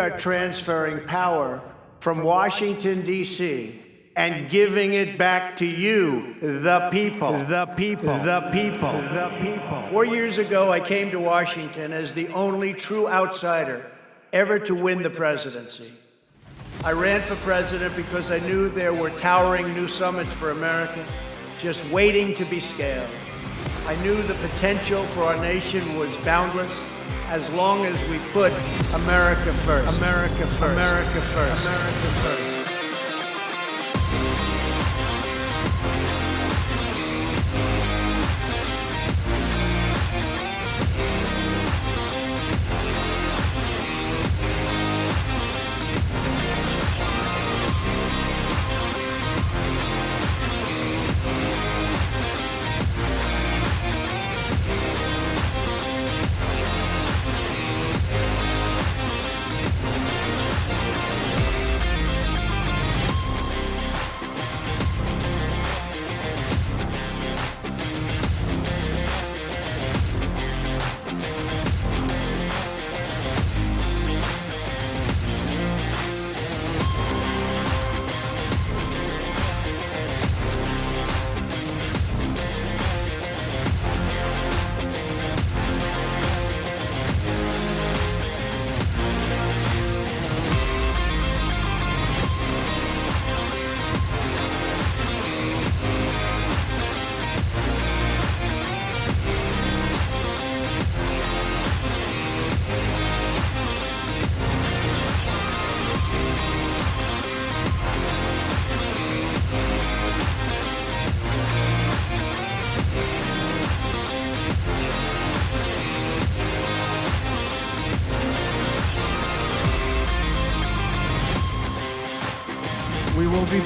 are 0.00 0.10
transferring 0.10 1.06
power 1.06 1.62
from 2.00 2.22
Washington, 2.22 3.04
D.C. 3.04 3.80
and 4.16 4.50
giving 4.50 4.94
it 4.94 5.18
back 5.18 5.56
to 5.56 5.66
you, 5.66 6.34
the 6.40 6.88
people. 6.90 7.32
The 7.44 7.66
people. 7.76 8.18
The 8.18 8.48
people. 8.50 8.92
The 8.92 9.30
people. 9.40 9.86
Four 9.86 10.06
years 10.06 10.38
ago, 10.38 10.72
I 10.72 10.80
came 10.80 11.10
to 11.10 11.20
Washington 11.20 11.92
as 11.92 12.14
the 12.14 12.28
only 12.28 12.72
true 12.72 13.06
outsider 13.06 13.92
ever 14.32 14.58
to 14.60 14.74
win 14.74 15.02
the 15.02 15.10
presidency. 15.10 15.92
I 16.82 16.92
ran 16.92 17.20
for 17.20 17.36
president 17.36 17.94
because 17.94 18.30
I 18.30 18.38
knew 18.38 18.70
there 18.70 18.94
were 18.94 19.10
towering 19.10 19.74
new 19.74 19.86
summits 19.86 20.32
for 20.32 20.50
America 20.50 21.06
just 21.58 21.86
waiting 21.92 22.34
to 22.36 22.46
be 22.46 22.58
scaled. 22.58 23.10
I 23.86 23.96
knew 24.02 24.20
the 24.22 24.34
potential 24.34 25.04
for 25.08 25.24
our 25.24 25.36
nation 25.36 25.98
was 25.98 26.16
boundless 26.18 26.82
as 27.30 27.48
long 27.52 27.86
as 27.86 28.04
we 28.06 28.18
put 28.32 28.52
America 28.92 29.52
first. 29.62 29.98
America 29.98 30.46
first. 30.48 30.76
America 30.76 31.20
first. 31.20 31.66
America 31.66 32.08
first. 32.22 32.40
We 32.40 32.44
will 32.44 32.49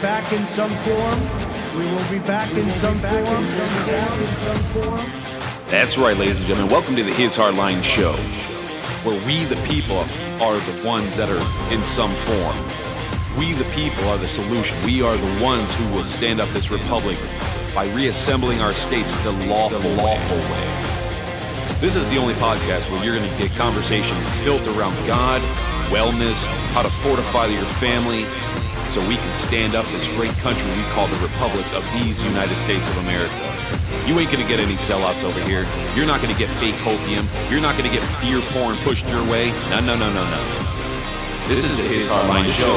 back 0.04 0.30
in 0.34 0.46
some 0.46 0.68
form. 0.68 1.20
We 1.78 1.86
will 1.86 2.10
be 2.10 2.18
back 2.26 2.52
in 2.52 2.70
some 2.70 2.98
form. 2.98 3.42
That's 5.70 5.96
right, 5.96 6.14
ladies 6.18 6.36
and 6.36 6.44
gentlemen. 6.44 6.70
Welcome 6.70 6.94
to 6.96 7.02
the 7.02 7.14
His 7.14 7.38
Hardline 7.38 7.82
Show, 7.82 8.12
where 9.02 9.18
we, 9.24 9.46
the 9.46 9.56
people, 9.66 10.04
are 10.44 10.58
the 10.58 10.86
ones 10.86 11.16
that 11.16 11.30
are 11.30 11.72
in 11.72 11.82
some 11.84 12.10
form. 12.28 13.38
We, 13.38 13.54
the 13.54 13.64
people, 13.72 14.06
are 14.10 14.18
the 14.18 14.28
solution. 14.28 14.76
We 14.84 15.00
are 15.00 15.16
the 15.16 15.42
ones 15.42 15.74
who 15.74 15.90
will 15.94 16.04
stand 16.04 16.38
up 16.38 16.50
this 16.50 16.70
republic 16.70 17.18
by 17.74 17.86
reassembling 17.94 18.60
our 18.60 18.74
states 18.74 19.16
the 19.24 19.32
lawful, 19.48 19.90
lawful 19.92 20.36
way. 20.36 21.80
This 21.80 21.96
is 21.96 22.06
the 22.10 22.18
only 22.18 22.34
podcast 22.34 22.90
where 22.90 23.02
you're 23.02 23.16
going 23.16 23.30
to 23.30 23.38
get 23.38 23.50
conversation 23.52 24.18
built 24.44 24.66
around 24.66 24.94
God, 25.06 25.40
wellness, 25.88 26.44
how 26.74 26.82
to 26.82 26.90
fortify 26.90 27.46
your 27.46 27.64
family, 27.64 28.26
so 28.94 29.02
we 29.08 29.16
can 29.16 29.34
stand 29.34 29.74
up 29.74 29.84
this 29.86 30.06
great 30.14 30.30
country 30.38 30.70
we 30.70 30.86
call 30.94 31.08
the 31.08 31.18
Republic 31.18 31.66
of 31.74 31.82
these 31.98 32.22
United 32.22 32.54
States 32.54 32.88
of 32.90 32.96
America. 32.98 33.42
You 34.06 34.14
ain't 34.20 34.30
gonna 34.30 34.46
get 34.46 34.60
any 34.60 34.78
sellouts 34.78 35.24
over 35.24 35.40
here. 35.50 35.66
You're 35.98 36.06
not 36.06 36.22
gonna 36.22 36.38
get 36.38 36.46
fake 36.62 36.78
opium. 36.86 37.26
You're 37.50 37.60
not 37.60 37.76
gonna 37.76 37.90
get 37.90 38.06
fear 38.22 38.38
porn 38.54 38.76
pushed 38.86 39.10
your 39.10 39.26
way. 39.26 39.50
No, 39.66 39.80
no, 39.80 39.98
no, 39.98 40.06
no, 40.14 40.22
no. 40.22 40.40
This, 41.50 41.66
is 41.66 41.76
the 41.76 41.82
His 41.82 42.06
Hardline 42.06 42.46
Show. 42.46 42.70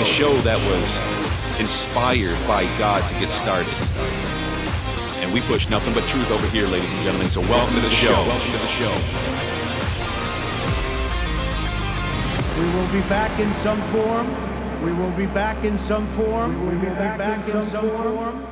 The 0.00 0.04
show 0.04 0.34
that 0.42 0.58
was 0.66 0.98
inspired 1.60 2.34
by 2.48 2.66
God 2.76 3.06
to 3.06 3.14
get 3.22 3.30
started. 3.30 3.70
And 5.22 5.32
we 5.32 5.42
push 5.42 5.68
nothing 5.68 5.94
but 5.94 6.02
truth 6.08 6.28
over 6.32 6.48
here, 6.48 6.66
ladies 6.66 6.90
and 6.90 7.02
gentlemen. 7.02 7.28
So 7.28 7.40
welcome 7.42 7.76
to 7.76 7.82
the 7.82 7.90
show. 7.90 8.10
Welcome 8.26 8.50
to 8.50 8.58
the 8.58 8.66
show. 8.66 8.90
We 12.58 12.66
will 12.74 12.90
be 12.90 13.08
back 13.08 13.30
in 13.38 13.54
some 13.54 13.80
form. 13.94 14.49
We 14.84 14.92
will 14.92 15.12
be 15.12 15.26
back 15.26 15.62
in 15.64 15.76
some 15.78 16.08
form. 16.08 16.58
We 16.66 16.74
will 16.76 16.80
be 16.80 16.86
back 17.18 17.46
in 17.54 17.62
some 17.62 17.88
form. 17.90 18.46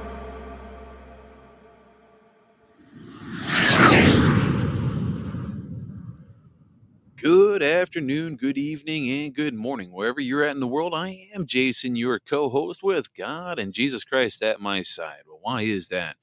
Good 7.16 7.62
afternoon, 7.62 8.36
good 8.36 8.58
evening, 8.58 9.10
and 9.10 9.34
good 9.34 9.54
morning, 9.54 9.90
wherever 9.90 10.20
you're 10.20 10.44
at 10.44 10.54
in 10.54 10.60
the 10.60 10.68
world. 10.68 10.94
I 10.94 11.28
am 11.34 11.46
Jason, 11.46 11.96
your 11.96 12.20
co 12.20 12.50
host 12.50 12.82
with 12.82 13.14
God 13.14 13.58
and 13.58 13.72
Jesus 13.72 14.04
Christ 14.04 14.42
at 14.42 14.60
my 14.60 14.82
side. 14.82 15.22
Well, 15.26 15.40
why 15.42 15.62
is 15.62 15.88
that? 15.88 16.16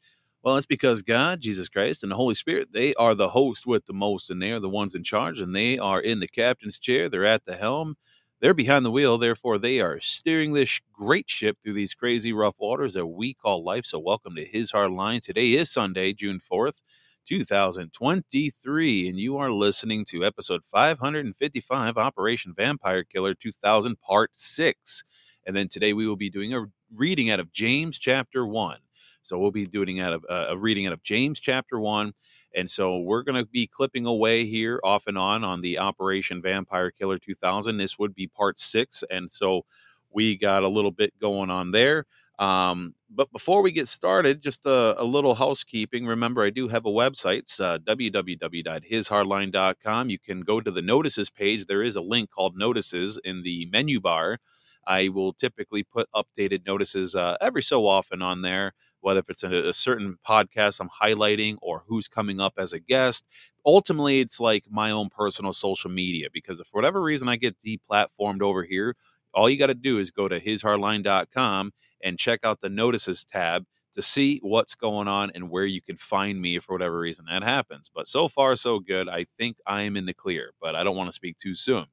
Well, 0.43 0.55
it's 0.57 0.67
because 0.67 1.01
God, 1.01 1.41
Jesus 1.41 1.67
Christ, 1.67 2.03
and 2.03 2.11
the 2.11 2.15
Holy 2.15 2.35
Spirit, 2.35 2.73
they 2.73 2.93
are 2.93 3.15
the 3.15 3.29
host 3.29 3.65
with 3.65 3.87
the 3.87 3.93
most, 3.93 4.29
and 4.29 4.41
they 4.41 4.51
are 4.51 4.59
the 4.59 4.69
ones 4.69 4.95
in 4.95 5.03
charge, 5.03 5.39
and 5.39 5.55
they 5.55 5.79
are 5.79 5.99
in 5.99 6.19
the 6.19 6.27
captain's 6.27 6.77
chair. 6.77 7.09
They're 7.09 7.25
at 7.25 7.45
the 7.45 7.55
helm. 7.57 7.95
They're 8.41 8.53
behind 8.53 8.85
the 8.85 8.91
wheel. 8.91 9.17
Therefore, 9.17 9.57
they 9.57 9.79
are 9.79 9.99
steering 9.99 10.53
this 10.53 10.79
great 10.93 11.29
ship 11.29 11.57
through 11.63 11.73
these 11.73 11.93
crazy, 11.93 12.33
rough 12.33 12.55
waters 12.59 12.93
that 12.93 13.07
we 13.07 13.33
call 13.33 13.63
life. 13.63 13.85
So, 13.85 13.97
welcome 13.97 14.35
to 14.35 14.45
His 14.45 14.71
Hard 14.71 14.91
Line. 14.91 15.21
Today 15.21 15.53
is 15.53 15.71
Sunday, 15.71 16.13
June 16.13 16.39
4th. 16.39 16.81
2023, 17.25 19.09
and 19.09 19.19
you 19.19 19.35
are 19.37 19.51
listening 19.51 20.05
to 20.05 20.23
episode 20.23 20.63
555 20.63 21.97
Operation 21.97 22.53
Vampire 22.55 23.03
Killer 23.03 23.33
2000, 23.33 23.99
part 23.99 24.35
six. 24.35 25.03
And 25.47 25.55
then 25.55 25.67
today 25.67 25.93
we 25.93 26.07
will 26.07 26.15
be 26.15 26.29
doing 26.29 26.53
a 26.53 26.65
reading 26.93 27.31
out 27.31 27.39
of 27.39 27.51
James 27.51 27.97
chapter 27.97 28.45
one. 28.45 28.77
So 29.23 29.39
we'll 29.39 29.49
be 29.49 29.65
doing 29.65 29.99
out 29.99 30.13
of 30.13 30.25
uh, 30.29 30.45
a 30.49 30.57
reading 30.57 30.85
out 30.85 30.93
of 30.93 31.01
James 31.01 31.39
chapter 31.39 31.79
one. 31.79 32.13
And 32.55 32.71
so 32.71 32.99
we're 32.99 33.23
going 33.23 33.43
to 33.43 33.45
be 33.45 33.67
clipping 33.67 34.05
away 34.05 34.45
here 34.45 34.79
off 34.83 35.07
and 35.07 35.17
on 35.17 35.43
on 35.43 35.59
the 35.61 35.79
Operation 35.79 36.41
Vampire 36.41 36.89
Killer 36.89 37.19
2000. 37.19 37.75
This 37.77 37.99
would 37.99 38.15
be 38.15 38.27
part 38.27 38.57
six. 38.59 39.03
And 39.09 39.29
so 39.29 39.65
we 40.11 40.37
got 40.37 40.63
a 40.63 40.69
little 40.69 40.91
bit 40.91 41.13
going 41.19 41.51
on 41.51 41.71
there. 41.71 42.05
Um, 42.39 42.95
but 43.09 43.29
before 43.31 43.61
we 43.61 43.71
get 43.71 43.87
started, 43.87 44.41
just 44.41 44.65
a, 44.65 45.01
a, 45.01 45.05
little 45.05 45.35
housekeeping. 45.35 46.05
Remember, 46.05 46.43
I 46.43 46.49
do 46.49 46.67
have 46.67 46.85
a 46.85 46.91
website. 46.91 47.37
It's 47.39 47.61
uh, 47.61 47.77
www.hishardline.com. 47.79 50.09
You 50.09 50.19
can 50.19 50.41
go 50.41 50.59
to 50.59 50.69
the 50.69 50.81
notices 50.81 51.29
page. 51.29 51.65
There 51.65 51.81
is 51.81 51.95
a 51.95 52.01
link 52.01 52.29
called 52.29 52.57
notices 52.57 53.17
in 53.23 53.43
the 53.43 53.69
menu 53.71 54.01
bar. 54.01 54.39
I 54.85 55.07
will 55.09 55.33
typically 55.33 55.83
put 55.83 56.09
updated 56.13 56.65
notices 56.65 57.15
uh, 57.15 57.37
every 57.41 57.63
so 57.63 57.87
often 57.87 58.21
on 58.21 58.41
there, 58.41 58.73
whether 59.05 59.19
if 59.19 59.29
it's 59.29 59.43
a, 59.43 59.69
a 59.69 59.73
certain 59.73 60.17
podcast 60.27 60.79
I'm 60.79 60.89
highlighting 60.89 61.57
or 61.61 61.83
who's 61.87 62.07
coming 62.07 62.41
up 62.41 62.55
as 62.57 62.73
a 62.73 62.79
guest. 62.79 63.23
Ultimately, 63.63 64.19
it's 64.19 64.39
like 64.39 64.65
my 64.67 64.89
own 64.89 65.09
personal 65.09 65.53
social 65.53 65.91
media 65.91 66.29
because 66.33 66.59
if 66.59 66.65
for 66.65 66.79
whatever 66.79 66.99
reason 66.99 67.29
I 67.29 67.35
get 67.35 67.59
deplatformed 67.59 68.41
over 68.41 68.63
here, 68.63 68.95
all 69.31 69.47
you 69.47 69.59
got 69.59 69.67
to 69.67 69.75
do 69.75 69.99
is 69.99 70.09
go 70.09 70.27
to 70.27 70.39
hishardline.com 70.39 71.71
and 72.01 72.17
check 72.17 72.39
out 72.43 72.61
the 72.61 72.69
notices 72.69 73.23
tab 73.23 73.67
to 73.93 74.01
see 74.01 74.39
what's 74.41 74.73
going 74.73 75.07
on 75.07 75.31
and 75.35 75.51
where 75.51 75.67
you 75.67 75.81
can 75.81 75.97
find 75.97 76.41
me 76.41 76.57
for 76.57 76.73
whatever 76.73 76.97
reason 76.97 77.25
that 77.29 77.43
happens. 77.43 77.91
But 77.93 78.07
so 78.07 78.27
far, 78.27 78.55
so 78.55 78.79
good. 78.79 79.07
I 79.07 79.27
think 79.37 79.57
I 79.67 79.83
am 79.83 79.95
in 79.95 80.07
the 80.07 80.15
clear, 80.15 80.53
but 80.59 80.73
I 80.73 80.83
don't 80.83 80.97
want 80.97 81.09
to 81.09 81.13
speak 81.13 81.37
too 81.37 81.53
soon. 81.53 81.85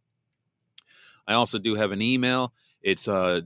I 1.27 1.35
also 1.35 1.59
do 1.59 1.75
have 1.75 1.93
an 1.93 2.01
email. 2.01 2.55
It's 2.81 3.07
uh, 3.07 3.43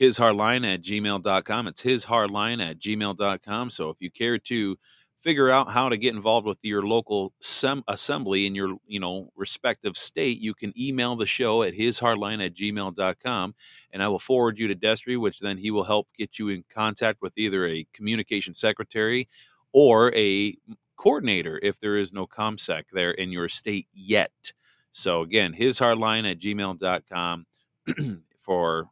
hishardline 0.00 0.64
at 0.74 0.82
gmail.com. 0.82 1.68
It's 1.68 1.82
hishardline 1.82 2.60
at 2.60 2.78
gmail.com. 2.78 3.70
So 3.70 3.90
if 3.90 3.96
you 4.00 4.10
care 4.10 4.38
to 4.38 4.76
figure 5.22 5.50
out 5.50 5.70
how 5.70 5.88
to 5.88 5.96
get 5.96 6.14
involved 6.14 6.46
with 6.46 6.58
your 6.62 6.82
local 6.82 7.32
sem- 7.40 7.84
assembly 7.86 8.44
in 8.44 8.54
your 8.56 8.76
you 8.86 8.98
know 8.98 9.30
respective 9.36 9.96
state 9.96 10.40
you 10.40 10.52
can 10.52 10.72
email 10.78 11.14
the 11.14 11.24
show 11.24 11.62
at 11.62 11.74
hishardline 11.74 12.44
at 12.44 12.52
gmail.com 12.54 13.54
and 13.92 14.02
i 14.02 14.08
will 14.08 14.18
forward 14.18 14.58
you 14.58 14.66
to 14.66 14.74
destry 14.74 15.16
which 15.16 15.38
then 15.38 15.56
he 15.56 15.70
will 15.70 15.84
help 15.84 16.08
get 16.18 16.38
you 16.38 16.48
in 16.48 16.64
contact 16.68 17.22
with 17.22 17.32
either 17.36 17.64
a 17.66 17.86
communication 17.92 18.52
secretary 18.52 19.28
or 19.72 20.12
a 20.14 20.54
coordinator 20.96 21.58
if 21.62 21.78
there 21.78 21.96
is 21.96 22.12
no 22.12 22.26
comsec 22.26 22.84
there 22.92 23.12
in 23.12 23.30
your 23.30 23.48
state 23.48 23.86
yet 23.94 24.52
so 24.90 25.22
again 25.22 25.54
hishardline 25.54 26.28
at 26.28 26.40
gmail.com 26.40 27.46
for 28.38 28.88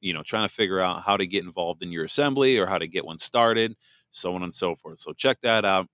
you 0.00 0.12
know 0.12 0.22
trying 0.22 0.46
to 0.46 0.54
figure 0.54 0.80
out 0.80 1.02
how 1.02 1.16
to 1.16 1.26
get 1.26 1.44
involved 1.44 1.82
in 1.82 1.92
your 1.92 2.04
assembly 2.04 2.58
or 2.58 2.66
how 2.66 2.78
to 2.78 2.86
get 2.86 3.04
one 3.04 3.18
started 3.18 3.76
so 4.10 4.34
on 4.34 4.42
and 4.42 4.54
so 4.54 4.74
forth. 4.74 4.98
So 4.98 5.12
check 5.12 5.40
that 5.42 5.64
out. 5.64 5.86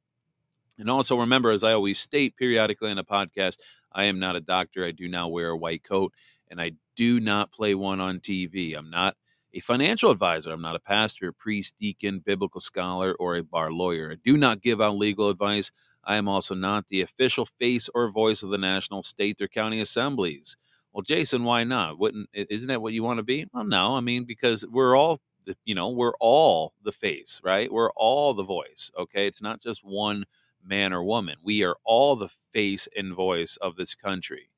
And 0.78 0.90
also 0.90 1.18
remember, 1.18 1.50
as 1.50 1.62
I 1.62 1.72
always 1.72 1.98
state 1.98 2.36
periodically 2.36 2.90
in 2.90 2.98
a 2.98 3.04
podcast, 3.04 3.58
I 3.92 4.04
am 4.04 4.18
not 4.18 4.36
a 4.36 4.40
doctor. 4.40 4.84
I 4.84 4.90
do 4.90 5.08
not 5.08 5.30
wear 5.30 5.50
a 5.50 5.56
white 5.56 5.84
coat, 5.84 6.12
and 6.50 6.60
I 6.60 6.72
do 6.96 7.20
not 7.20 7.52
play 7.52 7.74
one 7.74 8.00
on 8.00 8.18
TV. 8.18 8.76
I'm 8.76 8.90
not 8.90 9.16
a 9.52 9.60
financial 9.60 10.10
advisor. 10.10 10.50
I'm 10.50 10.62
not 10.62 10.74
a 10.74 10.80
pastor, 10.80 11.30
priest, 11.30 11.76
deacon, 11.78 12.18
biblical 12.18 12.60
scholar, 12.60 13.14
or 13.20 13.36
a 13.36 13.44
bar 13.44 13.70
lawyer. 13.70 14.10
I 14.12 14.16
do 14.24 14.36
not 14.36 14.62
give 14.62 14.80
out 14.80 14.96
legal 14.96 15.28
advice. 15.28 15.70
I 16.02 16.16
am 16.16 16.28
also 16.28 16.56
not 16.56 16.88
the 16.88 17.02
official 17.02 17.46
face 17.46 17.88
or 17.94 18.10
voice 18.10 18.42
of 18.42 18.50
the 18.50 18.58
national, 18.58 19.04
state, 19.04 19.40
or 19.40 19.46
county 19.46 19.80
assemblies. 19.80 20.56
Well, 20.94 21.02
Jason, 21.02 21.44
why 21.44 21.64
not? 21.64 21.98
Wouldn't 21.98 22.30
isn't 22.34 22.68
that 22.68 22.82
what 22.82 22.94
you 22.94 23.02
want 23.02 23.18
to 23.18 23.24
be? 23.24 23.46
Well, 23.52 23.64
no. 23.64 23.96
I 23.96 24.00
mean, 24.00 24.24
because 24.24 24.64
we're 24.66 24.96
all 24.96 25.20
the, 25.44 25.56
you 25.66 25.74
know, 25.74 25.90
we're 25.90 26.14
all 26.20 26.74
the 26.84 26.92
face, 26.92 27.40
right? 27.44 27.72
We're 27.72 27.92
all 27.92 28.32
the 28.34 28.44
voice. 28.44 28.90
Okay. 28.98 29.26
It's 29.26 29.42
not 29.42 29.60
just 29.60 29.84
one 29.84 30.24
man 30.64 30.92
or 30.92 31.04
woman. 31.04 31.36
We 31.42 31.64
are 31.64 31.76
all 31.84 32.16
the 32.16 32.30
face 32.52 32.88
and 32.96 33.14
voice 33.14 33.58
of 33.58 33.76
this 33.76 33.94
country. 33.94 34.50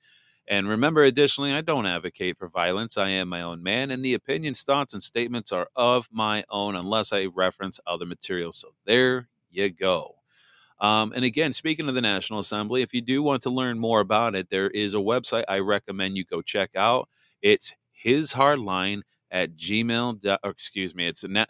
And 0.49 0.69
remember, 0.69 1.03
additionally, 1.03 1.53
I 1.53 1.63
don't 1.63 1.87
advocate 1.87 2.39
for 2.39 2.49
violence. 2.49 2.97
I 2.99 3.09
am 3.11 3.29
my 3.29 3.43
own 3.43 3.63
man, 3.63 3.91
and 3.91 4.05
the 4.05 4.15
opinions, 4.15 4.63
thoughts, 4.63 4.93
and 4.95 5.03
statements 5.03 5.53
are 5.53 5.69
of 5.75 6.09
my 6.13 6.45
own 6.51 6.77
unless 6.77 7.13
I 7.13 7.27
reference 7.27 7.81
other 7.87 8.07
materials. 8.07 8.59
So 8.59 8.75
there 8.85 9.29
you 9.51 9.71
go. 9.71 10.16
Um, 10.79 11.13
and 11.15 11.25
again, 11.25 11.53
speaking 11.53 11.89
of 11.89 11.95
the 11.95 12.01
National 12.03 12.39
Assembly, 12.41 12.83
if 12.83 12.93
you 12.93 13.01
do 13.01 13.23
want 13.23 13.43
to 13.43 13.51
learn 13.51 13.79
more 13.79 14.01
about 14.01 14.35
it, 14.35 14.51
there 14.51 14.69
is 14.69 14.95
a 14.95 14.99
website 14.99 15.45
I 15.49 15.61
recommend 15.61 16.17
you 16.17 16.25
go 16.25 16.43
check 16.43 16.71
out. 16.77 17.09
It's 17.43 17.73
His 17.93 18.33
Hardline 18.35 19.03
at 19.31 19.57
gmail 19.57 20.39
or 20.45 20.51
excuse 20.51 20.95
me 20.95 21.09
it's 21.09 21.25
na- 21.29 21.45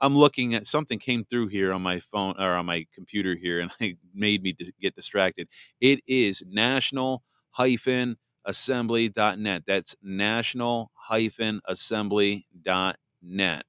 i'm 0.00 0.16
looking 0.16 0.54
at 0.54 0.64
something 0.66 0.98
came 0.98 1.22
through 1.22 1.48
here 1.48 1.70
on 1.70 1.82
my 1.82 1.98
phone 1.98 2.34
or 2.38 2.54
on 2.54 2.64
my 2.64 2.86
computer 2.94 3.34
here 3.34 3.60
and 3.60 3.70
it 3.80 3.98
made 4.14 4.42
me 4.42 4.56
get 4.80 4.94
distracted. 4.94 5.46
It 5.80 6.00
is 6.06 6.42
national 6.48 7.22
hyphen 7.50 8.16
assembly.net 8.46 9.64
that's 9.66 9.96
national 10.02 10.90
hyphen 10.94 11.60
assembly.net 11.66 13.64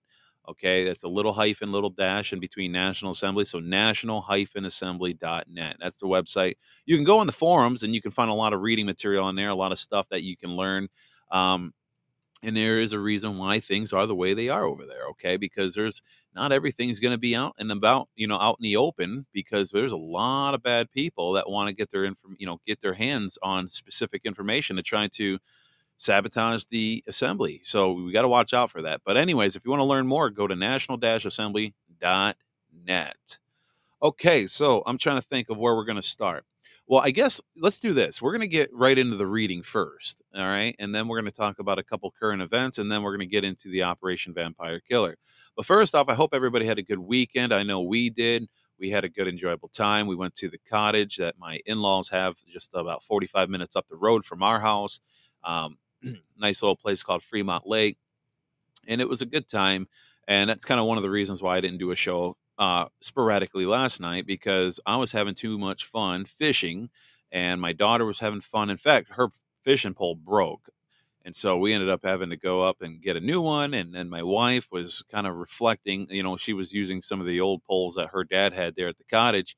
okay? 0.49 0.83
That's 0.83 1.03
a 1.03 1.07
little 1.07 1.33
hyphen 1.33 1.71
little 1.71 1.89
dash 1.89 2.33
in 2.33 2.39
between 2.39 2.71
national 2.71 3.11
assembly 3.11 3.45
so 3.45 3.59
national 3.59 4.21
hyphen 4.21 4.65
assembly.net 4.65 5.77
that's 5.79 5.97
the 5.97 6.07
website. 6.07 6.55
You 6.85 6.95
can 6.95 7.05
go 7.05 7.19
on 7.19 7.27
the 7.27 7.33
forums 7.33 7.83
and 7.83 7.93
you 7.93 8.01
can 8.01 8.11
find 8.11 8.29
a 8.29 8.33
lot 8.35 8.53
of 8.53 8.61
reading 8.61 8.85
material 8.85 9.29
in 9.29 9.35
there 9.35 9.49
a 9.49 9.55
lot 9.55 9.71
of 9.71 9.79
stuff 9.79 10.07
that 10.09 10.23
you 10.23 10.37
can 10.37 10.55
learn 10.55 10.87
um, 11.31 11.73
and 12.43 12.55
there 12.55 12.79
is 12.79 12.93
a 12.93 12.99
reason 12.99 13.37
why 13.37 13.59
things 13.59 13.93
are 13.93 14.05
the 14.05 14.15
way 14.15 14.33
they 14.33 14.49
are 14.49 14.65
over 14.65 14.85
there 14.85 15.07
okay? 15.09 15.37
Because 15.37 15.73
there's 15.75 16.01
not 16.35 16.51
everything's 16.51 16.99
going 16.99 17.13
to 17.13 17.17
be 17.17 17.35
out 17.35 17.55
and 17.57 17.71
about 17.71 18.09
you 18.15 18.27
know 18.27 18.37
out 18.39 18.57
in 18.59 18.63
the 18.63 18.77
open 18.77 19.25
because 19.33 19.71
there's 19.71 19.93
a 19.93 19.97
lot 19.97 20.53
of 20.53 20.63
bad 20.63 20.91
people 20.91 21.33
that 21.33 21.49
want 21.49 21.69
to 21.69 21.75
get 21.75 21.91
their 21.91 22.05
inform 22.05 22.35
you 22.37 22.45
know 22.45 22.59
get 22.67 22.81
their 22.81 22.93
hands 22.93 23.37
on 23.41 23.67
specific 23.67 24.21
information 24.25 24.75
to 24.75 24.83
try 24.83 25.07
to 25.07 25.39
sabotage 25.97 26.65
the 26.65 27.03
assembly 27.07 27.61
so 27.63 27.93
we 27.93 28.11
got 28.11 28.23
to 28.23 28.27
watch 28.27 28.53
out 28.53 28.69
for 28.69 28.81
that 28.81 28.99
but 29.05 29.15
anyways 29.17 29.55
if 29.55 29.63
you 29.65 29.71
want 29.71 29.79
to 29.79 29.85
learn 29.85 30.07
more 30.07 30.29
go 30.29 30.47
to 30.47 30.55
national-assembly.net 30.55 33.39
okay 34.01 34.47
so 34.47 34.83
i'm 34.85 34.97
trying 34.97 35.17
to 35.17 35.21
think 35.21 35.49
of 35.49 35.57
where 35.57 35.75
we're 35.75 35.85
going 35.85 35.95
to 35.95 36.01
start 36.01 36.43
well, 36.87 37.01
I 37.01 37.09
guess 37.09 37.41
let's 37.57 37.79
do 37.79 37.93
this. 37.93 38.21
We're 38.21 38.31
going 38.31 38.41
to 38.41 38.47
get 38.47 38.69
right 38.71 38.97
into 38.97 39.15
the 39.15 39.25
reading 39.25 39.63
first, 39.63 40.21
all 40.35 40.45
right? 40.45 40.75
And 40.77 40.93
then 40.93 41.07
we're 41.07 41.19
going 41.19 41.31
to 41.31 41.35
talk 41.35 41.57
about 41.57 41.79
a 41.79 41.83
couple 41.83 42.11
current 42.11 42.43
events, 42.43 42.77
and 42.77 42.91
then 42.91 43.01
we're 43.01 43.15
going 43.15 43.27
to 43.27 43.31
get 43.31 43.43
into 43.43 43.69
the 43.69 43.83
Operation 43.83 44.35
Vampire 44.35 44.79
Killer. 44.79 45.17
But 45.55 45.65
first 45.65 45.95
off, 45.95 46.09
I 46.09 46.13
hope 46.13 46.33
everybody 46.33 46.65
had 46.65 46.77
a 46.77 46.83
good 46.83 46.99
weekend. 46.99 47.53
I 47.53 47.63
know 47.63 47.81
we 47.81 48.11
did. 48.11 48.47
We 48.77 48.91
had 48.91 49.03
a 49.03 49.09
good, 49.09 49.27
enjoyable 49.27 49.69
time. 49.69 50.05
We 50.05 50.15
went 50.15 50.35
to 50.35 50.49
the 50.49 50.59
cottage 50.69 51.17
that 51.17 51.39
my 51.39 51.59
in 51.65 51.81
laws 51.81 52.09
have 52.09 52.35
just 52.47 52.69
about 52.73 53.01
45 53.01 53.49
minutes 53.49 53.75
up 53.75 53.87
the 53.87 53.95
road 53.95 54.23
from 54.23 54.43
our 54.43 54.59
house. 54.59 54.99
Um, 55.43 55.77
nice 56.37 56.61
little 56.61 56.75
place 56.75 57.03
called 57.03 57.23
Fremont 57.23 57.67
Lake. 57.67 57.97
And 58.87 59.01
it 59.01 59.09
was 59.09 59.21
a 59.21 59.25
good 59.25 59.47
time. 59.47 59.87
And 60.27 60.49
that's 60.49 60.65
kind 60.65 60.79
of 60.79 60.85
one 60.87 60.97
of 60.97 61.03
the 61.03 61.09
reasons 61.09 61.41
why 61.41 61.57
I 61.57 61.61
didn't 61.61 61.79
do 61.79 61.91
a 61.91 61.95
show 61.95 62.37
uh, 62.57 62.85
sporadically 63.01 63.65
last 63.65 63.99
night 63.99 64.25
because 64.25 64.79
I 64.85 64.97
was 64.97 65.11
having 65.11 65.35
too 65.35 65.57
much 65.57 65.85
fun 65.85 66.25
fishing, 66.25 66.89
and 67.31 67.59
my 67.61 67.73
daughter 67.73 68.05
was 68.05 68.19
having 68.19 68.41
fun. 68.41 68.69
In 68.69 68.77
fact, 68.77 69.09
her 69.11 69.29
fishing 69.63 69.93
pole 69.93 70.15
broke, 70.15 70.69
and 71.25 71.35
so 71.35 71.57
we 71.57 71.73
ended 71.73 71.89
up 71.89 72.01
having 72.03 72.29
to 72.29 72.37
go 72.37 72.61
up 72.61 72.81
and 72.81 73.01
get 73.01 73.17
a 73.17 73.19
new 73.19 73.41
one. 73.41 73.73
And 73.73 73.93
then 73.93 74.09
my 74.09 74.23
wife 74.23 74.69
was 74.71 75.03
kind 75.11 75.27
of 75.27 75.35
reflecting. 75.35 76.07
You 76.09 76.23
know, 76.23 76.37
she 76.37 76.53
was 76.53 76.71
using 76.71 77.01
some 77.01 77.19
of 77.19 77.27
the 77.27 77.41
old 77.41 77.63
poles 77.63 77.95
that 77.95 78.09
her 78.09 78.23
dad 78.23 78.53
had 78.53 78.75
there 78.75 78.87
at 78.87 78.97
the 78.97 79.03
cottage. 79.03 79.57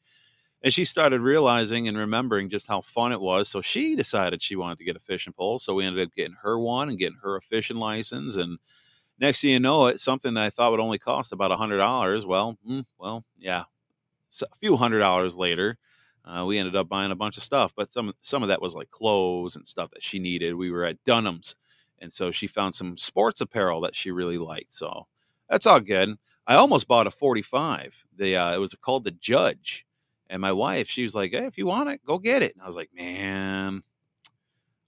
And 0.67 0.74
she 0.74 0.83
started 0.83 1.21
realizing 1.21 1.88
and 1.88 1.97
remembering 1.97 2.50
just 2.50 2.67
how 2.67 2.81
fun 2.81 3.13
it 3.13 3.21
was. 3.21 3.47
So 3.47 3.62
she 3.62 3.95
decided 3.95 4.41
she 4.41 4.57
wanted 4.57 4.77
to 4.79 4.83
get 4.83 4.97
a 4.97 5.00
fishing 5.00 5.31
pole. 5.31 5.59
So 5.59 5.74
we 5.74 5.86
ended 5.86 6.05
up 6.05 6.13
getting 6.13 6.36
her 6.43 6.59
one 6.59 6.89
and 6.89 7.00
getting 7.00 7.19
her 7.24 7.38
a 7.38 7.41
fishing 7.41 7.77
license. 7.77 8.36
And 8.36 8.59
next 9.17 9.39
thing 9.39 9.51
you 9.51 9.62
know, 9.62 9.88
it 9.88 10.01
something 10.01 10.33
that 10.33 10.43
I 10.43 10.50
thought 10.50 10.71
would 10.71 10.81
only 10.81 11.00
cost 11.00 11.31
about 11.31 11.53
a 11.53 11.55
hundred 11.55 11.77
dollars. 11.77 12.25
Well, 12.25 12.57
mm, 12.69 12.86
well, 13.00 13.24
yeah, 13.39 13.63
so 14.29 14.45
a 14.51 14.55
few 14.57 14.77
hundred 14.77 15.00
dollars 15.00 15.38
later, 15.38 15.77
uh, 16.25 16.45
we 16.45 16.57
ended 16.57 16.75
up 16.75 16.89
buying 16.89 17.12
a 17.12 17.15
bunch 17.15 17.38
of 17.38 17.43
stuff. 17.43 17.74
But 17.75 17.93
some 17.93 18.13
some 18.21 18.43
of 18.43 18.50
that 18.50 18.62
was 18.62 18.75
like 18.75 18.91
clothes 18.91 19.55
and 19.55 19.65
stuff 19.65 19.91
that 19.91 20.03
she 20.03 20.19
needed. 20.19 20.55
We 20.55 20.71
were 20.71 20.86
at 20.86 21.03
Dunham's, 21.05 21.55
and 22.00 22.13
so 22.13 22.31
she 22.31 22.47
found 22.47 22.75
some 22.75 22.97
sports 22.97 23.41
apparel 23.41 23.81
that 23.81 23.95
she 23.95 24.12
really 24.12 24.38
liked. 24.38 24.74
So 24.74 25.07
that's 25.50 25.65
all 25.65 25.79
good. 25.79 26.15
I 26.47 26.55
almost 26.55 26.88
bought 26.89 27.07
a 27.07 27.12
45. 27.12 28.05
The 28.17 28.36
uh, 28.38 28.55
it 28.55 28.59
was 28.59 28.75
called 28.75 29.05
the 29.05 29.12
Judge, 29.12 29.87
and 30.29 30.41
my 30.41 30.51
wife 30.51 30.89
she 30.89 31.03
was 31.03 31.15
like, 31.15 31.31
"Hey, 31.31 31.46
if 31.46 31.57
you 31.57 31.65
want 31.67 31.89
it, 31.89 32.03
go 32.05 32.17
get 32.17 32.43
it." 32.43 32.53
And 32.53 32.62
I 32.62 32.67
was 32.67 32.75
like, 32.75 32.89
"Man, 32.93 33.84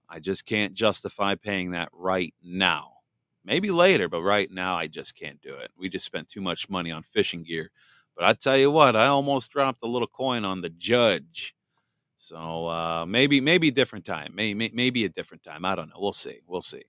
I 0.10 0.19
just 0.19 0.46
can't 0.46 0.74
justify 0.74 1.36
paying 1.36 1.72
that 1.72 1.89
right 1.93 2.34
now." 2.43 2.93
Maybe 3.46 3.72
later, 3.72 4.10
but 4.10 4.22
right 4.22 4.51
now 4.51 4.75
I 4.75 4.88
just 4.88 5.15
can't 5.15 5.41
do 5.41 5.55
it. 5.55 5.72
We 5.77 5.89
just 5.89 6.05
spent 6.05 6.27
too 6.27 6.41
much 6.41 6.69
money 6.69 6.91
on 6.91 7.03
fishing 7.03 7.43
gear. 7.43 7.72
But 8.15 8.25
I 8.25 8.34
tell 8.34 8.58
you 8.58 8.69
what, 8.69 8.96
I 8.96 9.08
almost 9.08 9.50
dropped 9.50 9.81
a 9.81 9.88
little 9.88 10.08
coin 10.08 10.43
on 10.43 10.62
the 10.62 10.69
judge. 10.69 11.55
So 12.17 12.67
uh, 12.67 13.05
maybe 13.08 13.39
maybe 13.39 13.72
different 13.72 14.05
time. 14.05 14.34
Maybe 14.36 14.72
maybe 14.74 15.05
a 15.05 15.10
different 15.10 15.43
time. 15.43 15.63
I 15.63 15.75
don't 15.75 15.88
know. 15.89 15.96
We'll 16.00 16.13
see. 16.13 16.41
We'll 16.48 16.62
see. 16.62 16.84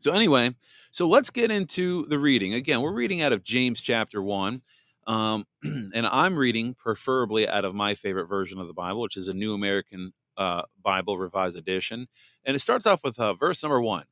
So 0.00 0.12
anyway, 0.12 0.54
so 0.90 1.08
let's 1.08 1.30
get 1.30 1.52
into 1.52 2.06
the 2.06 2.18
reading. 2.18 2.54
Again, 2.54 2.80
we're 2.80 2.92
reading 2.92 3.22
out 3.22 3.32
of 3.32 3.44
James 3.44 3.80
chapter 3.80 4.20
one. 4.20 4.62
Um, 5.06 5.46
and 5.62 6.06
I'm 6.06 6.36
reading 6.36 6.74
preferably 6.74 7.48
out 7.48 7.64
of 7.64 7.74
my 7.74 7.94
favorite 7.94 8.26
version 8.26 8.58
of 8.58 8.66
the 8.66 8.74
Bible, 8.74 9.00
which 9.00 9.16
is 9.16 9.28
a 9.28 9.34
New 9.34 9.54
American 9.54 10.12
uh, 10.36 10.62
Bible 10.82 11.18
Revised 11.18 11.56
Edition. 11.56 12.08
And 12.44 12.54
it 12.54 12.60
starts 12.60 12.86
off 12.86 13.02
with 13.04 13.18
uh, 13.18 13.34
verse 13.34 13.62
number 13.62 13.80
one. 13.80 14.04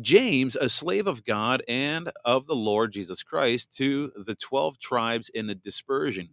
James, 0.00 0.54
a 0.54 0.68
slave 0.68 1.06
of 1.06 1.24
God 1.24 1.62
and 1.66 2.10
of 2.24 2.46
the 2.46 2.54
Lord 2.54 2.92
Jesus 2.92 3.22
Christ, 3.22 3.76
to 3.76 4.12
the 4.14 4.36
12 4.36 4.78
tribes 4.78 5.28
in 5.28 5.46
the 5.48 5.54
dispersion. 5.56 6.30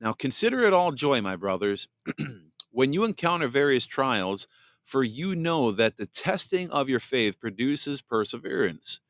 Now 0.00 0.12
consider 0.12 0.62
it 0.62 0.72
all 0.72 0.92
joy, 0.92 1.20
my 1.20 1.36
brothers, 1.36 1.88
when 2.70 2.92
you 2.92 3.04
encounter 3.04 3.48
various 3.48 3.86
trials, 3.86 4.46
for 4.82 5.04
you 5.04 5.36
know 5.36 5.70
that 5.70 5.96
the 5.96 6.06
testing 6.06 6.70
of 6.70 6.88
your 6.88 7.00
faith 7.00 7.38
produces 7.38 8.00
perseverance. 8.00 9.00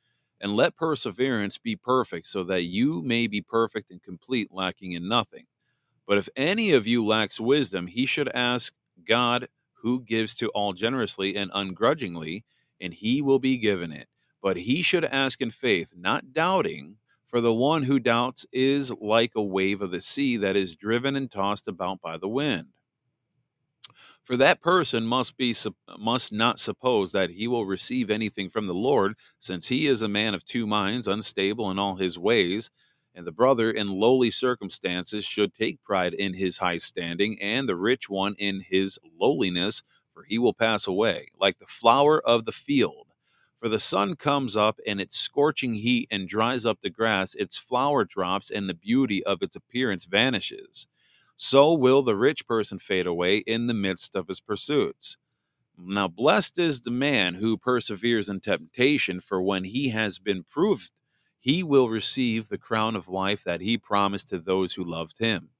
And 0.40 0.54
let 0.54 0.76
perseverance 0.76 1.58
be 1.58 1.74
perfect, 1.76 2.26
so 2.26 2.44
that 2.44 2.62
you 2.62 3.02
may 3.02 3.26
be 3.26 3.40
perfect 3.40 3.90
and 3.90 4.02
complete, 4.02 4.52
lacking 4.52 4.92
in 4.92 5.08
nothing. 5.08 5.46
But 6.06 6.18
if 6.18 6.28
any 6.36 6.72
of 6.72 6.86
you 6.86 7.04
lacks 7.04 7.40
wisdom, 7.40 7.86
he 7.88 8.06
should 8.06 8.28
ask 8.30 8.72
God, 9.06 9.48
who 9.82 10.00
gives 10.00 10.34
to 10.36 10.48
all 10.50 10.72
generously 10.72 11.36
and 11.36 11.50
ungrudgingly 11.54 12.44
and 12.80 12.94
he 12.94 13.22
will 13.22 13.38
be 13.38 13.58
given 13.58 13.92
it. 13.92 14.08
But 14.42 14.56
he 14.56 14.82
should 14.82 15.04
ask 15.04 15.40
in 15.40 15.50
faith, 15.50 15.94
not 15.96 16.32
doubting, 16.32 16.96
for 17.26 17.40
the 17.40 17.52
one 17.52 17.82
who 17.82 17.98
doubts 17.98 18.46
is 18.52 18.92
like 19.00 19.32
a 19.34 19.42
wave 19.42 19.82
of 19.82 19.90
the 19.90 20.00
sea 20.00 20.36
that 20.38 20.56
is 20.56 20.76
driven 20.76 21.16
and 21.16 21.30
tossed 21.30 21.68
about 21.68 22.00
by 22.00 22.16
the 22.16 22.28
wind. 22.28 22.68
For 24.28 24.36
that 24.36 24.60
person 24.60 25.06
must 25.06 25.38
be 25.38 25.54
must 25.98 26.34
not 26.34 26.58
suppose 26.58 27.12
that 27.12 27.30
he 27.30 27.48
will 27.48 27.64
receive 27.64 28.10
anything 28.10 28.50
from 28.50 28.66
the 28.66 28.74
Lord, 28.74 29.14
since 29.38 29.68
he 29.68 29.86
is 29.86 30.02
a 30.02 30.06
man 30.06 30.34
of 30.34 30.44
two 30.44 30.66
minds, 30.66 31.08
unstable 31.08 31.70
in 31.70 31.78
all 31.78 31.96
his 31.96 32.18
ways. 32.18 32.68
And 33.14 33.26
the 33.26 33.32
brother 33.32 33.70
in 33.70 33.88
lowly 33.88 34.30
circumstances 34.30 35.24
should 35.24 35.54
take 35.54 35.82
pride 35.82 36.12
in 36.12 36.34
his 36.34 36.58
high 36.58 36.76
standing, 36.76 37.40
and 37.40 37.66
the 37.66 37.74
rich 37.74 38.10
one 38.10 38.34
in 38.38 38.60
his 38.60 38.98
lowliness, 39.18 39.82
for 40.12 40.24
he 40.24 40.38
will 40.38 40.52
pass 40.52 40.86
away, 40.86 41.28
like 41.40 41.58
the 41.58 41.64
flower 41.64 42.20
of 42.20 42.44
the 42.44 42.52
field. 42.52 43.06
For 43.58 43.70
the 43.70 43.80
sun 43.80 44.14
comes 44.14 44.58
up, 44.58 44.78
in 44.84 45.00
its 45.00 45.18
scorching 45.18 45.72
heat 45.72 46.06
and 46.10 46.28
dries 46.28 46.66
up 46.66 46.82
the 46.82 46.90
grass, 46.90 47.34
its 47.34 47.56
flower 47.56 48.04
drops, 48.04 48.50
and 48.50 48.68
the 48.68 48.74
beauty 48.74 49.24
of 49.24 49.40
its 49.40 49.56
appearance 49.56 50.04
vanishes. 50.04 50.86
So 51.40 51.72
will 51.72 52.02
the 52.02 52.16
rich 52.16 52.48
person 52.48 52.80
fade 52.80 53.06
away 53.06 53.38
in 53.38 53.68
the 53.68 53.74
midst 53.74 54.16
of 54.16 54.26
his 54.26 54.40
pursuits. 54.40 55.16
Now, 55.78 56.08
blessed 56.08 56.58
is 56.58 56.80
the 56.80 56.90
man 56.90 57.34
who 57.34 57.56
perseveres 57.56 58.28
in 58.28 58.40
temptation, 58.40 59.20
for 59.20 59.40
when 59.40 59.62
he 59.62 59.90
has 59.90 60.18
been 60.18 60.42
proved, 60.42 61.00
he 61.38 61.62
will 61.62 61.88
receive 61.88 62.48
the 62.48 62.58
crown 62.58 62.96
of 62.96 63.08
life 63.08 63.44
that 63.44 63.60
he 63.60 63.78
promised 63.78 64.30
to 64.30 64.40
those 64.40 64.72
who 64.72 64.82
loved 64.82 65.18
him. 65.18 65.50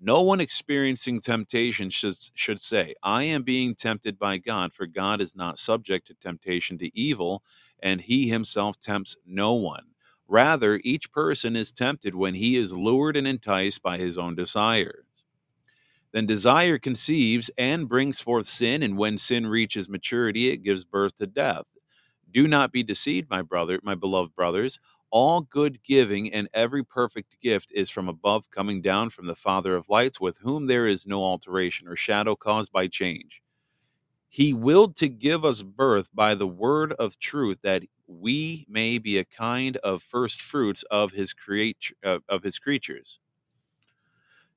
No 0.00 0.22
one 0.22 0.40
experiencing 0.40 1.20
temptation 1.20 1.90
should, 1.90 2.14
should 2.34 2.60
say, 2.60 2.94
I 3.02 3.24
am 3.24 3.42
being 3.42 3.74
tempted 3.74 4.16
by 4.16 4.38
God, 4.38 4.72
for 4.72 4.86
God 4.86 5.20
is 5.20 5.34
not 5.34 5.58
subject 5.58 6.06
to 6.06 6.14
temptation 6.14 6.78
to 6.78 6.96
evil, 6.96 7.42
and 7.82 8.00
he 8.00 8.28
himself 8.28 8.78
tempts 8.78 9.16
no 9.26 9.54
one. 9.54 9.93
Rather, 10.28 10.80
each 10.84 11.12
person 11.12 11.56
is 11.56 11.72
tempted 11.72 12.14
when 12.14 12.34
he 12.34 12.56
is 12.56 12.76
lured 12.76 13.16
and 13.16 13.28
enticed 13.28 13.82
by 13.82 13.98
his 13.98 14.18
own 14.18 14.34
desires. 14.34 15.04
Then 16.12 16.26
desire 16.26 16.78
conceives 16.78 17.50
and 17.58 17.88
brings 17.88 18.20
forth 18.20 18.46
sin, 18.46 18.82
and 18.82 18.98
when 18.98 19.18
sin 19.18 19.46
reaches 19.46 19.88
maturity, 19.88 20.48
it 20.48 20.58
gives 20.64 20.84
birth 20.84 21.16
to 21.16 21.26
death. 21.28 21.66
Do 22.30 22.48
not 22.48 22.72
be 22.72 22.82
deceived, 22.84 23.30
my 23.30 23.42
brother, 23.42 23.80
my 23.84 23.96
beloved 23.96 24.34
brothers. 24.36 24.80
All 25.10 25.42
good 25.42 25.82
giving 25.84 26.32
and 26.32 26.48
every 26.54 26.84
perfect 26.84 27.40
gift 27.40 27.72
is 27.74 27.90
from 27.90 28.08
above, 28.08 28.50
coming 28.50 28.82
down 28.82 29.10
from 29.10 29.28
the 29.28 29.36
Father 29.36 29.76
of 29.76 29.88
lights, 29.88 30.20
with 30.20 30.38
whom 30.40 30.66
there 30.66 30.86
is 30.86 31.06
no 31.06 31.24
alteration 31.24 31.88
or 31.88 31.96
shadow 31.96 32.36
caused 32.36 32.72
by 32.72 32.88
change. 32.88 33.43
He 34.34 34.52
willed 34.52 34.96
to 34.96 35.08
give 35.08 35.44
us 35.44 35.62
birth 35.62 36.08
by 36.12 36.34
the 36.34 36.48
word 36.48 36.92
of 36.94 37.20
truth, 37.20 37.60
that 37.62 37.84
we 38.08 38.66
may 38.68 38.98
be 38.98 39.16
a 39.16 39.24
kind 39.24 39.76
of 39.76 40.02
first 40.02 40.42
fruits 40.42 40.82
of 40.90 41.12
his 41.12 41.32
create 41.32 41.92
uh, 42.04 42.18
of 42.28 42.42
his 42.42 42.58
creatures. 42.58 43.20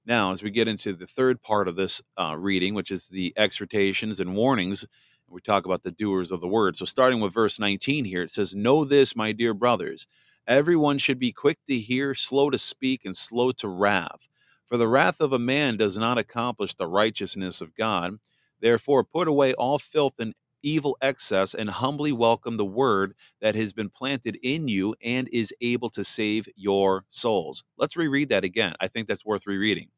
Now, 0.04 0.32
as 0.32 0.42
we 0.42 0.50
get 0.50 0.68
into 0.68 0.94
the 0.94 1.06
third 1.06 1.44
part 1.44 1.68
of 1.68 1.76
this 1.76 2.02
uh, 2.20 2.36
reading, 2.40 2.74
which 2.74 2.90
is 2.90 3.10
the 3.10 3.36
exhortations 3.38 4.20
and 4.20 4.36
warnings, 4.36 4.84
we 5.28 5.42
talk 5.42 5.68
about 5.68 5.84
the 5.84 5.92
doers 5.92 6.32
of 6.32 6.42
the 6.42 6.48
word. 6.48 6.76
So, 6.76 6.86
starting 6.86 7.20
with 7.20 7.36
verse 7.36 7.60
19 7.60 8.06
here, 8.06 8.24
it 8.24 8.32
says, 8.32 8.56
Know 8.56 8.84
this, 8.84 9.16
my 9.16 9.32
dear 9.32 9.54
brothers. 9.54 10.08
Everyone 10.48 10.98
should 10.98 11.20
be 11.20 11.32
quick 11.32 11.60
to 11.68 11.78
hear, 11.78 12.16
slow 12.16 12.50
to 12.50 12.58
speak, 12.58 13.06
and 13.06 13.16
slow 13.16 13.52
to 13.52 13.68
wrath. 13.68 14.28
For 14.66 14.76
the 14.76 14.88
wrath 14.88 15.22
of 15.22 15.34
a 15.34 15.40
man 15.40 15.78
does 15.78 16.00
not 16.00 16.18
accomplish 16.18 16.74
the 16.74 16.88
righteousness 16.88 17.62
of 17.62 17.76
God. 17.76 18.18
Therefore, 18.62 19.04
put 19.04 19.28
away 19.28 19.54
all 19.54 19.80
filth 19.80 20.20
and 20.20 20.34
evil 20.64 20.98
excess 21.02 21.54
and 21.54 21.70
humbly 21.70 22.12
welcome 22.12 22.58
the 22.58 22.66
word 22.66 23.14
that 23.42 23.56
has 23.56 23.74
been 23.74 23.90
planted 23.90 24.38
in 24.44 24.68
you 24.68 24.96
and 25.04 25.30
is 25.32 25.54
able 25.62 25.90
to 25.90 26.04
save 26.04 26.50
your 26.56 27.06
souls. 27.10 27.64
Let's 27.78 27.98
reread 27.98 28.30
that 28.30 28.44
again. 28.44 28.74
I 28.80 28.88
think 28.88 29.08
that's 29.08 29.26
worth 29.26 29.48
rereading. 29.48 29.90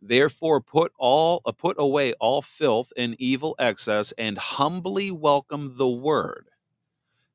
Therefore, 0.00 0.60
put 0.60 0.92
all 0.98 1.42
uh, 1.46 1.52
put 1.52 1.76
away 1.78 2.12
all 2.14 2.42
filth 2.42 2.92
and 2.96 3.16
evil 3.20 3.54
excess, 3.58 4.12
and 4.18 4.38
humbly 4.38 5.10
welcome 5.10 5.76
the 5.76 5.88
word 5.88 6.48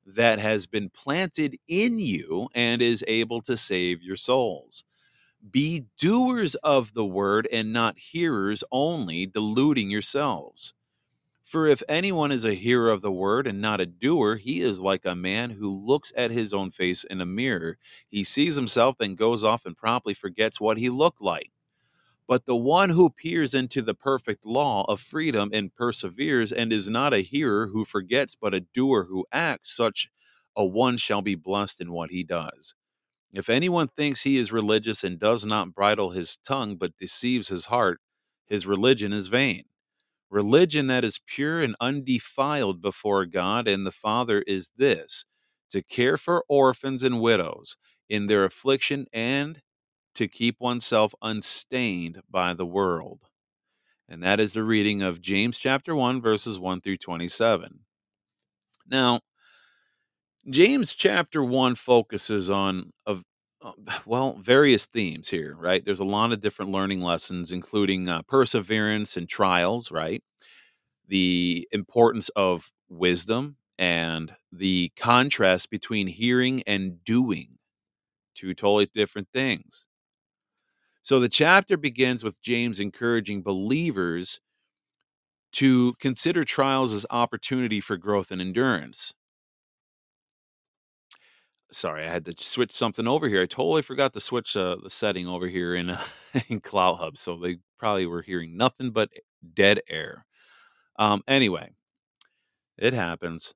that 0.05 0.39
has 0.39 0.67
been 0.67 0.89
planted 0.89 1.57
in 1.67 1.99
you 1.99 2.49
and 2.55 2.81
is 2.81 3.03
able 3.07 3.41
to 3.41 3.57
save 3.57 4.01
your 4.01 4.17
souls. 4.17 4.83
Be 5.51 5.85
doers 5.99 6.55
of 6.55 6.93
the 6.93 7.05
word 7.05 7.47
and 7.51 7.73
not 7.73 7.99
hearers 7.99 8.63
only, 8.71 9.25
deluding 9.25 9.89
yourselves. 9.89 10.73
For 11.41 11.67
if 11.67 11.81
anyone 11.87 12.31
is 12.31 12.43
a 12.43 12.53
hearer 12.55 12.89
of 12.91 13.01
the 13.01 13.11
word 13.11 13.47
and 13.47 13.61
not 13.61 13.79
a 13.79 13.85
doer, 13.85 14.35
he 14.35 14.61
is 14.61 14.81
like 14.81 15.05
a 15.05 15.15
man 15.15 15.51
who 15.51 15.69
looks 15.69 16.11
at 16.17 16.31
his 16.31 16.53
own 16.53 16.71
face 16.71 17.05
in 17.05 17.21
a 17.21 17.25
mirror. 17.25 17.77
He 18.09 18.23
sees 18.23 18.55
himself, 18.57 18.97
then 18.97 19.15
goes 19.15 19.43
off 19.45 19.65
and 19.65 19.77
promptly 19.77 20.13
forgets 20.13 20.59
what 20.59 20.77
he 20.77 20.89
looked 20.89 21.21
like. 21.21 21.51
But 22.27 22.45
the 22.45 22.57
one 22.57 22.89
who 22.89 23.09
peers 23.09 23.53
into 23.53 23.81
the 23.81 23.95
perfect 23.95 24.45
law 24.45 24.83
of 24.89 24.99
freedom 24.99 25.49
and 25.53 25.73
perseveres, 25.73 26.51
and 26.51 26.73
is 26.73 26.89
not 26.89 27.13
a 27.13 27.19
hearer 27.19 27.67
who 27.67 27.85
forgets, 27.85 28.35
but 28.35 28.53
a 28.53 28.59
doer 28.61 29.05
who 29.09 29.25
acts, 29.31 29.75
such 29.75 30.09
a 30.55 30.65
one 30.65 30.97
shall 30.97 31.21
be 31.21 31.35
blessed 31.35 31.79
in 31.79 31.93
what 31.93 32.11
he 32.11 32.23
does. 32.23 32.75
If 33.37 33.49
anyone 33.49 33.87
thinks 33.87 34.23
he 34.23 34.37
is 34.37 34.51
religious 34.51 35.03
and 35.03 35.19
does 35.19 35.45
not 35.45 35.75
bridle 35.75 36.09
his 36.09 36.37
tongue, 36.37 36.75
but 36.75 36.97
deceives 36.97 37.49
his 37.49 37.67
heart, 37.67 37.99
his 38.47 38.65
religion 38.65 39.13
is 39.13 39.27
vain. 39.27 39.65
Religion 40.31 40.87
that 40.87 41.05
is 41.05 41.21
pure 41.23 41.61
and 41.61 41.75
undefiled 41.79 42.81
before 42.81 43.27
God 43.27 43.67
and 43.67 43.85
the 43.85 43.91
Father 43.91 44.41
is 44.47 44.71
this 44.75 45.23
to 45.69 45.83
care 45.83 46.17
for 46.17 46.45
orphans 46.49 47.03
and 47.03 47.21
widows 47.21 47.77
in 48.09 48.25
their 48.25 48.43
affliction 48.43 49.05
and 49.13 49.61
to 50.15 50.27
keep 50.27 50.55
oneself 50.59 51.13
unstained 51.21 52.23
by 52.27 52.55
the 52.55 52.65
world. 52.65 53.25
And 54.09 54.23
that 54.23 54.39
is 54.39 54.53
the 54.53 54.63
reading 54.63 55.03
of 55.03 55.21
James 55.21 55.59
chapter 55.59 55.95
1, 55.95 56.23
verses 56.23 56.59
1 56.59 56.81
through 56.81 56.97
27. 56.97 57.81
Now, 58.89 59.21
James 60.49 60.93
chapter 60.93 61.43
1 61.43 61.75
focuses 61.75 62.49
on, 62.49 62.93
of, 63.05 63.23
uh, 63.61 63.73
well, 64.05 64.37
various 64.41 64.85
themes 64.85 65.29
here, 65.29 65.55
right? 65.59 65.83
There's 65.83 65.99
a 65.99 66.05
lot 66.05 66.31
of 66.31 66.41
different 66.41 66.71
learning 66.71 67.01
lessons, 67.01 67.51
including 67.51 68.07
uh, 68.07 68.21
perseverance 68.23 69.17
and 69.17 69.27
trials, 69.27 69.91
right? 69.91 70.23
The 71.07 71.67
importance 71.71 72.29
of 72.29 72.71
wisdom 72.89 73.57
and 73.77 74.35
the 74.51 74.91
contrast 74.97 75.69
between 75.69 76.07
hearing 76.07 76.63
and 76.65 77.03
doing, 77.03 77.57
two 78.35 78.53
totally 78.53 78.89
different 78.93 79.29
things. 79.33 79.85
So 81.03 81.19
the 81.19 81.29
chapter 81.29 81.77
begins 81.77 82.23
with 82.23 82.41
James 82.41 82.79
encouraging 82.79 83.41
believers 83.41 84.41
to 85.53 85.93
consider 85.99 86.43
trials 86.43 86.93
as 86.93 87.05
opportunity 87.09 87.79
for 87.79 87.97
growth 87.97 88.31
and 88.31 88.41
endurance. 88.41 89.13
Sorry, 91.71 92.05
I 92.05 92.09
had 92.09 92.25
to 92.25 92.33
switch 92.37 92.71
something 92.71 93.07
over 93.07 93.27
here. 93.27 93.41
I 93.41 93.45
totally 93.45 93.81
forgot 93.81 94.13
to 94.13 94.21
switch 94.21 94.55
uh, 94.55 94.77
the 94.81 94.89
setting 94.89 95.27
over 95.27 95.47
here 95.47 95.75
in 95.75 95.89
uh, 95.89 96.01
in 96.47 96.61
CloutHub, 96.61 97.17
so 97.17 97.37
they 97.37 97.57
probably 97.77 98.05
were 98.05 98.21
hearing 98.21 98.55
nothing 98.55 98.91
but 98.91 99.09
dead 99.53 99.81
air. 99.89 100.25
Um, 100.99 101.23
anyway, 101.27 101.71
it 102.77 102.93
happens. 102.93 103.53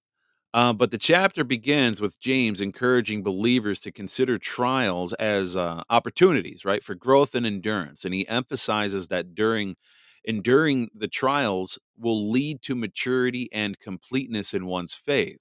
Uh, 0.53 0.73
but 0.73 0.91
the 0.91 0.97
chapter 0.97 1.43
begins 1.43 2.01
with 2.01 2.19
James 2.19 2.61
encouraging 2.61 3.23
believers 3.23 3.81
to 3.81 3.91
consider 3.91 4.39
trials 4.39 5.13
as 5.13 5.57
uh, 5.57 5.83
opportunities, 5.89 6.65
right, 6.65 6.83
for 6.83 6.95
growth 6.95 7.35
and 7.35 7.45
endurance. 7.45 8.05
And 8.05 8.13
he 8.15 8.27
emphasizes 8.27 9.09
that 9.09 9.35
during 9.35 9.77
enduring 10.25 10.89
the 10.95 11.09
trials 11.09 11.79
will 11.99 12.31
lead 12.31 12.61
to 12.63 12.75
maturity 12.75 13.49
and 13.53 13.79
completeness 13.79 14.53
in 14.53 14.65
one's 14.67 14.95
faith. 14.95 15.39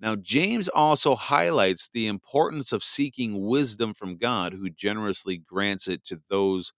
Now, 0.00 0.16
James 0.16 0.68
also 0.68 1.14
highlights 1.14 1.88
the 1.88 2.06
importance 2.06 2.72
of 2.72 2.84
seeking 2.84 3.46
wisdom 3.46 3.94
from 3.94 4.16
God, 4.16 4.52
who 4.52 4.68
generously 4.70 5.38
grants 5.38 5.88
it 5.88 6.04
to 6.04 6.20
those 6.28 6.72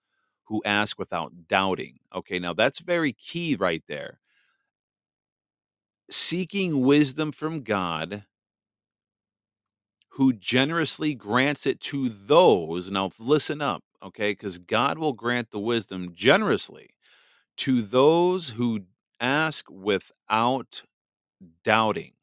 who 0.44 0.62
ask 0.64 0.98
without 0.98 1.32
doubting. 1.48 1.98
Okay, 2.14 2.38
now 2.38 2.52
that's 2.54 2.80
very 2.80 3.12
key 3.12 3.56
right 3.56 3.82
there 3.88 4.20
seeking 6.10 6.82
wisdom 6.82 7.32
from 7.32 7.62
God 7.62 8.24
who 10.10 10.32
generously 10.32 11.14
grants 11.14 11.66
it 11.66 11.80
to 11.80 12.08
those. 12.08 12.90
Now, 12.90 13.10
listen 13.18 13.60
up, 13.60 13.82
okay? 14.02 14.32
Because 14.32 14.58
God 14.58 14.98
will 14.98 15.12
grant 15.12 15.50
the 15.50 15.58
wisdom 15.58 16.12
generously 16.14 16.90
to 17.58 17.82
those 17.82 18.50
who 18.50 18.86
ask 19.20 19.66
without 19.70 20.82
doubting. 21.64 22.15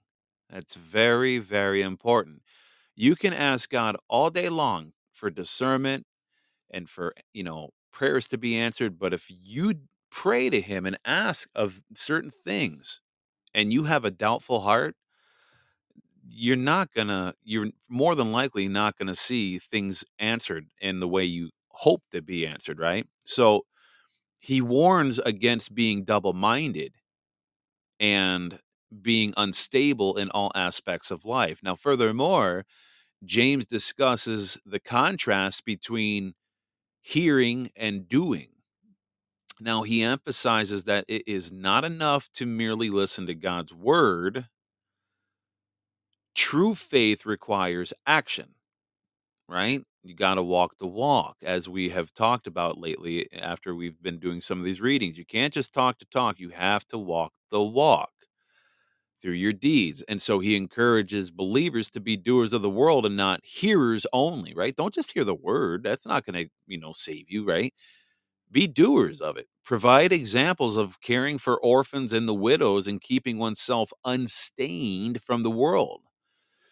That's 0.53 0.75
very, 0.75 1.39
very 1.39 1.81
important. 1.81 2.43
You 2.95 3.17
can 3.17 3.33
ask 3.33 3.69
God 3.71 3.97
all 4.09 4.31
day 4.31 4.49
long 4.49 4.93
for 5.13 5.31
discernment 5.31 6.05
and 6.71 6.89
for, 6.89 7.15
you 7.33 7.43
know, 7.43 7.71
prayers 7.93 8.27
to 8.29 8.39
be 8.39 8.57
answered. 8.57 8.99
But 8.99 9.13
if 9.13 9.27
you 9.29 9.75
pray 10.11 10.49
to 10.49 10.61
Him 10.61 10.85
and 10.85 10.99
ask 11.05 11.49
of 11.55 11.81
certain 11.95 12.31
things, 12.31 13.01
and 13.55 13.73
you 13.73 13.85
have 13.85 14.05
a 14.05 14.11
doubtful 14.11 14.61
heart, 14.61 14.95
you're 16.29 16.55
not 16.57 16.93
gonna, 16.93 17.33
you're 17.43 17.69
more 17.89 18.15
than 18.15 18.31
likely 18.31 18.67
not 18.67 18.97
gonna 18.97 19.15
see 19.15 19.59
things 19.59 20.05
answered 20.19 20.67
in 20.81 20.99
the 20.99 21.07
way 21.07 21.25
you 21.25 21.49
hope 21.69 22.03
to 22.11 22.21
be 22.21 22.47
answered, 22.47 22.79
right? 22.79 23.07
So 23.25 23.65
he 24.39 24.61
warns 24.61 25.19
against 25.19 25.75
being 25.75 26.05
double 26.05 26.33
minded 26.33 26.95
and 27.99 28.59
being 29.01 29.33
unstable 29.37 30.17
in 30.17 30.29
all 30.29 30.51
aspects 30.55 31.11
of 31.11 31.25
life. 31.25 31.61
Now, 31.63 31.75
furthermore, 31.75 32.65
James 33.25 33.65
discusses 33.65 34.57
the 34.65 34.79
contrast 34.79 35.65
between 35.65 36.33
hearing 37.01 37.71
and 37.75 38.07
doing. 38.07 38.49
Now, 39.59 39.83
he 39.83 40.03
emphasizes 40.03 40.85
that 40.85 41.05
it 41.07 41.23
is 41.27 41.51
not 41.51 41.85
enough 41.85 42.29
to 42.33 42.45
merely 42.45 42.89
listen 42.89 43.27
to 43.27 43.35
God's 43.35 43.73
word. 43.73 44.47
True 46.35 46.75
faith 46.75 47.25
requires 47.25 47.93
action, 48.05 48.55
right? 49.47 49.83
You 50.03 50.15
got 50.15 50.35
to 50.35 50.43
walk 50.43 50.77
the 50.77 50.87
walk, 50.87 51.37
as 51.43 51.69
we 51.69 51.89
have 51.89 52.13
talked 52.13 52.47
about 52.47 52.77
lately 52.77 53.31
after 53.33 53.73
we've 53.73 54.01
been 54.01 54.19
doing 54.19 54.41
some 54.41 54.59
of 54.59 54.65
these 54.65 54.81
readings. 54.81 55.17
You 55.17 55.25
can't 55.25 55.53
just 55.53 55.73
talk 55.73 55.99
to 55.99 56.05
talk, 56.05 56.39
you 56.39 56.49
have 56.49 56.85
to 56.87 56.97
walk 56.97 57.33
the 57.51 57.63
walk 57.63 58.12
through 59.23 59.33
your 59.35 59.53
deeds. 59.53 60.03
And 60.09 60.21
so 60.21 60.39
he 60.39 60.57
encourages 60.57 61.31
believers 61.31 61.89
to 61.91 62.01
be 62.01 62.17
doers 62.17 62.53
of 62.53 62.61
the 62.61 62.69
world 62.69 63.07
and 63.07 63.17
not 63.17 63.41
hearers 63.45 64.05
only, 64.13 64.53
right? 64.53 64.75
Don't 64.75 64.93
just 64.93 65.13
hear 65.13 65.25
the 65.25 65.33
word. 65.33 65.83
That's 65.83 66.05
not 66.05 66.25
going 66.27 66.45
to, 66.45 66.51
you 66.67 66.79
know, 66.79 66.93
save 66.93 67.31
you, 67.31 67.45
right? 67.45 67.73
Be 68.51 68.67
doers 68.67 69.21
of 69.21 69.37
it. 69.37 69.47
Provide 69.65 70.11
examples 70.13 70.77
of 70.77 71.01
caring 71.01 71.37
for 71.39 71.59
orphans 71.63 72.13
and 72.13 72.29
the 72.29 72.35
widows 72.35 72.87
and 72.87 73.01
keeping 73.01 73.39
oneself 73.39 73.91
unstained 74.05 75.21
from 75.21 75.43
the 75.43 75.51
world. 75.51 76.01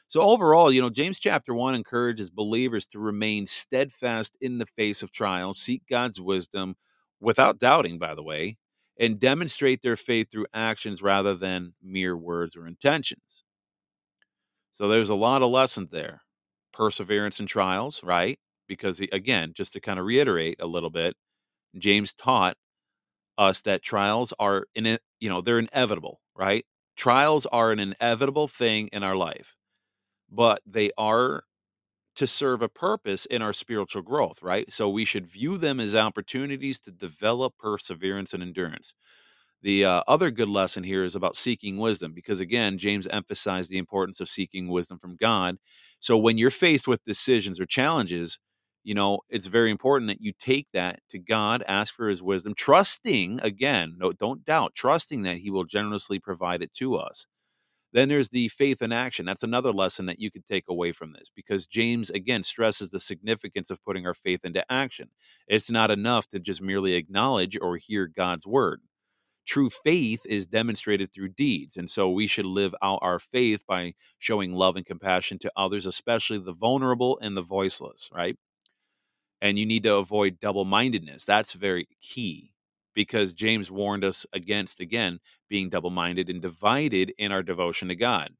So 0.07 0.21
overall, 0.21 0.71
you 0.71 0.81
know, 0.81 0.89
James 0.89 1.19
chapter 1.19 1.55
1 1.55 1.75
encourages 1.75 2.29
believers 2.29 2.87
to 2.87 2.99
remain 2.99 3.47
steadfast 3.47 4.35
in 4.41 4.57
the 4.59 4.65
face 4.65 5.03
of 5.03 5.11
trials, 5.11 5.59
seek 5.59 5.83
God's 5.89 6.21
wisdom 6.21 6.75
without 7.21 7.59
doubting, 7.59 7.99
by 7.99 8.15
the 8.15 8.23
way, 8.23 8.57
and 9.01 9.19
demonstrate 9.19 9.83
their 9.83 9.97
faith 9.97 10.31
through 10.31 10.47
actions 10.53 11.03
rather 11.03 11.35
than 11.35 11.75
mere 11.83 12.17
words 12.17 12.55
or 12.57 12.67
intentions. 12.67 13.43
So 14.71 14.87
there's 14.87 15.09
a 15.09 15.15
lot 15.15 15.41
of 15.41 15.49
lessons 15.51 15.89
there. 15.91 16.21
Perseverance 16.73 17.39
in 17.39 17.45
trials, 17.45 18.03
right? 18.03 18.39
Because 18.67 18.99
again, 18.99 19.53
just 19.55 19.73
to 19.73 19.79
kind 19.81 19.99
of 19.99 20.05
reiterate 20.05 20.57
a 20.61 20.67
little 20.67 20.89
bit, 20.89 21.15
James 21.77 22.13
taught 22.13 22.57
us 23.37 23.61
that 23.63 23.83
trials 23.83 24.33
are 24.39 24.67
in 24.75 24.97
you 25.19 25.29
know, 25.29 25.41
they're 25.41 25.59
inevitable, 25.59 26.21
right? 26.35 26.65
Trials 26.97 27.45
are 27.47 27.71
an 27.71 27.79
inevitable 27.79 28.47
thing 28.47 28.89
in 28.93 29.03
our 29.03 29.15
life 29.17 29.55
but 30.31 30.61
they 30.65 30.91
are 30.97 31.43
to 32.15 32.27
serve 32.27 32.61
a 32.61 32.69
purpose 32.69 33.25
in 33.25 33.41
our 33.41 33.53
spiritual 33.53 34.01
growth, 34.01 34.41
right? 34.41 34.71
So 34.71 34.89
we 34.89 35.05
should 35.05 35.27
view 35.27 35.57
them 35.57 35.79
as 35.79 35.95
opportunities 35.95 36.79
to 36.81 36.91
develop 36.91 37.57
perseverance 37.57 38.33
and 38.33 38.43
endurance. 38.43 38.93
The 39.61 39.85
uh, 39.85 40.03
other 40.07 40.31
good 40.31 40.49
lesson 40.49 40.83
here 40.83 41.03
is 41.03 41.15
about 41.15 41.35
seeking 41.35 41.77
wisdom, 41.77 42.13
because 42.13 42.39
again, 42.39 42.77
James 42.77 43.07
emphasized 43.07 43.69
the 43.69 43.77
importance 43.77 44.19
of 44.19 44.29
seeking 44.29 44.69
wisdom 44.69 44.97
from 44.97 45.15
God. 45.15 45.57
So 45.99 46.17
when 46.17 46.37
you're 46.37 46.49
faced 46.49 46.87
with 46.87 47.03
decisions 47.03 47.59
or 47.59 47.65
challenges, 47.65 48.39
you 48.83 48.95
know, 48.95 49.19
it's 49.29 49.45
very 49.45 49.69
important 49.69 50.09
that 50.09 50.21
you 50.21 50.33
take 50.39 50.67
that 50.73 50.99
to 51.09 51.19
God, 51.19 51.63
ask 51.67 51.93
for 51.93 52.09
his 52.09 52.23
wisdom, 52.23 52.55
trusting, 52.55 53.39
again, 53.43 53.95
no, 53.99 54.11
don't 54.11 54.43
doubt, 54.43 54.73
trusting 54.73 55.21
that 55.23 55.37
he 55.37 55.51
will 55.51 55.65
generously 55.65 56.17
provide 56.19 56.63
it 56.63 56.73
to 56.75 56.95
us. 56.95 57.27
Then 57.93 58.09
there's 58.09 58.29
the 58.29 58.47
faith 58.49 58.81
in 58.81 58.91
action. 58.91 59.25
That's 59.25 59.43
another 59.43 59.71
lesson 59.71 60.05
that 60.07 60.19
you 60.19 60.31
could 60.31 60.45
take 60.45 60.65
away 60.69 60.91
from 60.91 61.13
this 61.13 61.31
because 61.35 61.67
James, 61.67 62.09
again, 62.09 62.43
stresses 62.43 62.91
the 62.91 62.99
significance 62.99 63.69
of 63.71 63.83
putting 63.83 64.05
our 64.07 64.13
faith 64.13 64.45
into 64.45 64.69
action. 64.71 65.09
It's 65.47 65.71
not 65.71 65.91
enough 65.91 66.27
to 66.29 66.39
just 66.39 66.61
merely 66.61 66.93
acknowledge 66.93 67.57
or 67.61 67.77
hear 67.77 68.07
God's 68.07 68.47
word. 68.47 68.81
True 69.45 69.69
faith 69.69 70.25
is 70.27 70.47
demonstrated 70.47 71.11
through 71.13 71.29
deeds. 71.29 71.77
And 71.77 71.89
so 71.89 72.09
we 72.09 72.27
should 72.27 72.45
live 72.45 72.75
out 72.81 72.99
our 73.01 73.19
faith 73.19 73.65
by 73.67 73.93
showing 74.19 74.53
love 74.53 74.77
and 74.77 74.85
compassion 74.85 75.39
to 75.39 75.51
others, 75.57 75.85
especially 75.85 76.37
the 76.37 76.53
vulnerable 76.53 77.19
and 77.21 77.35
the 77.35 77.41
voiceless, 77.41 78.09
right? 78.13 78.37
And 79.41 79.59
you 79.59 79.65
need 79.65 79.83
to 79.83 79.95
avoid 79.95 80.39
double 80.39 80.65
mindedness. 80.65 81.25
That's 81.25 81.53
very 81.53 81.87
key 82.01 82.50
because 82.93 83.33
James 83.33 83.71
warned 83.71 84.03
us 84.03 84.25
against, 84.33 84.79
again, 84.79 85.19
being 85.49 85.69
double 85.69 85.89
minded 85.89 86.29
and 86.29 86.41
divided 86.41 87.13
in 87.17 87.31
our 87.31 87.43
devotion 87.43 87.87
to 87.89 87.95
God. 87.95 88.31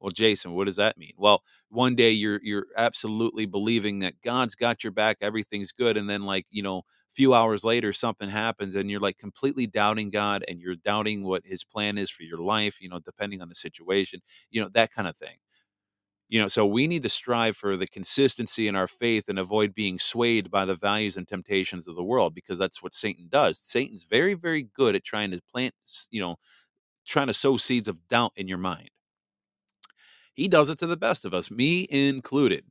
Well, 0.00 0.10
Jason, 0.10 0.52
what 0.54 0.66
does 0.66 0.76
that 0.76 0.98
mean? 0.98 1.12
Well, 1.16 1.42
one 1.68 1.94
day 1.94 2.10
you're 2.10 2.40
you're 2.42 2.66
absolutely 2.76 3.46
believing 3.46 4.00
that 4.00 4.20
God's 4.24 4.56
got 4.56 4.82
your 4.82 4.90
back, 4.90 5.18
everything's 5.20 5.70
good, 5.72 5.96
and 5.96 6.10
then 6.10 6.24
like 6.24 6.46
you 6.50 6.62
know, 6.62 6.78
a 6.78 7.12
few 7.14 7.34
hours 7.34 7.64
later 7.64 7.92
something 7.92 8.28
happens, 8.28 8.74
and 8.74 8.90
you're 8.90 9.00
like 9.00 9.18
completely 9.18 9.66
doubting 9.68 10.10
God, 10.10 10.44
and 10.48 10.60
you're 10.60 10.74
doubting 10.74 11.22
what 11.24 11.42
His 11.46 11.62
plan 11.64 11.98
is 11.98 12.10
for 12.10 12.24
your 12.24 12.38
life. 12.40 12.80
You 12.80 12.88
know, 12.88 12.98
depending 12.98 13.40
on 13.42 13.48
the 13.48 13.54
situation, 13.54 14.20
you 14.50 14.60
know 14.60 14.68
that 14.74 14.92
kind 14.92 15.06
of 15.06 15.16
thing 15.16 15.36
you 16.32 16.40
know 16.40 16.48
so 16.48 16.66
we 16.66 16.88
need 16.88 17.02
to 17.02 17.10
strive 17.10 17.56
for 17.56 17.76
the 17.76 17.86
consistency 17.86 18.68
in 18.68 18.76
our 18.76 18.88
faith 18.88 19.28
and 19.28 19.38
avoid 19.38 19.74
being 19.74 19.98
swayed 19.98 20.50
by 20.50 20.64
the 20.64 20.76
values 20.76 21.16
and 21.18 21.28
temptations 21.28 21.86
of 21.86 21.96
the 21.96 22.02
world 22.04 22.34
because 22.34 22.58
that's 22.58 22.82
what 22.82 22.94
satan 22.94 23.26
does. 23.28 23.58
Satan's 23.60 24.04
very 24.04 24.34
very 24.34 24.64
good 24.74 24.96
at 24.96 25.04
trying 25.04 25.30
to 25.32 25.40
plant 25.52 25.74
you 26.10 26.20
know 26.22 26.36
trying 27.06 27.28
to 27.28 27.34
sow 27.34 27.56
seeds 27.56 27.88
of 27.88 28.08
doubt 28.08 28.32
in 28.36 28.48
your 28.48 28.58
mind. 28.58 28.90
He 30.36 30.48
does 30.48 30.70
it 30.70 30.78
to 30.78 30.86
the 30.86 30.96
best 30.96 31.24
of 31.24 31.34
us 31.34 31.50
me 31.50 31.86
included. 31.90 32.64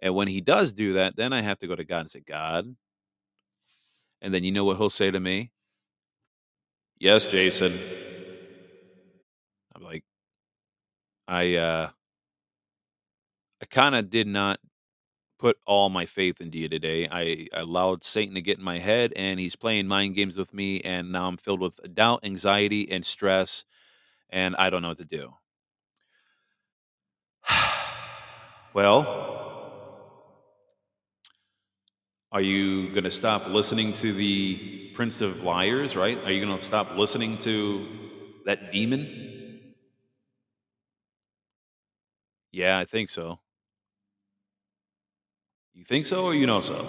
And 0.00 0.14
when 0.14 0.28
he 0.28 0.40
does 0.40 0.72
do 0.72 0.94
that 0.94 1.16
then 1.16 1.32
i 1.32 1.40
have 1.40 1.58
to 1.58 1.66
go 1.66 1.76
to 1.76 1.84
god 1.84 2.00
and 2.00 2.10
say 2.10 2.20
god 2.20 2.74
and 4.22 4.32
then 4.34 4.44
you 4.44 4.52
know 4.52 4.64
what 4.64 4.76
he'll 4.76 4.90
say 4.90 5.10
to 5.10 5.20
me? 5.20 5.50
Yes 6.98 7.24
jason. 7.26 7.72
I'm 9.74 9.82
like 9.82 10.04
i 11.28 11.54
uh 11.56 11.90
I 13.62 13.66
kind 13.66 13.94
of 13.94 14.10
did 14.10 14.26
not 14.26 14.60
put 15.38 15.58
all 15.66 15.88
my 15.90 16.06
faith 16.06 16.40
into 16.40 16.58
you 16.58 16.68
today. 16.68 17.08
I, 17.10 17.48
I 17.54 17.60
allowed 17.60 18.04
Satan 18.04 18.34
to 18.36 18.42
get 18.42 18.58
in 18.58 18.64
my 18.64 18.78
head, 18.78 19.12
and 19.16 19.40
he's 19.40 19.56
playing 19.56 19.88
mind 19.88 20.14
games 20.16 20.38
with 20.38 20.54
me, 20.54 20.80
and 20.82 21.12
now 21.12 21.28
I'm 21.28 21.36
filled 21.38 21.60
with 21.60 21.80
doubt, 21.94 22.20
anxiety, 22.24 22.90
and 22.90 23.04
stress, 23.04 23.64
and 24.30 24.56
I 24.56 24.70
don't 24.70 24.82
know 24.82 24.88
what 24.88 24.98
to 24.98 25.04
do. 25.04 25.34
well, 28.74 29.04
are 32.32 32.40
you 32.40 32.88
going 32.90 33.04
to 33.04 33.10
stop 33.10 33.46
listening 33.48 33.92
to 33.94 34.12
the 34.12 34.90
prince 34.94 35.20
of 35.20 35.42
liars, 35.42 35.96
right? 35.96 36.18
Are 36.24 36.30
you 36.30 36.44
going 36.44 36.56
to 36.56 36.64
stop 36.64 36.96
listening 36.96 37.38
to 37.38 37.86
that 38.46 38.70
demon? 38.70 39.74
Yeah, 42.52 42.78
I 42.78 42.84
think 42.84 43.10
so. 43.10 43.40
You 45.80 45.86
think 45.86 46.04
so 46.06 46.26
or 46.26 46.34
you 46.34 46.46
know 46.46 46.60
so? 46.60 46.86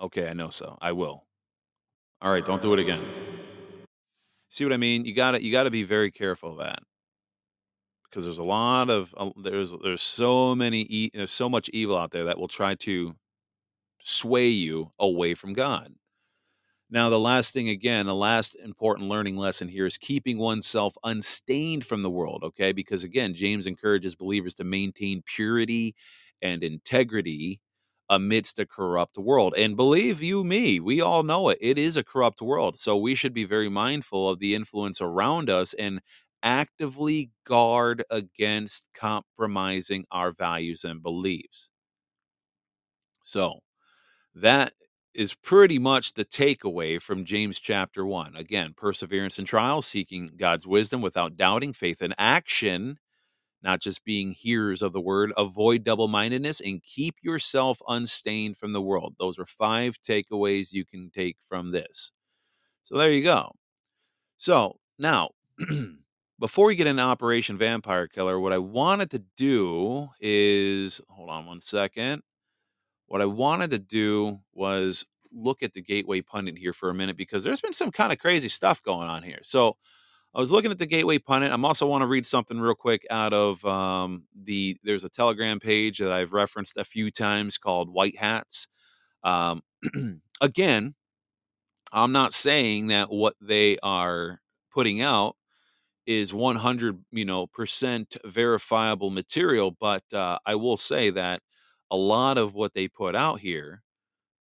Okay, 0.00 0.26
I 0.26 0.32
know 0.32 0.48
so. 0.48 0.78
I 0.80 0.92
will. 0.92 1.26
All 2.22 2.32
right, 2.32 2.42
don't 2.42 2.62
do 2.62 2.72
it 2.72 2.78
again. 2.78 3.04
See 4.48 4.64
what 4.64 4.72
I 4.72 4.78
mean? 4.78 5.04
You 5.04 5.12
got 5.14 5.32
to 5.32 5.42
you 5.42 5.52
got 5.52 5.64
to 5.64 5.70
be 5.70 5.82
very 5.82 6.10
careful 6.10 6.52
of 6.52 6.58
that. 6.60 6.78
Because 8.04 8.24
there's 8.24 8.38
a 8.38 8.42
lot 8.42 8.88
of 8.88 9.14
uh, 9.18 9.28
there's 9.36 9.74
there's 9.82 10.00
so 10.00 10.54
many 10.54 10.86
e- 10.88 11.10
there's 11.12 11.30
so 11.30 11.46
much 11.46 11.68
evil 11.74 11.98
out 11.98 12.10
there 12.10 12.24
that 12.24 12.38
will 12.38 12.48
try 12.48 12.74
to 12.76 13.14
sway 14.02 14.48
you 14.48 14.90
away 14.98 15.34
from 15.34 15.52
God. 15.52 15.92
Now, 16.90 17.10
the 17.10 17.20
last 17.20 17.52
thing, 17.52 17.68
again, 17.68 18.06
the 18.06 18.14
last 18.14 18.56
important 18.64 19.10
learning 19.10 19.36
lesson 19.36 19.68
here 19.68 19.84
is 19.84 19.98
keeping 19.98 20.38
oneself 20.38 20.94
unstained 21.04 21.84
from 21.84 22.02
the 22.02 22.08
world, 22.08 22.42
okay? 22.44 22.72
Because 22.72 23.04
again, 23.04 23.34
James 23.34 23.66
encourages 23.66 24.14
believers 24.14 24.54
to 24.54 24.64
maintain 24.64 25.20
purity 25.26 25.94
and 26.42 26.62
integrity 26.62 27.60
amidst 28.10 28.58
a 28.58 28.66
corrupt 28.66 29.18
world. 29.18 29.54
And 29.56 29.76
believe 29.76 30.22
you 30.22 30.44
me, 30.44 30.80
we 30.80 31.00
all 31.00 31.22
know 31.22 31.48
it. 31.50 31.58
It 31.60 31.78
is 31.78 31.96
a 31.96 32.04
corrupt 32.04 32.40
world. 32.40 32.78
So 32.78 32.96
we 32.96 33.14
should 33.14 33.34
be 33.34 33.44
very 33.44 33.68
mindful 33.68 34.28
of 34.28 34.38
the 34.38 34.54
influence 34.54 35.00
around 35.00 35.50
us 35.50 35.74
and 35.74 36.00
actively 36.42 37.30
guard 37.46 38.04
against 38.10 38.88
compromising 38.94 40.04
our 40.10 40.32
values 40.32 40.84
and 40.84 41.02
beliefs. 41.02 41.70
So, 43.22 43.60
that 44.34 44.74
is 45.14 45.34
pretty 45.34 45.78
much 45.78 46.14
the 46.14 46.24
takeaway 46.24 47.00
from 47.00 47.24
James 47.24 47.58
chapter 47.58 48.06
1. 48.06 48.36
Again, 48.36 48.74
perseverance 48.76 49.38
in 49.38 49.44
trials, 49.44 49.86
seeking 49.86 50.30
God's 50.36 50.66
wisdom 50.66 51.02
without 51.02 51.36
doubting, 51.36 51.72
faith 51.72 52.02
in 52.02 52.14
action, 52.18 52.98
not 53.62 53.80
just 53.80 54.04
being 54.04 54.32
hearers 54.32 54.82
of 54.82 54.92
the 54.92 55.00
word, 55.00 55.32
avoid 55.36 55.84
double 55.84 56.08
mindedness, 56.08 56.60
and 56.60 56.82
keep 56.82 57.16
yourself 57.22 57.80
unstained 57.88 58.56
from 58.56 58.72
the 58.72 58.82
world. 58.82 59.14
Those 59.18 59.38
are 59.38 59.46
five 59.46 59.96
takeaways 60.00 60.72
you 60.72 60.84
can 60.84 61.10
take 61.10 61.36
from 61.40 61.70
this. 61.70 62.12
So 62.84 62.96
there 62.96 63.10
you 63.10 63.22
go. 63.22 63.52
So 64.36 64.78
now, 64.98 65.30
before 66.38 66.66
we 66.66 66.76
get 66.76 66.86
into 66.86 67.02
Operation 67.02 67.58
Vampire 67.58 68.06
Killer, 68.06 68.38
what 68.38 68.52
I 68.52 68.58
wanted 68.58 69.10
to 69.10 69.22
do 69.36 70.08
is 70.20 71.00
hold 71.08 71.30
on 71.30 71.46
one 71.46 71.60
second. 71.60 72.22
What 73.06 73.22
I 73.22 73.26
wanted 73.26 73.70
to 73.72 73.78
do 73.78 74.38
was 74.52 75.04
look 75.32 75.62
at 75.62 75.72
the 75.72 75.82
Gateway 75.82 76.20
Pundit 76.20 76.58
here 76.58 76.72
for 76.72 76.90
a 76.90 76.94
minute 76.94 77.16
because 77.16 77.42
there's 77.42 77.60
been 77.60 77.72
some 77.72 77.90
kind 77.90 78.12
of 78.12 78.18
crazy 78.18 78.48
stuff 78.48 78.82
going 78.82 79.08
on 79.08 79.22
here. 79.22 79.40
So 79.42 79.76
I 80.34 80.40
was 80.40 80.52
looking 80.52 80.70
at 80.70 80.78
the 80.78 80.86
Gateway 80.86 81.18
Pundit. 81.18 81.50
I'm 81.52 81.64
also 81.64 81.86
want 81.86 82.02
to 82.02 82.06
read 82.06 82.26
something 82.26 82.60
real 82.60 82.74
quick 82.74 83.06
out 83.10 83.32
of 83.32 83.64
um, 83.64 84.24
the. 84.34 84.76
There's 84.84 85.04
a 85.04 85.08
Telegram 85.08 85.58
page 85.58 85.98
that 85.98 86.12
I've 86.12 86.32
referenced 86.32 86.76
a 86.76 86.84
few 86.84 87.10
times 87.10 87.58
called 87.58 87.92
White 87.92 88.18
Hats. 88.18 88.68
Um, 89.24 89.62
again, 90.40 90.94
I'm 91.92 92.12
not 92.12 92.34
saying 92.34 92.88
that 92.88 93.10
what 93.10 93.34
they 93.40 93.78
are 93.82 94.40
putting 94.70 95.00
out 95.00 95.36
is 96.06 96.32
100 96.32 97.04
you 97.12 97.24
know 97.24 97.46
percent 97.46 98.16
verifiable 98.24 99.10
material, 99.10 99.70
but 99.70 100.04
uh, 100.12 100.38
I 100.46 100.54
will 100.54 100.76
say 100.76 101.10
that 101.10 101.42
a 101.90 101.96
lot 101.96 102.38
of 102.38 102.54
what 102.54 102.74
they 102.74 102.88
put 102.88 103.14
out 103.14 103.40
here 103.40 103.82